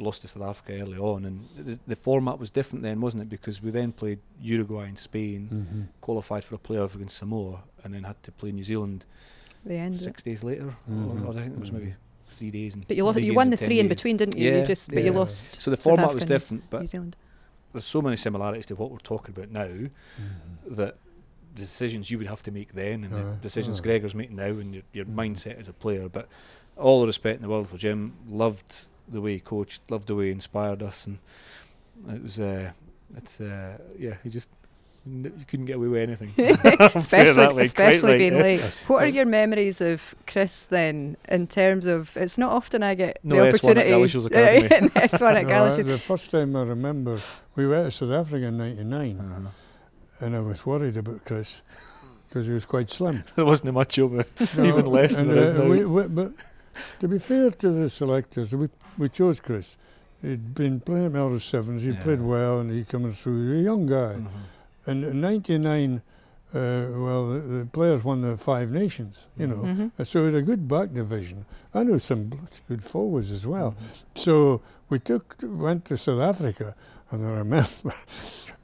Lost 0.00 0.22
to 0.22 0.28
South 0.28 0.42
Africa 0.44 0.80
early 0.80 0.96
on, 0.98 1.24
and 1.24 1.48
the, 1.56 1.78
the 1.88 1.96
format 1.96 2.38
was 2.38 2.50
different 2.50 2.84
then, 2.84 3.00
wasn't 3.00 3.22
it? 3.24 3.28
Because 3.28 3.60
we 3.60 3.70
then 3.72 3.90
played 3.90 4.20
Uruguay 4.40 4.86
and 4.86 4.96
Spain, 4.98 5.48
Mhm. 5.52 6.00
qualified 6.00 6.44
for 6.44 6.54
a 6.54 6.58
playoff 6.58 6.94
against 6.94 7.18
Samoa, 7.18 7.64
and 7.82 7.92
then 7.92 8.04
had 8.04 8.22
to 8.22 8.30
play 8.32 8.52
New 8.52 8.62
Zealand 8.62 9.04
The 9.64 9.74
end. 9.74 9.94
of 9.94 10.00
it. 10.00 10.04
six 10.04 10.22
days 10.22 10.42
later, 10.44 10.74
Mhm. 10.90 11.22
or, 11.22 11.26
or 11.26 11.30
I 11.30 11.42
think 11.42 11.54
it 11.54 11.60
was 11.60 11.72
maybe 11.72 11.94
three 12.36 12.50
days. 12.50 12.74
And 12.74 12.86
But 12.86 12.96
you, 12.96 13.04
lost, 13.04 13.18
you 13.20 13.34
won 13.34 13.50
the 13.50 13.56
10 13.56 13.66
three 13.68 13.80
in 13.80 13.88
between, 13.88 14.16
didn't 14.16 14.36
you? 14.36 14.50
you 14.50 14.56
Yeah, 14.58 14.64
just, 14.64 14.90
but 14.90 15.02
you 15.02 15.12
lost. 15.12 15.60
So 15.60 15.70
the 15.70 15.76
South 15.76 15.84
format 15.84 16.14
was 16.14 16.24
different, 16.24 16.64
but 16.70 16.80
New 16.80 16.86
Zealand. 16.86 17.16
there's 17.72 17.84
so 17.84 18.00
many 18.00 18.16
similarities 18.16 18.66
to 18.66 18.74
what 18.76 18.90
we're 18.90 18.98
talking 18.98 19.34
about 19.36 19.50
now 19.50 19.66
Mhm. 19.66 19.90
that 20.76 20.96
the 21.54 21.62
decisions 21.62 22.10
you 22.10 22.18
would 22.18 22.28
have 22.28 22.42
to 22.44 22.50
make 22.52 22.72
then 22.74 23.02
and 23.04 23.12
the 23.12 23.36
decisions 23.40 23.80
aye. 23.80 23.82
Gregor's 23.82 24.14
making 24.14 24.36
now 24.36 24.44
and 24.46 24.74
your, 24.74 24.82
your 24.92 25.04
Mhm. 25.06 25.14
mindset 25.14 25.58
as 25.58 25.68
a 25.68 25.72
player. 25.72 26.08
But 26.08 26.28
all 26.76 27.00
the 27.00 27.06
respect 27.08 27.36
in 27.36 27.42
the 27.42 27.48
world 27.48 27.68
for 27.68 27.76
Jim. 27.76 28.12
Loved 28.28 28.86
the 29.08 29.20
way 29.20 29.32
he 29.34 29.40
coached, 29.40 29.90
loved 29.90 30.06
the 30.06 30.14
way 30.14 30.26
he 30.26 30.30
inspired 30.30 30.82
us, 30.82 31.06
and 31.06 31.18
it 32.08 32.22
was 32.22 32.38
uh, 32.38 32.70
it's 33.16 33.40
uh, 33.40 33.78
yeah, 33.98 34.18
he 34.22 34.30
just 34.30 34.50
n- 34.50 34.67
you 35.10 35.44
couldn't 35.46 35.66
get 35.66 35.76
away 35.76 35.88
with 35.88 36.02
anything. 36.08 36.30
I'll 36.64 36.76
put 36.76 36.80
it 36.80 36.96
especially 36.96 37.54
way, 37.54 37.62
especially 37.62 38.10
quite 38.10 38.18
being 38.18 38.34
right, 38.34 38.60
late. 38.60 38.78
What 38.86 39.02
are 39.02 39.08
your 39.08 39.26
memories 39.26 39.80
of 39.80 40.14
Chris 40.26 40.64
then, 40.66 41.16
in 41.28 41.46
terms 41.46 41.86
of? 41.86 42.16
It's 42.16 42.38
not 42.38 42.52
often 42.52 42.82
I 42.82 42.94
get 42.94 43.18
No, 43.24 43.36
the 43.36 43.42
S1 43.42 43.46
at 43.46 43.54
opportunity. 43.54 43.90
Galashiels 43.90 44.26
Academy. 44.26 44.90
S 44.96 45.20
one 45.20 45.36
at 45.36 45.46
No, 45.48 45.64
I- 45.66 45.82
the 45.82 45.98
first 45.98 46.30
time 46.30 46.54
I 46.56 46.62
remember, 46.62 47.20
we 47.56 47.66
went 47.66 47.84
to 47.86 47.90
South 47.90 48.10
Africa 48.12 48.46
in 48.46 48.58
'99, 48.58 49.18
Uh-huh. 49.20 49.48
and 50.26 50.36
I 50.36 50.40
was 50.40 50.64
worried 50.66 50.96
about 50.96 51.24
Chris 51.24 51.62
because 52.28 52.46
he 52.46 52.52
was 52.52 52.66
quite 52.66 52.90
slim. 52.90 53.24
There 53.36 53.44
wasn't 53.44 53.72
much 53.74 53.96
of 53.98 54.18
it. 54.18 54.28
No, 54.56 54.64
Even 54.64 54.86
less 54.86 55.16
than 55.16 55.28
and, 55.30 55.36
there 55.36 55.42
is 55.44 55.50
uh, 55.50 55.54
now. 55.54 55.64
we- 55.70 55.84
we- 55.84 56.08
but 56.08 56.32
to 57.00 57.08
be 57.08 57.18
fair 57.18 57.50
to 57.50 57.70
the 57.70 57.88
selectors, 57.88 58.54
we, 58.54 58.68
we 58.98 59.08
chose 59.08 59.40
Chris. 59.40 59.76
He'd 60.20 60.52
been 60.54 60.80
playing 60.80 61.06
at 61.06 61.12
Melrose 61.12 61.44
Sevens, 61.44 61.84
he 61.84 61.90
Yeah. 61.92 62.02
played 62.02 62.20
well, 62.20 62.58
and 62.60 62.70
he 62.72 62.84
coming 62.84 63.12
through. 63.12 63.40
He 63.44 63.48
was 63.52 63.60
a 63.60 63.62
young 63.62 63.86
guy. 63.86 64.14
Uh-huh. 64.14 64.28
And 64.88 65.04
in 65.04 65.20
'99, 65.20 66.02
uh, 66.54 66.58
well, 67.04 67.28
the, 67.32 67.40
the 67.40 67.66
players 67.66 68.02
won 68.04 68.22
the 68.22 68.36
Five 68.36 68.70
Nations, 68.70 69.26
you 69.36 69.46
know. 69.46 69.56
Mhm. 69.56 69.90
Mhm. 69.98 70.06
So 70.06 70.20
we 70.20 70.26
had 70.26 70.34
a 70.36 70.42
good 70.42 70.66
back 70.66 70.92
division. 70.94 71.44
I 71.74 71.82
knew 71.84 71.98
some 71.98 72.22
good 72.68 72.82
forwards 72.82 73.30
as 73.30 73.46
well. 73.46 73.72
Mhm. 73.72 74.20
So 74.24 74.60
we 74.88 74.98
took 74.98 75.36
went 75.42 75.84
to 75.86 75.96
South 75.98 76.20
Africa, 76.20 76.74
and 77.10 77.26
I 77.26 77.30
remember, 77.32 77.68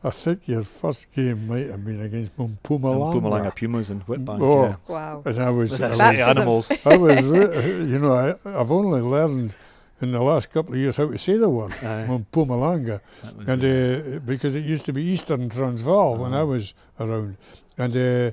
I 0.03 0.11
think 0.11 0.49
your 0.49 0.65
first 0.65 1.13
game 1.15 1.47
might 1.49 1.69
have 1.69 1.85
been 1.85 2.01
against 2.01 2.33
And 2.39 2.57
Mpumalanga. 2.63 3.15
Pumalanga 3.15 3.55
Pumas 3.55 3.91
and 3.91 4.01
Witbank. 4.07 4.41
Oh. 4.41 4.63
yeah. 4.65 4.77
Wow. 4.89 5.23
And 5.27 5.39
I 5.39 5.51
was, 5.51 5.71
Was 5.73 5.83
I 5.83 5.89
was, 5.91 6.01
animals? 6.21 6.73
I 6.85 6.97
was, 6.97 7.25
you 7.93 7.99
know, 7.99 8.13
I, 8.13 8.29
I've 8.61 8.71
only 8.71 9.01
learned 9.03 9.55
in 10.00 10.12
the 10.12 10.22
last 10.22 10.50
couple 10.50 10.74
of 10.74 10.80
years 10.80 10.96
how 10.96 11.09
to 11.11 11.18
say 11.18 11.37
the 11.37 11.48
word 11.48 11.72
on 12.11 12.26
Pumalanga, 12.33 13.00
and 13.46 13.64
uh, 13.64 14.18
because 14.20 14.54
it 14.54 14.64
used 14.64 14.85
to 14.87 14.92
be 14.92 15.02
Eastern 15.02 15.48
Transvaal 15.48 16.16
when 16.16 16.33
I 16.35 16.38
Uh-huh. 16.42 16.46
was 16.46 16.74
around, 17.00 17.37
and 17.78 17.96
uh, 17.96 18.30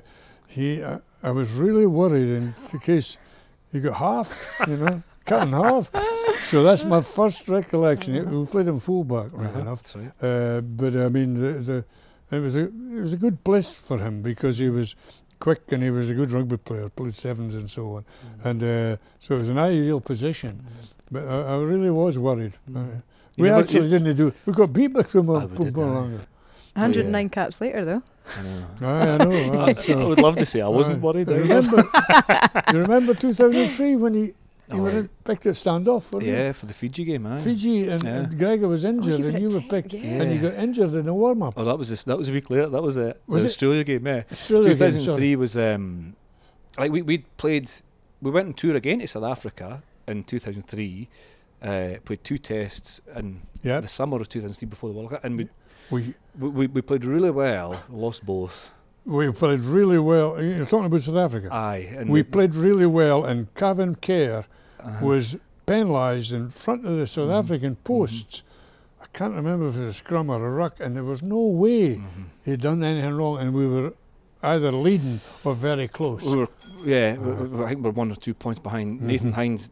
he, 0.48 0.82
I, 0.82 0.98
I 1.22 1.30
was 1.30 1.52
really 1.52 1.86
worried 1.86 2.28
in 2.28 2.52
case 2.80 3.16
he 3.72 3.80
got 3.80 3.94
half, 3.94 4.28
you 4.68 4.76
know, 4.76 5.02
cut 5.24 5.46
in 5.48 5.52
half. 5.54 5.90
So 6.50 6.62
that's 6.62 6.84
my 6.84 7.00
first 7.00 7.48
recollection. 7.48 8.12
We 8.40 8.46
played 8.46 8.66
him 8.68 8.78
fullback, 8.80 9.30
right 9.32 9.48
uh-huh, 9.48 9.60
enough. 9.60 9.96
Uh, 10.20 10.60
but 10.60 10.94
I 10.96 11.08
mean, 11.08 11.34
the, 11.40 11.52
the 11.68 11.84
it 12.36 12.40
was 12.40 12.56
a 12.56 12.64
it 12.64 13.00
was 13.00 13.12
a 13.12 13.16
good 13.16 13.42
place 13.44 13.72
for 13.74 13.98
him 13.98 14.20
because 14.22 14.58
he 14.58 14.68
was 14.68 14.96
quick 15.38 15.72
and 15.72 15.82
he 15.82 15.90
was 15.90 16.10
a 16.10 16.14
good 16.14 16.30
rugby 16.30 16.56
player, 16.56 16.88
played 16.88 17.14
sevens 17.14 17.54
and 17.54 17.70
so 17.70 17.82
on, 17.96 18.04
and 18.44 18.62
uh, 18.62 18.96
so 19.20 19.36
it 19.36 19.38
was 19.38 19.48
an 19.48 19.58
ideal 19.58 20.00
position. 20.00 20.64
But 21.12 21.28
I, 21.28 21.36
I 21.42 21.56
really 21.62 21.90
was 21.90 22.18
worried. 22.18 22.54
Mm. 22.70 23.02
You 23.36 23.42
we 23.44 23.48
never- 23.48 23.60
actually 23.62 23.88
didn't 23.90 24.16
do. 24.16 24.32
We 24.46 24.52
got 24.52 24.72
beat 24.72 24.88
by 24.88 25.02
Puma- 25.02 25.46
we 25.46 25.64
did, 25.66 25.74
Pumalanga. 25.74 26.20
109 26.74 27.28
caps 27.28 27.60
later, 27.60 27.84
though. 27.84 28.02
I 28.38 28.42
know. 28.42 28.66
Aye, 28.88 29.08
I 29.08 29.16
know. 29.24 29.62
aye, 29.62 29.74
I 29.92 30.04
would 30.06 30.18
love 30.18 30.36
to 30.38 30.46
say 30.46 30.60
I 30.62 30.68
wasn't 30.80 30.98
Aye. 30.98 31.00
worried. 31.06 31.28
You 31.28 31.34
either. 31.36 31.42
remember, 31.42 31.82
you 32.72 32.78
remember 32.80 33.14
2003 33.14 33.96
when 33.96 34.14
he 34.14 34.32
You 34.72 34.80
were 34.82 34.90
in- 34.90 35.08
picked 35.24 35.44
at 35.46 35.54
standoff, 35.54 36.10
weren't 36.12 36.24
you? 36.24 36.32
yeah, 36.32 36.52
for 36.52 36.64
the 36.66 36.72
Fiji 36.74 37.04
game, 37.04 37.26
aye. 37.26 37.40
Fiji 37.40 37.88
and, 37.88 38.02
Yeah. 38.02 38.10
and 38.20 38.38
Gregor 38.38 38.68
was 38.68 38.84
injured, 38.86 39.20
were 39.20 39.28
and 39.28 39.40
you 39.40 39.50
were 39.50 39.60
picked, 39.60 39.92
yeah. 39.92 40.22
and 40.22 40.32
you 40.32 40.40
got 40.50 40.54
injured 40.54 40.94
in 40.94 41.04
the 41.06 41.12
warm 41.14 41.42
up. 41.42 41.54
Oh, 41.58 41.64
that 41.64 41.78
was 41.78 41.90
this, 41.90 42.04
that 42.04 42.16
was 42.16 42.28
a 42.30 42.32
week 42.32 42.48
later. 42.48 42.68
That 42.70 42.82
was 42.82 42.96
a 42.96 43.16
Was 43.26 43.42
the 43.42 43.48
it? 43.48 43.50
Australia 43.50 43.84
game. 43.84 44.06
Yeah, 44.06 44.22
Australia 44.32 44.64
two 44.72 44.78
game, 44.78 44.92
thousand 44.92 45.38
was 45.38 45.56
um, 45.58 46.16
like 46.78 46.90
we 46.92 47.02
we 47.02 47.18
played. 47.36 47.68
We 48.22 48.30
went 48.30 48.46
on 48.48 48.54
tour 48.54 48.76
again 48.76 49.00
to 49.00 49.06
South 49.08 49.24
Africa 49.24 49.82
in 50.06 50.24
two 50.24 50.38
thousand 50.38 50.62
three. 50.66 51.08
Uh, 51.62 51.94
played 52.04 52.24
two 52.24 52.38
tests 52.38 53.00
in 53.16 53.40
Yeah, 53.62 53.80
the 53.80 53.86
summer 53.88 54.20
of 54.20 54.28
two 54.28 54.40
thousand 54.40 54.54
three 54.56 54.66
before 54.68 54.90
the 54.90 54.96
World 54.96 55.10
Cup, 55.10 55.24
and 55.24 55.38
we, 55.38 55.48
we 55.90 56.14
we 56.38 56.66
we 56.66 56.82
played 56.82 57.04
really 57.04 57.30
well. 57.30 57.84
Lost 57.88 58.26
both. 58.26 58.70
we 59.04 59.30
played 59.32 59.60
really 59.60 59.98
well. 59.98 60.42
You're 60.42 60.64
talking 60.66 60.86
about 60.86 61.00
South 61.02 61.16
Africa. 61.16 61.48
Aye, 61.52 61.94
and 61.96 62.10
we 62.10 62.22
played 62.24 62.54
really 62.54 62.86
well, 62.86 63.24
and 63.24 63.52
Kevin 63.54 63.94
Kerr 63.96 64.44
uh, 64.80 64.98
was 65.02 65.36
penalised 65.66 66.32
in 66.32 66.50
front 66.50 66.84
of 66.84 66.96
the 66.96 67.06
South 67.06 67.28
Mhm. 67.28 67.38
African 67.38 67.76
posts. 67.76 68.42
I 69.00 69.06
can't 69.12 69.34
remember 69.34 69.68
if 69.68 69.76
it 69.76 69.80
was 69.80 69.90
a 69.90 69.92
scrum 69.92 70.30
or 70.30 70.44
a 70.44 70.50
ruck, 70.50 70.80
and 70.80 70.96
there 70.96 71.04
was 71.04 71.22
no 71.22 71.38
way 71.38 71.96
mhm. 71.96 72.24
he'd 72.44 72.60
done 72.60 72.82
anything 72.82 73.14
wrong, 73.14 73.38
and 73.38 73.54
we 73.54 73.66
were 73.68 73.92
either 74.42 74.72
leading 74.72 75.20
or 75.44 75.54
very 75.54 75.86
close. 75.86 76.24
We 76.24 76.36
were, 76.38 76.48
yeah, 76.84 77.16
Uh-huh. 77.20 77.44
we- 77.44 77.64
I 77.64 77.68
think 77.68 77.84
we're 77.84 77.90
one 77.92 78.10
or 78.10 78.16
two 78.16 78.34
points 78.34 78.58
behind. 78.60 78.98
Mhm. 79.00 79.02
Nathan 79.06 79.32
Hines 79.32 79.70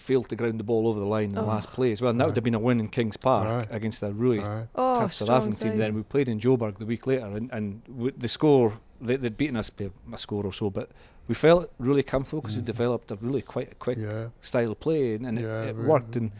failed 0.00 0.28
to 0.30 0.36
ground 0.36 0.58
the 0.58 0.64
ball 0.64 0.88
over 0.88 0.98
the 0.98 1.06
line 1.06 1.26
in 1.30 1.34
the 1.34 1.42
Oh. 1.42 1.46
last 1.46 1.70
play 1.72 1.92
as 1.92 2.00
well, 2.00 2.10
and 2.10 2.20
that 2.20 2.26
would 2.26 2.36
have 2.36 2.44
been 2.44 2.54
a 2.54 2.58
win 2.58 2.80
in 2.80 2.88
Kings 2.88 3.16
Park 3.16 3.46
Aye. 3.46 3.74
against 3.76 4.02
a 4.02 4.10
really 4.12 4.40
Aye. 4.40 4.66
Oh, 4.74 5.00
tough 5.00 5.12
South 5.12 5.26
strong 5.26 5.38
African 5.38 5.58
team. 5.70 5.78
Then 5.78 5.94
we 5.94 6.02
played 6.02 6.28
in 6.28 6.40
Joburg 6.40 6.78
the 6.78 6.86
week 6.86 7.06
later, 7.06 7.26
and, 7.26 7.50
and 7.52 7.84
w- 7.86 8.12
the 8.16 8.28
score 8.28 8.80
they, 9.02 9.16
they'd 9.16 9.36
beaten 9.38 9.56
us 9.56 9.70
by 9.70 9.90
a 10.12 10.18
score 10.18 10.44
or 10.44 10.52
so, 10.52 10.68
but 10.68 10.90
we 11.26 11.34
felt 11.34 11.70
really 11.78 12.02
comfortable 12.02 12.42
because 12.42 12.56
we 12.56 12.62
Mhm. 12.62 12.66
developed 12.66 13.10
a 13.10 13.16
really 13.16 13.40
quite 13.40 13.72
a 13.72 13.74
quick 13.76 13.96
yeah, 13.98 14.26
style 14.42 14.72
of 14.72 14.80
play, 14.80 15.14
and, 15.14 15.24
and 15.26 15.40
yeah, 15.40 15.62
it, 15.62 15.68
it 15.70 15.76
worked. 15.76 16.16
And 16.16 16.32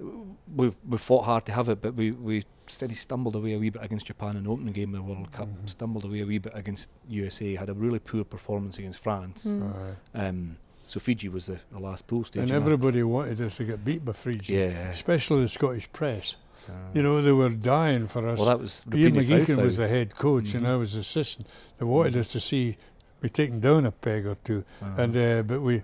mhm. 0.00 0.34
we 0.54 0.72
we 0.88 0.98
fought 0.98 1.24
hard 1.24 1.44
to 1.46 1.52
have 1.52 1.68
it, 1.68 1.80
but 1.80 1.94
we 1.94 2.10
we 2.10 2.42
steady 2.66 2.94
stumbled 2.94 3.36
away 3.36 3.52
a 3.54 3.58
wee 3.58 3.70
bit 3.70 3.82
against 3.82 4.06
Japan 4.06 4.36
in 4.36 4.44
the 4.44 4.50
opening 4.50 4.72
game 4.72 4.94
of 4.94 5.04
the 5.06 5.12
World 5.12 5.30
Cup. 5.32 5.48
Mhm. 5.48 5.68
Stumbled 5.68 6.04
away 6.04 6.20
a 6.20 6.26
wee 6.26 6.38
bit 6.38 6.52
against 6.54 6.88
USA. 7.08 7.54
Had 7.56 7.68
a 7.70 7.74
really 7.74 7.98
poor 7.98 8.24
performance 8.24 8.78
against 8.78 9.00
France. 9.02 9.46
Mm. 9.46 9.72
Aye. 10.14 10.26
Um, 10.26 10.56
so 10.86 11.00
Fiji 11.00 11.28
was 11.28 11.46
the, 11.46 11.58
the 11.72 11.78
last 11.78 12.06
pool 12.06 12.24
stage. 12.24 12.42
And 12.42 12.50
in 12.50 12.54
that. 12.56 12.62
everybody 12.64 13.02
wanted 13.02 13.40
us 13.40 13.56
to 13.56 13.64
get 13.64 13.84
beat 13.84 14.04
by 14.04 14.12
Fiji, 14.12 14.54
yeah, 14.54 14.88
especially 14.90 15.42
the 15.42 15.48
Scottish 15.48 15.90
press. 15.92 16.36
uh, 16.68 16.72
You 16.94 17.02
know, 17.02 17.20
they 17.22 17.32
were 17.32 17.48
dying 17.50 18.06
for 18.06 18.26
us. 18.28 18.38
Well, 18.38 18.48
that 18.48 18.60
was 18.60 18.84
Ian 18.94 19.14
Rupeni 19.14 19.24
McGeechan 19.46 19.62
was 19.62 19.76
the 19.76 19.88
head 19.88 20.14
coach, 20.16 20.54
and 20.54 20.64
Mhm. 20.64 20.68
I 20.70 20.76
was 20.76 20.94
assistant. 20.94 21.46
They 21.78 21.84
wanted 21.86 22.16
us 22.16 22.28
to 22.28 22.40
see 22.40 22.76
we 23.22 23.28
taken 23.30 23.60
down 23.60 23.86
a 23.86 23.90
peg 23.92 24.26
or 24.26 24.36
two, 24.44 24.64
Uh, 24.82 24.86
and 25.02 25.16
uh, 25.16 25.42
but 25.42 25.60
we. 25.62 25.82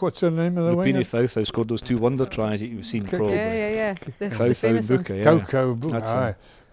What's 0.00 0.20
the 0.20 0.30
name 0.30 0.58
of 0.58 0.66
the 0.66 0.76
winger? 0.76 1.00
Rupeni 1.00 1.04
Faufau 1.06 1.46
scored 1.46 1.68
those 1.68 1.80
two 1.80 1.96
wonder 1.96 2.26
tries 2.26 2.60
that 2.60 2.66
you've 2.66 2.84
seen 2.84 3.02
Kick- 3.04 3.10
probably. 3.18 3.36
Yeah, 3.36 3.54
yeah, 3.54 3.70
yeah. 3.74 3.94
The, 3.94 4.28
the 4.28 4.34
Faufau 4.36 4.46
and 4.46 4.56
famous 4.56 4.90
ones. 4.90 5.00
Buka, 5.08 5.16
yeah. 5.16 5.24
Cow 5.24 5.38
Cow 5.46 5.72
Book. 5.72 5.92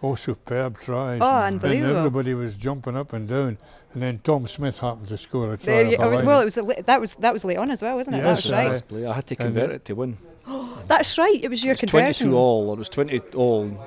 That's 0.04 0.28
Aye. 0.28 0.32
a- 0.32 0.32
Oh, 0.32 0.36
superb 0.36 0.80
tries. 0.80 1.22
Oh, 1.22 1.26
and 1.44 1.56
unbelievable. 1.56 1.98
everybody 1.98 2.34
was 2.34 2.56
jumping 2.56 2.96
up 2.98 3.14
and 3.14 3.28
down, 3.28 3.58
and 3.94 4.04
then 4.04 4.20
Tom 4.24 4.48
Smith 4.48 4.80
happened 4.80 5.08
to 5.08 5.18
score 5.18 5.54
a 5.54 5.58
try. 5.58 5.82
You, 5.82 5.98
off 5.98 6.04
a 6.14 6.16
line. 6.18 6.26
well, 6.26 6.42
it 6.42 6.46
was 6.46 6.58
a, 6.58 6.64
li- 6.64 6.82
that 6.86 7.00
was 7.00 7.16
that 7.16 7.32
was 7.34 7.46
late 7.46 7.58
on 7.58 7.72
as 7.72 7.82
well, 7.82 7.96
wasn't 7.96 8.18
it? 8.18 8.20
Yes, 8.20 8.44
That's 8.44 8.52
aye. 8.52 8.68
right. 8.68 8.92
Last. 8.92 9.12
I 9.12 9.14
had 9.16 9.28
to 9.28 9.36
convert 9.36 9.70
it- 9.72 9.76
it 9.76 9.86
to 9.86 9.94
win. 9.96 10.18
That's 10.88 11.18
right. 11.18 11.42
It 11.42 11.50
was 11.50 11.64
your 11.64 11.72
It 11.74 11.82
was 11.82 11.90
conversion. 11.92 12.28
22 12.32 12.38
all, 12.38 12.70
or 12.70 12.74
it 12.74 12.80
was 12.80 12.90
20 12.90 13.20
all. 13.36 13.78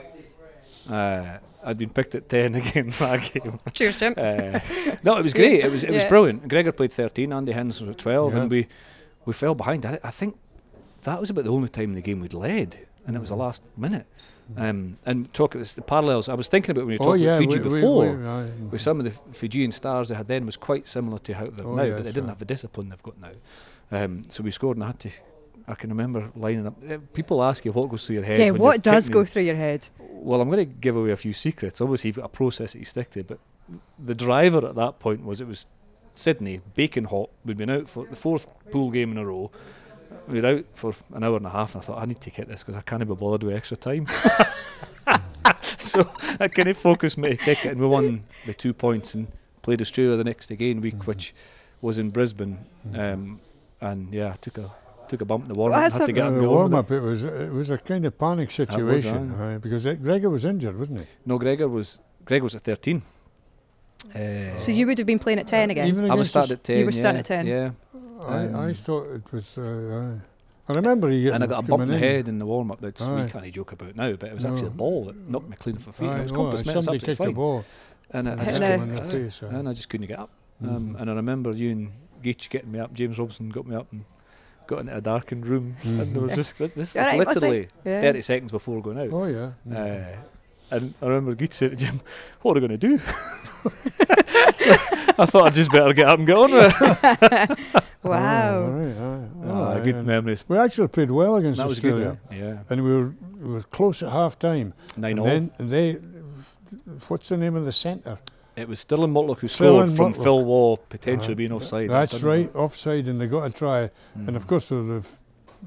Uh, 0.88 1.38
I'd 1.64 1.78
been 1.78 1.90
picked 1.90 2.14
at 2.14 2.28
10 2.28 2.54
again 2.60 2.94
that 2.98 3.30
game. 3.32 3.58
Cheers, 3.72 3.98
Jim. 3.98 4.14
Uh, 4.16 4.60
no, 5.02 5.16
it 5.16 5.22
was 5.22 5.34
great. 5.34 5.64
It 5.64 5.70
was 5.70 5.82
it 5.82 5.90
was 5.90 6.04
brilliant. 6.04 6.48
Gregor 6.48 6.72
played 6.72 6.92
13, 6.92 7.32
Andy 7.32 7.52
Henderson 7.52 7.88
was 7.88 7.94
at 7.96 7.98
12, 8.00 8.34
Yeah. 8.34 8.40
and 8.40 8.50
we, 8.50 8.68
we 9.24 9.32
fell 9.32 9.54
behind. 9.54 9.84
I, 9.84 9.98
I 10.04 10.10
think 10.10 10.36
that 11.02 11.20
was 11.20 11.28
about 11.30 11.44
the 11.44 11.50
only 11.50 11.68
time 11.68 11.90
in 11.90 11.94
the 11.96 12.02
game 12.02 12.20
we'd 12.20 12.32
led, 12.32 12.86
and 13.06 13.16
it 13.16 13.18
was 13.18 13.30
the 13.30 13.36
last 13.36 13.62
minute. 13.76 14.06
Um, 14.56 14.96
and 15.04 15.32
talk 15.34 15.54
about 15.54 15.66
the 15.66 15.82
parallels. 15.82 16.28
I 16.28 16.34
was 16.34 16.46
thinking 16.48 16.70
about 16.70 16.86
when 16.86 16.92
you 16.92 16.98
oh 17.00 17.04
talked 17.06 17.18
yeah, 17.20 17.30
about 17.36 17.38
Fiji 17.40 17.58
we, 17.58 17.68
we- 17.68 17.74
before. 17.80 18.16
we- 18.16 18.26
aye. 18.26 18.50
with 18.70 18.80
some 18.80 19.00
of 19.00 19.04
the 19.04 19.10
Fijian 19.32 19.72
stars 19.72 20.08
they 20.08 20.14
had 20.14 20.28
then 20.28 20.46
was 20.46 20.56
quite 20.56 20.86
similar 20.86 21.18
to 21.18 21.34
how 21.34 21.46
they've 21.46 21.66
Oh, 21.66 21.74
now, 21.74 21.82
yes, 21.82 21.96
but 21.96 22.04
they 22.04 22.12
didn't 22.12 22.26
aye. 22.26 22.32
have 22.32 22.38
the 22.38 22.44
discipline 22.44 22.88
they've 22.90 23.02
got 23.02 23.20
now. 23.20 23.32
Um, 23.90 24.22
so 24.28 24.42
we 24.44 24.50
scored, 24.52 24.76
and 24.76 24.84
I 24.84 24.88
had 24.88 25.00
to. 25.00 25.10
I 25.68 25.74
can 25.74 25.90
remember 25.90 26.30
lining 26.36 26.66
up. 26.68 26.74
uh, 26.88 26.98
People 27.12 27.42
ask 27.42 27.64
you 27.64 27.72
what 27.72 27.88
goes 27.90 28.06
through 28.06 28.16
your 28.16 28.24
head. 28.24 28.38
yeah, 28.38 28.50
when 28.52 28.60
what 28.60 28.82
does 28.82 29.08
go 29.08 29.24
through 29.24 29.42
your 29.42 29.56
head? 29.56 29.88
well, 29.98 30.40
I'm 30.40 30.48
going 30.48 30.64
to 30.64 30.72
give 30.80 30.94
away 30.96 31.10
a 31.10 31.16
few 31.16 31.32
secrets. 31.32 31.80
Obviously, 31.80 32.08
you've 32.08 32.16
got 32.16 32.26
a 32.26 32.28
process 32.28 32.72
that 32.74 32.78
you 32.78 32.84
stick 32.84 33.10
to, 33.10 33.24
but 33.24 33.38
the 33.98 34.14
driver 34.14 34.64
at 34.66 34.76
that 34.76 35.00
point 35.00 35.24
was 35.24 35.40
it 35.40 35.48
was 35.48 35.66
Sydney, 36.14 36.60
bacon 36.76 37.04
hot. 37.04 37.30
We'd 37.44 37.56
been 37.56 37.68
out 37.70 37.88
for 37.88 38.06
the 38.06 38.14
fourth 38.16 38.46
pool 38.70 38.90
game 38.92 39.10
in 39.10 39.18
a 39.18 39.26
row. 39.26 39.50
We 40.28 40.40
were 40.40 40.46
out 40.48 40.64
for 40.74 40.94
an 41.14 41.22
hour 41.24 41.36
and 41.36 41.46
a 41.46 41.50
half, 41.50 41.74
and 41.74 41.82
I 41.82 41.86
thought, 41.86 42.02
I 42.02 42.06
need 42.06 42.20
to 42.20 42.30
get 42.30 42.48
this 42.48 42.62
because 42.62 42.76
I 42.76 42.80
can't 42.82 43.06
be 43.06 43.14
bothered 43.14 43.42
with 43.44 43.54
extra 43.54 43.76
time. 43.76 44.06
so 45.78 46.04
I 46.40 46.48
kind 46.48 46.68
of 46.68 46.76
focused 46.76 47.18
me 47.18 47.30
to 47.30 47.36
kick 47.36 47.64
it, 47.64 47.72
and 47.72 47.80
we 47.80 47.86
won 47.86 48.24
the 48.46 48.54
two 48.54 48.72
points 48.72 49.14
and 49.14 49.28
played 49.62 49.80
Australia 49.80 50.16
the 50.16 50.24
next 50.24 50.50
again 50.50 50.80
week, 50.80 50.96
Mhm. 50.96 51.06
which 51.06 51.34
was 51.80 51.98
in 51.98 52.10
Brisbane. 52.10 52.58
Mhm. 52.88 52.98
Um, 53.14 53.40
and 53.80 54.12
yeah, 54.12 54.32
I 54.32 54.36
took 54.36 54.58
a 54.58 54.70
took 55.08 55.20
a 55.20 55.24
bump 55.24 55.44
in 55.44 55.48
the 55.52 55.54
warm 55.54 55.70
Well, 55.70 55.78
up. 55.78 55.84
that's 55.84 55.98
Had 55.98 56.06
to 56.06 56.12
get 56.12 56.26
Uh, 56.26 56.30
the 56.30 56.48
warm 56.48 56.72
with 56.72 56.74
it. 56.74 56.78
up, 56.78 56.90
it 56.90 57.00
was 57.00 57.24
it 57.24 57.52
was 57.52 57.70
a 57.70 57.78
kind 57.78 58.04
of 58.06 58.18
panic 58.18 58.50
situation 58.50 59.34
aye, 59.40 59.58
because 59.58 59.86
it, 59.86 60.02
Gregor 60.02 60.28
was 60.30 60.44
injured, 60.44 60.76
wasn't 60.78 61.00
he? 61.00 61.06
No, 61.24 61.38
Gregor 61.38 61.68
was 61.68 62.00
Gregor 62.24 62.42
was 62.44 62.54
at 62.56 62.62
13. 62.62 63.02
Uh, 64.14 64.56
So 64.56 64.72
you 64.72 64.86
would 64.86 64.98
have 64.98 65.06
been 65.06 65.18
playing 65.20 65.38
at 65.38 65.46
ten 65.46 65.70
again. 65.70 65.86
Even 65.88 66.10
I 66.10 66.14
was 66.14 66.28
against 66.28 66.30
starting 66.30 66.52
at 66.54 66.64
10. 66.64 66.78
You 66.78 66.84
were 66.86 66.92
starting 66.92 67.16
yeah, 67.16 67.20
at 67.20 67.26
10. 67.26 67.46
Yeah. 67.46 67.70
I, 68.20 68.34
I 68.36 68.44
Um, 68.68 68.74
thought 68.74 69.06
it 69.10 69.32
was. 69.32 69.58
Uh, 69.58 70.18
aye. 70.18 70.26
I 70.68 70.72
remember 70.74 71.08
you 71.10 71.22
getting 71.24 71.34
And 71.36 71.44
I 71.44 71.46
got 71.46 71.62
a 71.62 71.66
bump 71.66 71.82
in 71.84 71.88
the 71.90 71.98
head 71.98 72.28
in 72.28 72.38
the 72.40 72.46
warm 72.46 72.72
up 72.72 72.80
that 72.80 72.98
we 73.00 73.28
can't 73.30 73.52
joke 73.54 73.70
about 73.72 73.94
now, 73.94 74.12
but 74.14 74.30
it 74.30 74.34
was 74.34 74.44
actually 74.44 74.62
No. 74.62 74.66
a 74.68 74.70
ball 74.70 75.04
that 75.04 75.16
knocked 75.16 75.48
me 75.48 75.56
clean 75.56 75.76
off 75.76 75.86
my 75.86 75.92
feet. 75.92 76.08
Aye, 76.08 76.18
it 76.18 76.22
was 76.24 76.32
compass 76.32 76.64
met, 76.66 76.72
it 76.72 76.76
was 76.76 76.84
somebody 76.84 76.96
absolutely 76.96 77.06
kicked 77.06 77.18
the 77.18 77.24
fine. 77.24 77.34
ball. 77.34 77.64
And 78.10 78.28
I, 78.28 78.32
I 78.32 78.36
just 78.36 78.46
hit 78.48 78.62
hit 78.62 78.62
him 78.62 78.80
him 78.80 78.88
couldn't, 78.88 78.88
in 78.88 78.94
the 78.96 79.02
aye, 79.02 79.22
face. 79.24 79.42
aye. 79.42 79.46
and 79.46 79.68
I 79.68 79.72
just 79.72 79.88
couldn't 79.88 80.06
get 80.08 80.18
up. 80.18 80.30
Um, 80.62 80.68
Mhm. 80.96 81.00
and 81.00 81.10
I 81.10 81.14
remember 81.14 81.50
you 81.52 81.70
and 81.70 81.92
Geech 82.22 82.48
getting 82.48 82.72
me 82.72 82.78
up. 82.80 82.92
James 82.94 83.18
Robson 83.18 83.48
got 83.50 83.66
me 83.66 83.76
up 83.76 83.86
and 83.92 84.04
got 84.66 84.80
into 84.80 84.96
a 84.96 85.00
darkened 85.00 85.46
room. 85.46 85.76
And 85.84 86.12
there 86.14 86.22
was 86.22 86.32
Mhm. 86.32 86.34
just 86.34 86.58
this 86.58 86.72
is 86.90 86.96
Alright, 86.96 87.18
what's 87.18 87.34
literally 87.36 87.68
Yeah. 87.84 88.00
30 88.00 88.20
seconds 88.22 88.50
before 88.50 88.82
going 88.82 88.98
out. 88.98 89.10
Oh 89.12 89.26
yeah. 89.26 89.50
Uh, 89.72 90.16
and 90.70 90.94
I 91.02 91.06
remember 91.06 91.34
Geech 91.34 91.54
saying 91.54 91.70
to 91.70 91.76
Jim, 91.76 92.00
"What 92.42 92.52
are 92.56 92.60
we 92.60 92.66
going 92.68 92.78
to 92.80 92.88
do?" 92.88 92.98
I 95.18 95.24
thought 95.26 95.46
I'd 95.46 95.54
just 95.54 95.70
better 95.72 95.92
get 95.92 96.06
up 96.08 96.18
and 96.18 96.26
get 96.26 96.36
on 96.36 96.52
with 96.52 96.74
it. 96.80 97.58
Oh, 97.72 97.80
wow. 98.10 98.62
all 98.62 98.70
right, 98.70 98.96
aye. 98.96 99.28
Ah, 99.46 99.72
Aye, 99.74 99.80
good 99.80 100.04
memories. 100.06 100.44
We 100.46 100.58
actually 100.58 100.88
played 100.88 101.10
well 101.10 101.36
against 101.36 101.58
That 101.58 101.68
was 101.68 101.80
good. 101.80 101.94
Australia, 101.94 102.18
eh? 102.30 102.36
Yeah, 102.36 102.58
and 102.68 102.84
we 102.84 102.92
were 102.92 103.14
we 103.40 103.52
were 103.54 103.62
close 103.62 104.02
at 104.02 104.12
half 104.12 104.38
time. 104.38 104.74
nine 104.96 105.18
and 105.18 105.26
then 105.26 105.68
they, 105.70 105.92
what's 107.08 107.28
the 107.28 107.36
name 107.36 107.54
of 107.56 107.64
the 107.64 107.72
centre? 107.72 108.18
It 108.56 108.68
was 108.68 108.84
Dylan 108.84 109.12
Mortlock 109.12 109.40
who 109.40 109.46
Dylan 109.46 109.50
scored 109.50 109.90
from 109.90 110.12
Mortlock. 110.14 110.22
Phil 110.22 110.44
Waugh 110.44 110.76
potentially 110.88 111.32
Aye. 111.32 111.36
being 111.36 111.52
offside. 111.52 111.90
That's 111.90 112.22
right, 112.22 112.54
offside, 112.54 113.06
and 113.08 113.20
they 113.20 113.26
got 113.26 113.44
a 113.44 113.50
try. 113.50 113.90
Mm. 114.18 114.28
And 114.28 114.36
of 114.36 114.46
course, 114.46 114.68
they 114.68 114.76
were 114.76 114.82
the 114.82 114.98
f- 114.98 115.20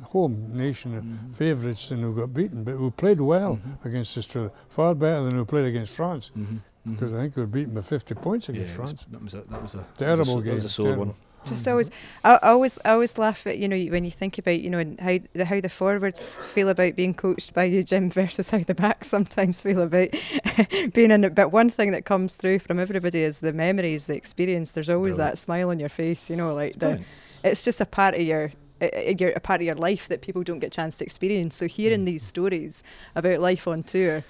home 0.04 0.49
nation 0.56 0.91
Mhm. 1.32 1.36
favourites, 1.36 1.91
and 1.91 2.02
who 2.02 2.15
got 2.15 2.34
beaten. 2.34 2.63
But 2.63 2.73
who 2.73 2.91
played 2.91 3.21
well 3.21 3.58
Mhm. 3.58 3.86
against 3.86 4.17
Australia, 4.17 4.52
far 4.69 4.95
better 4.95 5.23
than 5.25 5.38
we 5.38 5.43
played 5.45 5.65
against 5.65 5.95
France. 5.95 6.32
Mhm. 6.38 6.45
Mhm. 6.45 6.62
Because 6.93 7.13
I 7.13 7.17
think 7.21 7.36
we 7.36 7.41
were 7.43 7.47
beaten 7.47 7.73
by 7.73 7.82
50 7.82 8.15
points 8.15 8.47
yeah, 8.49 8.56
against 8.56 8.73
it 8.75 8.80
was, 8.82 8.91
France. 8.91 9.06
that 9.12 9.21
was 9.23 9.34
a 9.34 9.41
that 9.49 9.62
was 9.62 9.75
a 9.75 9.86
Terrible 9.97 10.25
that 10.25 10.25
was 10.25 10.36
a, 10.36 10.36
so- 10.36 10.41
game. 10.41 10.45
That 10.45 10.56
was 10.56 10.65
a 10.65 10.69
sore 10.69 10.86
terrible. 10.86 11.06
one. 11.06 11.15
Just 11.45 11.67
always, 11.69 11.89
I, 12.21 12.34
I 12.43 12.49
always, 12.49 12.80
I 12.84 12.89
always 12.91 13.17
laugh 13.17 13.47
at 13.47 13.58
you 13.58 13.69
know 13.69 13.78
when 13.91 14.04
you 14.04 14.12
think 14.12 14.38
about 14.38 14.60
you 14.60 14.69
know 14.69 14.84
how 14.99 15.19
the 15.34 15.45
how 15.45 15.62
the 15.62 15.69
forwards 15.69 16.36
feel 16.36 16.67
about 16.67 16.97
being 16.97 17.13
coached 17.13 17.54
by 17.54 17.63
you, 17.63 17.82
Jim, 17.82 18.10
versus 18.10 18.49
how 18.49 18.60
the 18.60 18.75
backs 18.75 19.08
sometimes 19.08 19.62
feel 19.63 19.82
about 19.82 20.10
being 20.93 21.12
in 21.12 21.23
it. 21.23 21.36
But 21.36 21.54
one 21.54 21.69
thing 21.69 21.91
that 21.91 22.04
comes 22.04 22.36
through 22.36 22.60
from 22.60 22.78
everybody 22.78 23.23
is 23.23 23.39
the 23.39 23.54
memories, 23.54 24.04
the 24.06 24.15
experience. 24.15 24.71
There's 24.73 24.89
always 24.89 25.15
Brilliant. 25.15 25.36
that 25.36 25.38
smile 25.38 25.69
on 25.69 25.80
your 25.80 25.88
face, 25.89 26.30
you 26.30 26.36
know, 26.36 26.54
like 26.54 26.67
It's 26.67 26.75
the, 26.75 26.80
brilliant. 26.80 27.06
it's 27.45 27.63
just 27.63 27.80
a 27.80 27.86
part 27.86 28.15
of 28.15 28.21
your. 28.21 28.52
Uh, 28.81 28.87
your- 29.19 29.31
A 29.35 29.39
part 29.39 29.61
of 29.61 29.65
your 29.65 29.75
life 29.75 30.07
that 30.07 30.21
people 30.21 30.43
don't 30.43 30.59
get 30.59 30.67
a 30.67 30.75
chance 30.81 30.97
to 30.99 31.05
experience. 31.05 31.55
So 31.55 31.67
hearing 31.67 32.01
Mm. 32.01 32.05
these 32.05 32.23
stories 32.23 32.83
about 33.15 33.39
life 33.41 33.67
on 33.67 33.83
tour 33.83 34.23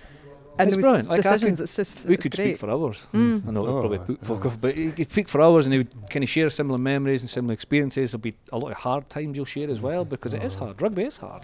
and 0.58 0.68
It's 0.68 0.76
those 0.76 0.82
brilliant. 0.82 1.10
Like, 1.10 1.22
decisions, 1.24 1.58
could- 1.58 1.64
it's 1.64 1.76
just 1.76 2.06
We 2.06 2.14
it's 2.16 2.24
could 2.24 2.36
great. 2.36 2.48
speak 2.50 2.58
for 2.58 2.70
hours. 2.70 3.06
Mm. 3.14 3.48
I 3.48 3.52
know 3.52 3.64
it'll 3.64 3.78
Oh, 3.78 3.80
probably 3.82 4.00
aye, 4.00 4.06
put 4.06 4.26
folk 4.26 4.46
aye. 4.46 4.48
off, 4.50 4.60
but 4.62 4.76
you 4.76 4.92
could 4.92 5.10
speak 5.12 5.30
for 5.30 5.42
hours 5.42 5.66
and 5.66 5.74
they 5.74 5.78
would 5.78 6.10
kind 6.10 6.24
of 6.24 6.30
share 6.30 6.50
similar 6.50 6.78
memories 6.78 7.22
and 7.22 7.30
similar 7.30 7.54
experiences. 7.54 8.12
There'll 8.12 8.22
be 8.22 8.36
a 8.52 8.58
lot 8.58 8.72
of 8.72 8.78
hard 8.78 9.10
times 9.10 9.36
you'll 9.38 9.46
share 9.46 9.70
as 9.70 9.80
well 9.80 10.04
because 10.06 10.34
it 10.34 10.44
is 10.44 10.56
Oh. 10.58 10.66
hard. 10.66 10.82
Rugby 10.82 11.04
is 11.04 11.18
hard, 11.18 11.44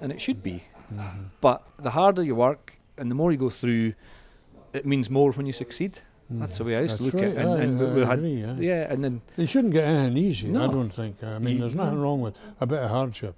and 0.00 0.12
it 0.12 0.20
should 0.20 0.42
be. 0.42 0.64
Mhm. 0.94 1.30
But 1.40 1.62
the 1.78 1.90
harder 1.90 2.22
you 2.22 2.34
work 2.34 2.74
and 2.98 3.10
the 3.10 3.14
more 3.14 3.30
you 3.32 3.38
go 3.38 3.48
through, 3.50 3.94
it 4.74 4.84
means 4.84 5.08
more 5.08 5.32
when 5.32 5.46
you 5.46 5.52
succeed. 5.52 6.00
That's 6.32 6.58
the 6.58 6.64
way 6.64 6.76
I 6.76 6.82
used 6.82 6.96
to 6.98 7.02
That's 7.02 7.14
look 7.14 7.22
at 7.24 7.30
it. 7.30 7.36
And, 7.38 7.62
and 7.62 7.78
we, 7.78 7.86
I 7.86 7.92
we 7.94 8.04
had, 8.04 8.18
agree, 8.18 8.44
aye. 8.44 8.56
yeah, 8.60 8.92
and 8.92 9.02
then 9.04 9.20
They 9.36 9.46
shouldn't 9.46 9.72
get 9.72 9.84
anything 9.84 10.16
easy, 10.16 10.48
I 10.50 10.66
don't 10.68 10.90
think. 10.90 11.22
I 11.24 11.38
mean, 11.38 11.54
You- 11.54 11.60
there's 11.60 11.74
nothing 11.74 12.00
wrong 12.00 12.20
with 12.20 12.36
a 12.60 12.66
bit 12.66 12.78
of 12.78 12.90
hardship. 12.90 13.34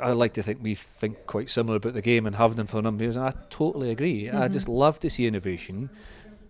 I 0.00 0.10
like 0.12 0.34
to 0.34 0.42
think 0.42 0.58
we 0.62 0.74
think 0.74 1.26
quite 1.26 1.48
similar 1.48 1.76
about 1.76 1.94
the 1.94 2.02
game 2.02 2.26
and 2.26 2.36
have 2.36 2.56
done 2.56 2.66
for 2.66 2.78
a 2.78 2.82
number 2.82 3.02
of 3.02 3.06
years. 3.06 3.16
And 3.16 3.24
I 3.26 3.32
totally 3.48 3.90
agree. 3.90 4.28
I 4.28 4.48
Mhm. 4.48 4.52
just 4.52 4.68
love 4.68 4.98
to 5.00 5.08
see 5.08 5.26
innovation. 5.26 5.88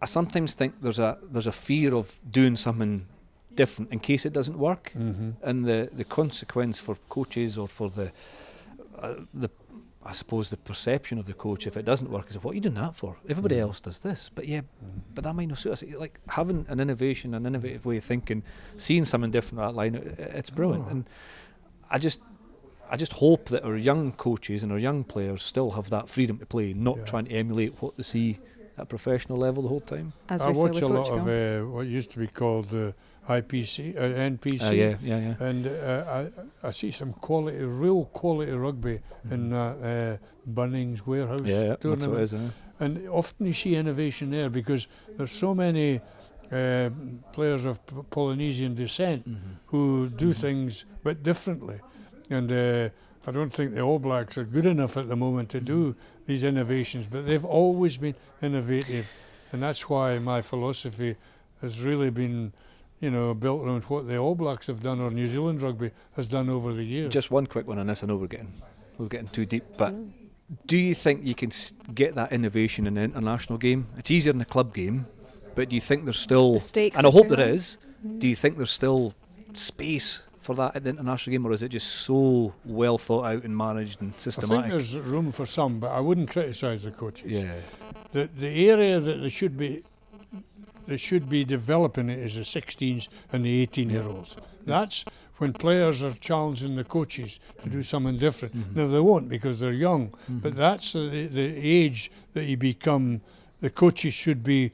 I 0.03 0.07
sometimes 0.07 0.55
think 0.55 0.75
there's 0.83 0.99
a 0.99 1.19
there's 1.31 1.47
a 1.47 1.53
fear 1.53 1.95
of 1.95 2.21
doing 2.31 2.57
something 2.57 3.07
different 3.55 3.93
in 3.93 4.01
case 4.01 4.27
it 4.27 4.33
doesn't 4.33 4.59
work. 4.59 4.93
Mm-hmm. 4.97 5.31
And 5.43 5.65
the, 5.67 5.89
the 5.93 6.05
consequence 6.05 6.81
for 6.81 6.97
coaches 7.09 7.57
or 7.59 7.69
for 7.69 7.91
the 7.91 8.13
uh, 8.99 9.15
the 9.33 9.51
I 10.07 10.13
suppose 10.13 10.51
the 10.51 10.57
perception 10.59 11.19
of 11.19 11.25
the 11.25 11.33
coach 11.33 11.67
if 11.67 11.77
it 11.77 11.85
doesn't 11.85 12.11
work 12.11 12.29
is 12.29 12.37
what 12.43 12.51
are 12.53 12.55
you 12.55 12.61
doing 12.61 12.75
that 12.75 12.95
for? 12.95 13.17
Everybody 13.29 13.57
Mhm. 13.57 13.61
else 13.61 13.81
does 13.81 14.01
this, 14.01 14.31
but 14.35 14.47
yeah, 14.47 14.61
but 15.15 15.25
that 15.25 15.35
might 15.35 15.49
not 15.49 15.57
suit 15.59 15.73
us. 15.73 15.83
Like 15.99 16.21
having 16.29 16.67
an 16.69 16.79
innovation, 16.79 17.33
an 17.35 17.47
innovative 17.47 17.87
way 17.87 17.97
of 17.97 18.05
thinking, 18.05 18.43
seeing 18.77 19.05
something 19.07 19.31
different 19.31 19.63
at 19.63 19.69
that 19.69 19.75
line, 19.75 19.97
i- 19.97 20.23
it's 20.39 20.51
brilliant. 20.51 20.85
Oh. 20.87 20.91
And 20.91 21.09
I 21.91 21.99
just 21.99 22.21
I 22.91 22.97
just 22.99 23.15
hope 23.15 23.47
that 23.47 23.65
our 23.65 23.77
young 23.77 24.13
coaches 24.13 24.63
and 24.63 24.71
our 24.71 24.79
young 24.79 25.05
players 25.05 25.43
still 25.43 25.71
have 25.71 25.89
that 25.89 26.07
freedom 26.11 26.37
to 26.39 26.45
play, 26.47 26.75
not 26.75 26.99
Yeah. 26.99 27.05
trying 27.05 27.25
to 27.25 27.33
emulate 27.33 27.73
what 27.81 27.97
they 27.97 28.03
see 28.03 28.39
at 28.77 28.91
professional 28.91 29.39
level 29.39 29.63
the 29.63 29.71
whole 29.71 29.81
time. 29.81 30.13
As 30.29 30.43
I 30.43 30.49
we 30.49 30.55
saw 30.55 30.63
watch 30.65 30.75
with 30.75 30.83
a 30.83 30.89
lot 30.89 31.11
of 31.11 31.27
uh, 31.27 31.67
what 31.71 31.87
used 31.87 32.11
to 32.11 32.19
be 32.19 32.27
called 32.27 32.69
the 32.69 32.95
IPC, 33.29 33.97
uh, 33.97 34.01
NPC. 34.01 34.69
Uh, 34.69 34.73
yeah, 34.73 34.97
yeah, 35.03 35.19
yeah. 35.19 35.47
And 35.47 35.67
uh, 35.67 36.29
I, 36.63 36.69
I 36.69 36.71
see 36.71 36.91
some 36.91 37.13
quality, 37.15 37.59
real 37.65 38.05
quality 38.07 38.53
rugby 38.53 39.01
in 39.31 39.51
that 39.51 40.21
uh, 40.21 40.51
Bunnings 40.51 41.07
warehouse. 41.07 41.41
Yeah, 41.45 41.63
yeah, 41.65 41.77
that's 41.81 42.07
what 42.07 42.19
it 42.19 42.23
is. 42.23 42.35
Uh. 42.35 42.51
And 42.81 43.09
often 43.09 43.47
you 43.47 43.53
see 43.53 43.77
innovation 43.77 44.31
there 44.31 44.51
because 44.51 44.89
there's 45.17 45.31
so 45.33 45.55
many 45.55 46.01
uh, 46.53 46.91
players 47.33 47.65
of 47.65 47.85
P- 47.87 47.95
Polynesian 48.11 48.75
descent 48.75 49.27
Mm-hmm. 49.29 49.53
who 49.67 50.09
do 50.09 50.31
Mhm. 50.31 50.37
things 50.37 50.85
but 51.03 51.23
differently. 51.23 51.79
And 52.31 52.51
uh, 52.53 52.89
I 53.27 53.31
don't 53.31 53.53
think 53.55 53.75
the 53.75 53.81
All 53.81 53.99
Blacks 53.99 54.37
are 54.37 54.45
good 54.45 54.67
enough 54.67 54.97
at 54.97 55.09
the 55.09 55.17
moment 55.17 55.49
to 55.51 55.61
do 55.61 55.79
Mm-hmm. 55.95 56.01
these 56.27 56.45
innovations, 56.45 57.07
but 57.11 57.25
they've 57.27 57.45
always 57.45 57.97
been 57.97 58.15
innovative. 58.43 59.07
And 59.53 59.63
that's 59.63 59.89
why 59.89 60.19
my 60.19 60.43
philosophy 60.43 61.17
has 61.63 61.81
really 61.81 62.11
been, 62.11 62.53
you 63.05 63.11
know, 63.11 63.35
built 63.35 63.61
around 63.65 63.83
what 63.85 64.09
the 64.09 64.17
All 64.17 64.35
Blacks 64.35 64.67
have 64.69 64.81
done 64.83 64.99
or 65.01 65.11
New 65.11 65.29
Zealand 65.29 65.61
rugby 65.63 65.91
has 66.17 66.27
done 66.27 66.49
over 66.49 66.73
the 66.73 66.83
years. 66.85 67.13
Just 67.13 67.31
one 67.31 67.47
quick 67.47 67.67
one 67.69 67.79
on 67.79 67.87
this. 67.87 68.03
I 68.03 68.07
know 68.07 68.17
we're 68.17 68.27
getting 68.37 68.53
we're 68.99 69.09
getting 69.09 69.29
too 69.29 69.45
deep, 69.45 69.65
but 69.77 69.95
do 70.67 70.79
you 70.79 70.95
think 70.95 71.25
you 71.25 71.35
can 71.35 71.51
get 71.95 72.15
that 72.15 72.33
innovation 72.33 72.87
in 72.87 72.95
the 72.95 73.03
international 73.03 73.59
game? 73.59 73.87
It's 73.99 74.11
easier 74.11 74.33
in 74.33 74.39
the 74.39 74.45
club 74.45 74.75
game, 74.75 75.07
but 75.55 75.69
do 75.69 75.77
you 75.77 75.81
think 75.81 76.05
there's 76.05 76.19
still 76.19 76.55
The 76.55 76.61
stakes 76.61 76.97
and 76.99 77.07
I 77.07 77.11
hope 77.11 77.29
too 77.29 77.37
there 77.37 77.47
high. 77.47 77.53
is. 77.53 77.79
Do 78.19 78.27
you 78.29 78.37
think 78.37 78.57
there's 78.57 78.71
still 78.71 79.15
space 79.53 80.23
for 80.39 80.55
that 80.57 80.77
in 80.77 80.83
the 80.85 80.91
international 80.91 81.33
game, 81.33 81.47
or 81.47 81.53
is 81.53 81.63
it 81.63 81.71
just 81.71 81.89
so 82.07 82.53
well 82.65 82.99
thought 82.99 83.25
out 83.25 83.45
and 83.45 83.57
managed 83.57 84.01
and 84.03 84.13
systematic? 84.19 84.59
I 84.67 84.69
think 84.69 84.71
there's 84.73 84.97
room 84.99 85.33
for 85.33 85.47
some, 85.47 85.79
but 85.81 85.91
I 85.91 86.01
wouldn't 86.01 86.31
criticise 86.31 86.83
the 86.83 86.91
coaches. 86.91 87.31
Yeah, 87.43 87.55
The 88.13 88.29
the 88.39 88.71
area 88.71 89.01
that 89.01 89.17
they 89.23 89.29
should 89.31 89.57
be 89.57 89.83
they 90.87 90.97
should 90.97 91.29
be 91.29 91.45
developing 91.45 92.09
it 92.11 92.19
is 92.19 92.35
the 92.35 92.43
16s 92.43 93.09
and 93.33 93.45
the 93.45 93.61
18 93.63 93.91
year 93.91 94.03
olds. 94.05 94.37
That's 94.67 95.05
when 95.39 95.53
players 95.53 96.03
are 96.03 96.13
challenging 96.21 96.77
the 96.77 96.85
coaches 96.85 97.41
to 97.63 97.69
do 97.69 97.83
something 97.83 98.17
different. 98.17 98.55
Mhm. 98.57 98.77
Now 98.77 98.87
they 98.87 99.01
won't 99.01 99.29
because 99.29 99.61
they're 99.61 99.73
young, 99.73 100.09
Mm-hmm. 100.09 100.39
but 100.39 100.55
that's 100.55 100.93
the, 100.93 101.27
the 101.27 101.57
age 101.57 102.11
that 102.35 102.45
you 102.45 102.57
become. 102.57 103.21
The 103.61 103.71
coaches 103.71 104.15
should 104.15 104.43
be 104.45 104.73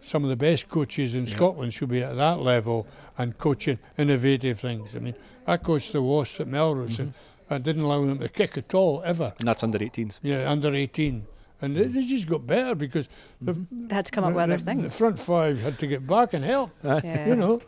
some 0.00 0.24
of 0.24 0.30
the 0.30 0.36
best 0.36 0.68
coaches 0.68 1.14
in 1.14 1.24
Yeah. 1.26 1.30
Scotland 1.36 1.72
should 1.72 1.88
be 1.90 2.02
at 2.02 2.16
that 2.16 2.40
level 2.40 2.86
and 3.16 3.38
coaching 3.38 3.78
innovative 3.96 4.58
things. 4.60 4.96
I 4.96 4.98
mean, 4.98 5.14
I 5.46 5.56
coached 5.56 5.92
the 5.92 6.02
Wasps 6.02 6.40
at 6.40 6.48
Melrose 6.48 6.98
and 6.98 7.14
I 7.48 7.58
didn't 7.58 7.82
allow 7.82 8.04
them 8.04 8.18
to 8.18 8.28
kick 8.28 8.58
at 8.58 8.74
all 8.74 9.00
ever. 9.04 9.32
and 9.38 9.46
that's 9.46 9.62
under 9.62 9.78
18s. 9.78 10.18
Yeah, 10.22 10.50
under 10.50 10.74
18. 10.74 11.26
And 11.62 11.76
they, 11.76 11.84
they 11.84 12.04
just 12.04 12.28
got 12.28 12.46
better 12.46 12.74
because 12.74 13.08
the, 13.40 13.52
They 13.70 13.94
had 13.94 14.06
to 14.06 14.12
come 14.12 14.24
up 14.24 14.34
with 14.34 14.42
other 14.42 14.58
things. 14.58 14.82
The 14.82 14.90
front 14.90 15.18
five 15.18 15.60
had 15.60 15.78
to 15.78 15.86
get 15.86 16.06
back 16.06 16.34
and 16.34 16.44
help, 16.44 16.70
yeah. 16.82 17.26
you 17.26 17.36
know. 17.36 17.60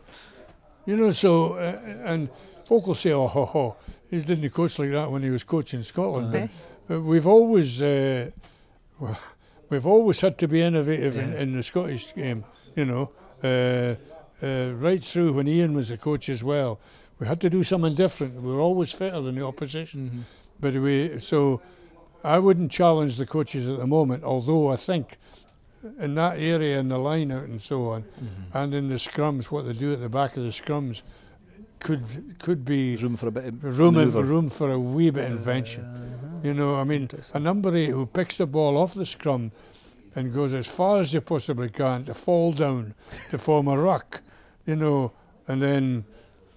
You 0.85 0.97
know, 0.97 1.09
so, 1.11 1.53
uh, 1.53 1.79
and 2.03 2.29
folk 2.67 2.85
will 2.85 2.95
say, 2.95 3.11
oh, 3.11 3.27
ho, 3.27 3.45
ho, 3.45 3.75
he 4.09 4.21
didn't 4.21 4.49
coach 4.51 4.77
like 4.77 4.91
that 4.91 5.09
when 5.09 5.23
he 5.23 5.29
was 5.29 5.43
coaching 5.43 5.81
Scotland. 5.81 6.35
Okay. 6.35 6.49
But 6.87 6.95
uh, 6.95 7.01
we've 7.01 7.25
always, 7.25 7.81
uh, 7.81 8.29
well, 8.99 9.17
we've 9.69 9.87
always 9.87 10.21
had 10.21 10.37
to 10.39 10.47
be 10.47 10.61
innovative 10.61 11.17
in, 11.17 11.31
Yeah. 11.31 11.39
in 11.39 11.55
the 11.55 11.63
Scottish 11.63 12.13
game, 12.13 12.43
you 12.75 12.85
know, 12.85 13.11
uh, 13.43 13.95
uh, 14.45 14.73
right 14.73 15.03
through 15.03 15.33
when 15.33 15.47
Ian 15.47 15.73
was 15.73 15.89
the 15.89 15.97
coach 15.97 16.29
as 16.29 16.43
well. 16.43 16.79
We 17.17 17.27
had 17.27 17.39
to 17.41 17.49
do 17.49 17.63
something 17.63 17.95
different. 17.95 18.41
We 18.41 18.51
were 18.51 18.59
always 18.59 18.91
fitter 18.91 19.21
than 19.21 19.35
the 19.35 19.45
opposition. 19.45 20.09
Mm-hmm. 20.09 20.21
But 20.59 20.73
we 20.75 21.19
so 21.19 21.61
I 22.23 22.39
wouldn't 22.39 22.71
challenge 22.71 23.17
the 23.17 23.25
coaches 23.25 23.69
at 23.69 23.77
the 23.77 23.87
moment, 23.87 24.23
although 24.23 24.69
I 24.71 24.75
think 24.77 25.17
in 25.99 26.15
that 26.15 26.39
area 26.39 26.79
in 26.79 26.89
the 26.89 26.97
line 26.97 27.31
out 27.31 27.43
and 27.43 27.61
so 27.61 27.89
on, 27.89 28.03
Mm-hmm. 28.03 28.57
and 28.57 28.73
in 28.73 28.89
the 28.89 28.95
scrums, 28.95 29.45
what 29.45 29.65
they 29.65 29.73
do 29.73 29.93
at 29.93 29.99
the 30.01 30.09
back 30.09 30.35
of 30.37 30.43
the 30.43 30.49
scrums 30.49 31.01
could 31.79 32.03
could 32.39 32.65
be 32.65 32.95
room 32.95 33.15
for 33.15 33.27
a 33.27 33.31
bit 33.31 33.45
of 33.45 33.77
room 33.77 33.97
in, 33.97 34.09
room 34.11 34.49
for 34.49 34.71
a 34.71 34.79
wee 34.79 35.11
bit 35.11 35.25
invention. 35.29 36.39
You 36.43 36.53
know, 36.53 36.75
I 36.75 36.83
mean, 36.83 37.09
a 37.33 37.39
number 37.39 37.71
who 37.71 38.05
picks 38.07 38.37
the 38.37 38.45
ball 38.47 38.77
off 38.77 38.93
the 38.95 39.05
scrum 39.05 39.51
and 40.15 40.33
goes 40.33 40.53
as 40.53 40.67
far 40.67 40.99
as 40.99 41.11
they 41.11 41.19
possibly 41.19 41.69
can 41.69 42.05
to 42.05 42.13
fall 42.13 42.51
down 42.53 42.93
to 43.29 43.37
form 43.37 43.67
a 43.67 43.77
ruck, 43.77 44.21
you 44.65 44.75
know, 44.75 45.11
and 45.47 45.61
then 45.61 46.05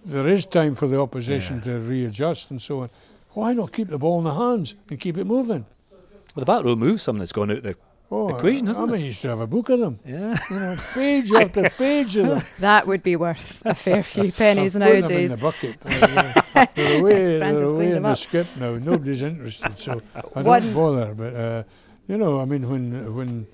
there 0.05 0.29
is 0.29 0.47
time 0.47 0.75
for 0.75 0.87
the 0.87 0.99
opposition 1.01 1.57
Yeah. 1.59 1.73
to 1.75 1.81
readjust 1.81 2.51
and 2.51 2.63
so 2.63 2.83
on. 2.83 2.91
Why 3.39 3.53
not 3.53 3.71
keep 3.73 3.87
the 3.87 3.99
ball 3.99 4.19
in 4.19 4.25
the 4.25 4.35
hands 4.35 4.75
and 4.91 4.99
keep 4.99 5.17
it 5.17 5.25
moving? 5.25 5.65
Well, 5.93 6.41
the 6.43 6.45
back 6.45 6.65
row 6.65 6.75
moves 6.75 7.03
something 7.03 7.21
that's 7.21 7.31
gone 7.31 7.53
out 7.53 7.63
the 7.63 7.77
Oh, 8.11 8.35
Equation, 8.35 8.67
I, 8.67 8.71
isn't 8.73 8.91
I 8.91 8.97
it? 8.97 9.01
used 9.01 9.21
to 9.23 9.29
have 9.29 9.39
a 9.41 9.47
book 9.47 9.69
of 9.69 9.79
them, 9.79 10.01
yeah. 10.05 10.35
you 10.51 10.57
know, 10.59 10.77
page 10.95 11.31
after 11.33 11.69
page 11.79 12.17
of 12.17 12.27
them. 12.27 12.41
That 12.59 12.87
would 12.89 13.03
be 13.05 13.15
worth 13.15 13.63
a 13.65 13.75
fair 13.75 14.03
few 14.03 14.33
pennies 14.43 14.75
I've 14.77 15.03
put 15.03 15.09
them 15.09 15.17
in 15.19 15.31
the 15.31 15.37
bucket. 15.37 15.77
Uh, 15.85 16.67
they're 16.75 17.01
away, 17.01 17.39
they're 17.39 17.63
away 17.63 17.93
in 17.93 18.03
the 18.03 18.09
up. 18.09 18.17
skip 18.17 18.47
now. 18.59 18.73
Nobody's 18.77 19.23
interested, 19.23 19.79
so 19.79 20.01
I 20.35 20.43
One- 20.43 20.63
don't 20.63 20.75
bother. 20.75 21.15
But 21.15 21.35
uh, 21.37 21.63
you 22.09 22.17
know, 22.19 22.41
I 22.41 22.45
mean, 22.47 22.69
when 22.69 23.15
when 23.15 23.47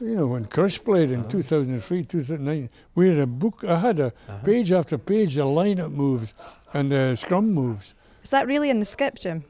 you 0.00 0.16
know 0.16 0.26
when 0.26 0.44
Chris 0.46 0.76
played 0.78 1.10
in 1.12 1.20
Uh-huh. 1.20 1.30
2003, 1.30 2.02
2009, 2.04 2.68
we 2.96 3.08
had 3.08 3.18
a 3.20 3.26
book. 3.26 3.64
I 3.64 3.78
had 3.78 3.98
a 4.00 4.06
Uh-huh. 4.06 4.38
page 4.44 4.72
after 4.72 4.98
page 4.98 5.38
of 5.38 5.46
lineup 5.46 5.92
moves 5.92 6.34
and 6.74 6.92
uh, 6.92 7.14
scrum 7.16 7.54
moves. 7.54 7.94
Is 8.22 8.30
that 8.30 8.46
really 8.46 8.70
in 8.70 8.78
the 8.78 8.84
skip, 8.84 9.18
Jim? 9.18 9.44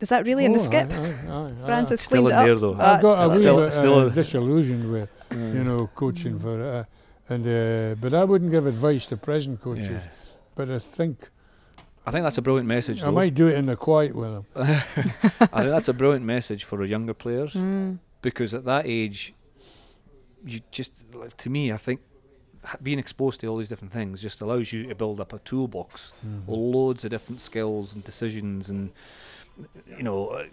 Is 0.00 0.10
that 0.10 0.26
really 0.26 0.44
in 0.44 0.52
the 0.52 0.60
Oh, 0.60 0.62
skip? 0.62 0.90
Francis 1.64 2.02
Still 2.02 2.22
cleaned 2.22 2.28
in 2.28 2.34
it 2.34 2.38
up. 2.40 2.46
there, 2.46 2.54
though. 2.56 2.76
Ah, 2.78 2.98
I 2.98 3.02
got 3.02 3.18
a 3.18 3.26
it's 3.26 3.36
still- 3.36 3.56
bit 3.60 3.72
still- 3.72 3.98
uh, 4.00 4.08
disillusioned 4.10 4.92
with 4.92 5.08
you 5.32 5.64
know 5.64 5.88
coaching 5.94 6.38
for, 6.38 6.62
uh, 6.62 6.84
and 7.28 7.44
uh, 7.46 7.94
but 8.00 8.14
I 8.14 8.24
wouldn't 8.24 8.50
give 8.50 8.66
advice 8.66 9.06
to 9.06 9.16
present 9.16 9.60
coaches. 9.60 9.88
Yeah. 9.90 10.00
But 10.54 10.70
I 10.70 10.78
think 10.78 11.30
I 12.06 12.10
think 12.10 12.22
that's 12.24 12.38
a 12.38 12.42
brilliant 12.42 12.68
message. 12.68 13.02
I 13.02 13.06
Though. 13.06 13.12
might 13.12 13.34
do 13.34 13.48
it 13.48 13.56
in 13.56 13.66
the 13.66 13.76
quiet 13.76 14.14
with 14.14 14.30
them. 14.32 14.46
I 14.56 14.64
think 15.62 15.70
that's 15.76 15.88
a 15.88 15.92
brilliant 15.92 16.24
message 16.24 16.64
for 16.64 16.78
our 16.80 16.86
younger 16.86 17.12
players 17.14 17.54
Mm. 17.54 17.98
because 18.22 18.54
at 18.54 18.64
that 18.64 18.86
age, 18.86 19.34
you 20.46 20.60
just 20.70 20.92
like, 21.12 21.36
to 21.38 21.50
me, 21.50 21.72
I 21.72 21.76
think 21.76 22.00
h- 22.00 22.07
being 22.82 22.98
exposed 22.98 23.40
to 23.40 23.46
all 23.46 23.56
these 23.56 23.68
different 23.68 23.92
things 23.92 24.20
just 24.20 24.40
allows 24.40 24.72
you 24.72 24.86
to 24.86 24.94
build 24.94 25.20
up 25.20 25.32
a 25.32 25.38
toolbox 25.40 26.12
Mhm. 26.26 26.46
with 26.46 26.58
loads 26.58 27.04
of 27.04 27.10
different 27.10 27.40
skills 27.40 27.94
and 27.94 28.02
decisions 28.04 28.68
and 28.70 28.90
you 29.96 30.02
know 30.02 30.28
uh, 30.28 30.44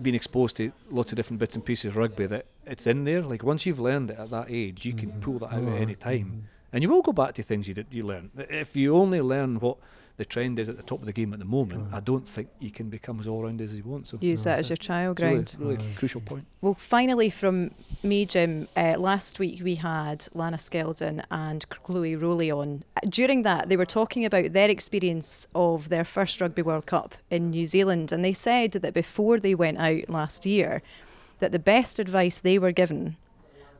being 0.00 0.14
exposed 0.14 0.56
to 0.56 0.72
lots 0.90 1.12
of 1.12 1.16
different 1.16 1.38
bits 1.38 1.54
and 1.54 1.64
pieces 1.64 1.86
of 1.86 1.96
rugby 1.96 2.26
that 2.26 2.46
it's 2.66 2.86
in 2.86 3.04
there. 3.04 3.22
Like 3.22 3.42
once 3.44 3.66
you've 3.66 3.78
learned 3.80 4.10
it 4.10 4.18
at 4.18 4.30
that 4.30 4.46
age 4.50 4.84
you 4.86 4.92
can 4.94 5.12
Mhm. 5.12 5.20
pull 5.20 5.38
that 5.40 5.52
out 5.52 5.62
Oh, 5.64 5.74
at 5.74 5.80
any 5.80 5.94
time. 5.94 6.48
And 6.72 6.82
you 6.82 6.88
will 6.88 7.02
go 7.02 7.12
back 7.12 7.34
to 7.34 7.42
things 7.42 7.68
you 7.68 7.74
did 7.74 7.86
you 7.90 8.04
learn 8.04 8.30
if 8.48 8.74
you 8.74 8.94
only 8.96 9.20
learn 9.20 9.60
what 9.60 9.76
the 10.18 10.24
trend 10.24 10.58
is 10.58 10.68
at 10.68 10.76
the 10.76 10.82
top 10.82 11.00
of 11.00 11.06
the 11.06 11.12
game 11.12 11.32
at 11.32 11.38
the 11.38 11.44
moment 11.44 11.90
Mhm. 11.90 11.94
I 11.94 12.00
don't 12.00 12.28
think 12.28 12.48
he 12.60 12.70
can 12.70 12.88
become 12.90 13.18
as 13.18 13.26
all 13.26 13.42
round 13.44 13.60
as 13.60 13.72
he 13.72 13.80
wants. 13.82 14.10
so 14.10 14.18
Use 14.20 14.44
that 14.44 14.54
Yeah. 14.54 14.58
as 14.58 14.70
your 14.70 14.76
trial 14.76 15.12
it's 15.12 15.20
really, 15.22 15.34
ground. 15.34 15.56
really 15.58 15.76
Aye. 15.76 15.94
crucial 15.96 16.20
point 16.20 16.44
Well, 16.60 16.74
finally, 16.74 17.30
from 17.30 17.70
me, 18.02 18.24
Jim, 18.26 18.68
uh, 18.76 18.96
last 18.98 19.38
week 19.38 19.62
we 19.64 19.76
had 19.76 20.28
Lana 20.34 20.58
Skeldon 20.58 21.24
and 21.30 21.68
Chloe 21.70 22.14
Rollie 22.16 22.52
on. 22.56 22.84
Uh, 22.96 23.00
During 23.08 23.42
that, 23.42 23.68
they 23.68 23.76
were 23.76 23.86
talking 23.86 24.24
about 24.24 24.52
their 24.52 24.68
experience 24.70 25.46
of 25.54 25.88
their 25.88 26.04
first 26.04 26.40
Rugby 26.40 26.62
World 26.62 26.86
Cup 26.86 27.14
in 27.30 27.50
New 27.50 27.66
Zealand, 27.66 28.12
and 28.12 28.24
they 28.24 28.32
said 28.34 28.72
that 28.72 28.94
before 28.94 29.40
they 29.40 29.54
went 29.54 29.78
out 29.78 30.08
last 30.08 30.44
year, 30.46 30.82
that 31.40 31.50
the 31.52 31.58
best 31.58 31.98
advice 31.98 32.40
they 32.40 32.58
were 32.58 32.70
given 32.72 33.16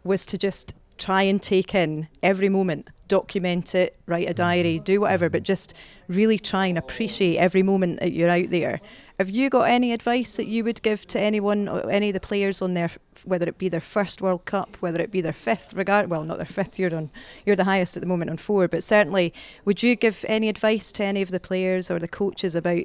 was 0.03 0.26
to 0.26 0.37
just 0.39 0.74
try 0.99 1.22
and 1.22 1.40
take 1.43 1.74
in 1.74 2.09
every 2.22 2.49
moment, 2.49 2.88
document 3.09 3.74
it, 3.74 3.97
write 4.07 4.28
a 4.28 4.34
diary, 4.34 4.76
mm-hmm. 4.76 4.84
do 4.84 5.01
whatever, 5.01 5.28
but 5.28 5.43
just 5.43 5.74
really 6.09 6.38
try 6.38 6.66
and 6.66 6.78
appreciate 6.78 7.36
every 7.38 7.62
moment 7.62 8.01
that 8.01 8.12
you're 8.12 8.30
out 8.30 8.51
there. 8.51 8.80
Have 9.18 9.30
you 9.30 9.51
got 9.51 9.68
any 9.68 9.93
advice 9.93 10.36
that 10.36 10.47
you 10.47 10.64
would 10.64 10.82
give 10.82 11.07
to 11.09 11.20
anyone, 11.20 11.68
or 11.68 11.88
any 11.90 12.09
of 12.09 12.14
the 12.14 12.20
players 12.20 12.61
on 12.61 12.74
their, 12.74 12.90
whether 13.24 13.47
it 13.47 13.59
be 13.59 13.68
their 13.68 13.80
first 13.80 14.20
World 14.20 14.45
Cup, 14.47 14.76
whether 14.80 15.01
it 15.01 15.11
be 15.11 15.20
their 15.20 15.32
fifth, 15.32 15.74
regard 15.74 16.11
well, 16.11 16.24
not 16.24 16.38
their 16.38 16.47
fifth. 16.47 16.78
You're 16.78 16.95
on, 16.95 17.11
you're 17.47 17.55
the 17.55 17.64
highest 17.64 17.97
at 17.97 18.01
the 18.01 18.09
moment 18.09 18.30
on 18.30 18.36
four, 18.36 18.66
but 18.68 18.82
certainly, 18.82 19.32
would 19.64 19.82
you 19.82 19.95
give 19.95 20.24
any 20.28 20.49
advice 20.49 20.90
to 20.93 21.05
any 21.05 21.22
of 21.22 21.30
the 21.30 21.38
players 21.38 21.90
or 21.90 21.99
the 21.99 22.09
coaches 22.09 22.57
about 22.57 22.84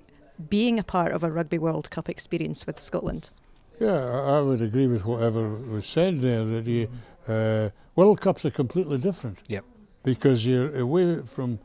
being 0.50 0.78
a 0.78 0.84
part 0.84 1.12
of 1.14 1.24
a 1.24 1.32
Rugby 1.32 1.58
World 1.58 1.90
Cup 1.90 2.08
experience 2.08 2.68
with 2.68 2.78
Scotland? 2.78 3.32
Yeah, 3.80 3.94
I, 3.94 4.38
I 4.38 4.42
would 4.42 4.62
agree 4.62 4.88
with 4.88 5.06
whatever 5.06 5.50
was 5.50 5.86
said 5.86 6.22
there. 6.22 6.44
That 6.44 6.66
the 6.66 6.88
uh, 7.28 7.70
World 7.96 8.22
Cups 8.22 8.46
are 8.46 8.52
completely 8.52 8.98
different. 8.98 9.40
Yep. 9.50 9.64
because 10.04 10.46
you're 10.48 10.78
away 10.80 11.22
from 11.26 11.60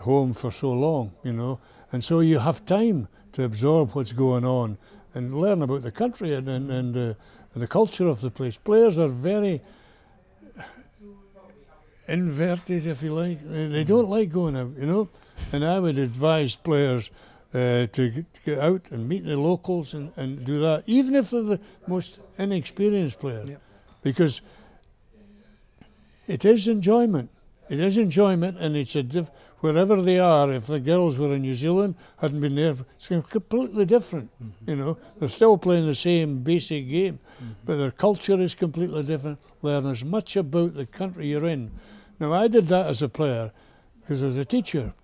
home 0.00 0.32
for 0.34 0.50
so 0.50 0.70
long, 0.72 1.12
you 1.24 1.32
know, 1.32 1.58
and 1.92 2.04
so 2.04 2.20
you 2.20 2.38
have 2.38 2.64
time 2.66 3.08
to 3.32 3.42
absorb 3.44 3.92
what's 3.94 4.12
going 4.12 4.44
on 4.44 4.76
and 5.14 5.32
learn 5.40 5.62
about 5.62 5.82
the 5.82 5.90
country 5.90 6.34
and 6.34 6.48
and, 6.48 6.70
and, 6.70 6.96
uh, 6.96 7.14
and 7.54 7.62
the 7.62 7.66
culture 7.68 8.06
of 8.06 8.20
the 8.20 8.30
place. 8.30 8.56
Players 8.58 8.98
are 8.98 9.08
very 9.08 9.60
inverted, 12.08 12.86
if 12.86 13.02
you 13.02 13.12
like. 13.14 13.38
They 13.48 13.66
they 13.68 13.84
don't 13.84 14.08
like 14.08 14.30
going 14.30 14.56
out, 14.56 14.72
you 14.78 14.86
know. 14.86 15.08
And 15.52 15.64
I 15.64 15.78
would 15.80 15.98
advise 15.98 16.56
players 16.56 17.10
uh, 17.54 17.86
to, 17.86 18.10
get, 18.10 18.34
to 18.34 18.40
get 18.44 18.58
out 18.58 18.82
and 18.90 19.08
meet 19.08 19.24
the 19.24 19.36
locals 19.36 19.94
and, 19.94 20.12
and 20.16 20.44
do 20.44 20.60
that, 20.60 20.84
even 20.86 21.14
if 21.14 21.30
they're 21.30 21.42
the 21.42 21.60
most 21.86 22.18
inexperienced 22.38 23.18
player, 23.20 23.44
Yep. 23.46 23.60
because 24.02 24.40
it 26.26 26.44
is 26.44 26.68
enjoyment. 26.68 27.30
It 27.68 27.80
is 27.80 27.98
enjoyment, 27.98 28.58
and 28.58 28.76
it's 28.76 28.94
a 28.94 29.02
diff- 29.02 29.30
wherever 29.58 30.00
they 30.00 30.18
are. 30.20 30.52
If 30.52 30.66
the 30.66 30.78
girls 30.78 31.18
were 31.18 31.34
in 31.34 31.42
New 31.42 31.54
Zealand, 31.54 31.96
hadn't 32.18 32.40
been 32.40 32.54
there, 32.54 32.76
it's 32.96 33.08
completely 33.08 33.84
different. 33.84 34.30
Mm-hmm. 34.42 34.70
You 34.70 34.76
know, 34.76 34.98
they're 35.18 35.28
still 35.28 35.58
playing 35.58 35.86
the 35.86 35.94
same 35.94 36.42
basic 36.44 36.88
game, 36.88 37.18
but 37.64 37.76
their 37.76 37.90
culture 37.90 38.40
is 38.40 38.54
completely 38.54 39.02
different. 39.02 39.40
Learn 39.62 39.86
as 39.86 40.04
much 40.04 40.36
about 40.36 40.74
the 40.74 40.86
country 40.86 41.26
you're 41.26 41.46
in. 41.46 41.72
Now, 42.20 42.32
I 42.32 42.46
did 42.48 42.68
that 42.68 42.86
as 42.86 43.02
a 43.02 43.08
player 43.08 43.52
because 44.00 44.22
I 44.22 44.26
was 44.26 44.36
a 44.36 44.44
teacher, 44.44 44.94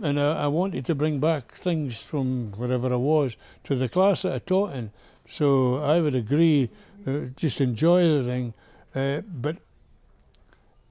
and 0.00 0.20
I, 0.20 0.44
I 0.44 0.46
wanted 0.46 0.86
to 0.86 0.94
bring 0.94 1.18
back 1.18 1.54
things 1.54 2.00
from 2.00 2.52
wherever 2.52 2.92
I 2.92 2.96
was 2.96 3.36
to 3.64 3.74
the 3.74 3.88
class 3.88 4.22
that 4.22 4.32
I 4.32 4.38
taught 4.38 4.74
in. 4.74 4.92
So 5.28 5.76
I 5.76 6.00
would 6.00 6.14
agree, 6.14 6.70
uh, 7.06 7.32
just 7.36 7.60
enjoy 7.60 8.02
the 8.02 8.24
thing, 8.24 8.54
uh, 8.94 9.22
but 9.26 9.56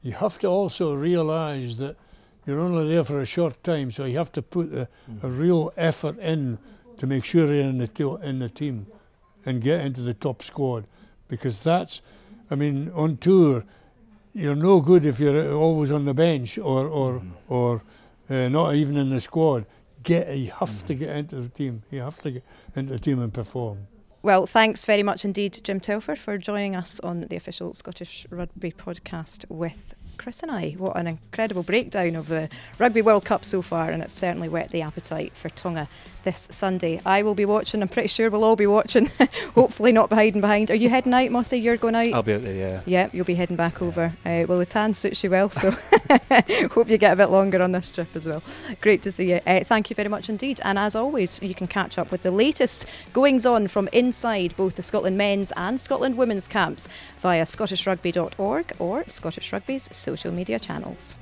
you 0.01 0.13
have 0.13 0.39
to 0.39 0.47
also 0.47 0.93
realise 0.93 1.75
that 1.75 1.95
you're 2.45 2.59
only 2.59 2.89
there 2.89 3.03
for 3.03 3.21
a 3.21 3.25
short 3.25 3.63
time, 3.63 3.91
so 3.91 4.05
you 4.05 4.17
have 4.17 4.31
to 4.31 4.41
put 4.41 4.73
a, 4.73 4.81
a 4.81 5.27
mm. 5.27 5.39
real 5.39 5.71
effort 5.77 6.17
in 6.19 6.57
to 6.97 7.07
make 7.07 7.23
sure 7.23 7.45
you're 7.53 7.63
in 7.63 7.77
the 7.77 7.87
to- 7.87 8.17
in 8.17 8.39
the 8.39 8.49
team 8.49 8.87
and 9.45 9.61
get 9.61 9.85
into 9.85 10.01
the 10.01 10.13
top 10.13 10.43
squad, 10.43 10.85
because 11.27 11.61
that's, 11.61 12.01
I 12.49 12.55
mean, 12.55 12.91
on 12.93 13.17
tour, 13.17 13.63
you're 14.33 14.55
no 14.55 14.81
good 14.81 15.05
if 15.05 15.19
you're 15.19 15.53
always 15.53 15.91
on 15.91 16.05
the 16.05 16.13
bench 16.13 16.57
or 16.57 16.87
or 16.87 17.19
mm. 17.19 17.31
or 17.47 17.83
uh, 18.29 18.49
not 18.49 18.75
even 18.75 18.97
in 18.97 19.09
the 19.09 19.19
squad. 19.19 19.65
Get 20.03 20.35
you 20.35 20.51
have 20.51 20.85
to 20.87 20.95
mm. 20.95 20.99
get 20.99 21.15
into 21.15 21.35
the 21.35 21.49
team. 21.49 21.83
You 21.91 22.01
have 22.01 22.17
to 22.23 22.31
get 22.31 22.43
into 22.75 22.93
the 22.93 22.99
team 22.99 23.19
and 23.19 23.33
perform. 23.33 23.87
Well, 24.23 24.45
thanks 24.45 24.85
very 24.85 25.01
much 25.01 25.25
indeed, 25.25 25.59
Jim 25.63 25.79
Telfer, 25.79 26.15
for 26.15 26.37
joining 26.37 26.75
us 26.75 26.99
on 26.99 27.21
the 27.21 27.35
official 27.35 27.73
Scottish 27.73 28.27
Rugby 28.29 28.71
podcast 28.71 29.45
with 29.49 29.95
Chris 30.21 30.43
and 30.43 30.51
I. 30.51 30.73
What 30.77 30.95
an 30.97 31.07
incredible 31.07 31.63
breakdown 31.63 32.15
of 32.15 32.27
the 32.27 32.47
Rugby 32.77 33.01
World 33.01 33.25
Cup 33.25 33.43
so 33.43 33.63
far, 33.63 33.89
and 33.89 34.03
it's 34.03 34.13
certainly 34.13 34.47
whet 34.47 34.69
the 34.69 34.83
appetite 34.83 35.35
for 35.35 35.49
Tonga 35.49 35.89
this 36.23 36.47
Sunday. 36.51 37.01
I 37.05 37.23
will 37.23 37.33
be 37.33 37.45
watching, 37.45 37.81
I'm 37.81 37.87
pretty 37.87 38.07
sure 38.07 38.29
we'll 38.29 38.43
all 38.43 38.55
be 38.55 38.67
watching, 38.67 39.07
hopefully 39.55 39.91
not 39.91 40.11
hiding 40.11 40.41
behind. 40.41 40.69
Are 40.69 40.75
you 40.75 40.89
heading 40.89 41.13
out, 41.13 41.31
Mossy? 41.31 41.57
You're 41.57 41.77
going 41.77 41.95
out? 41.95 42.13
I'll 42.13 42.23
be 42.23 42.33
out 42.33 42.43
there, 42.43 42.53
yeah. 42.53 42.81
Yeah, 42.85 43.09
you'll 43.11 43.25
be 43.25 43.35
heading 43.35 43.55
back 43.55 43.81
over. 43.81 44.13
Uh, 44.25 44.45
well, 44.47 44.59
the 44.59 44.65
tan 44.65 44.93
suits 44.93 45.23
you 45.23 45.31
well, 45.31 45.49
so 45.49 45.71
hope 46.71 46.89
you 46.89 46.97
get 46.97 47.13
a 47.13 47.15
bit 47.15 47.29
longer 47.29 47.61
on 47.61 47.71
this 47.71 47.91
trip 47.91 48.15
as 48.15 48.27
well. 48.27 48.43
Great 48.81 49.01
to 49.03 49.11
see 49.11 49.31
you. 49.31 49.39
Uh, 49.47 49.63
thank 49.63 49.89
you 49.89 49.95
very 49.95 50.09
much 50.09 50.29
indeed. 50.29 50.59
And 50.63 50.77
as 50.77 50.95
always, 50.95 51.41
you 51.41 51.55
can 51.55 51.67
catch 51.67 51.97
up 51.97 52.11
with 52.11 52.23
the 52.23 52.31
latest 52.31 52.85
goings 53.13 53.45
on 53.45 53.67
from 53.67 53.87
inside 53.91 54.55
both 54.55 54.75
the 54.75 54.83
Scotland 54.83 55.17
men's 55.17 55.51
and 55.57 55.79
Scotland 55.79 56.17
women's 56.17 56.47
camps 56.47 56.87
via 57.19 57.43
scottishrugby.org 57.43 58.73
or 58.77 59.03
Scottish 59.07 59.51
Rugby's 59.51 59.89
social 60.11 60.33
media 60.33 60.59
channels. 60.59 61.17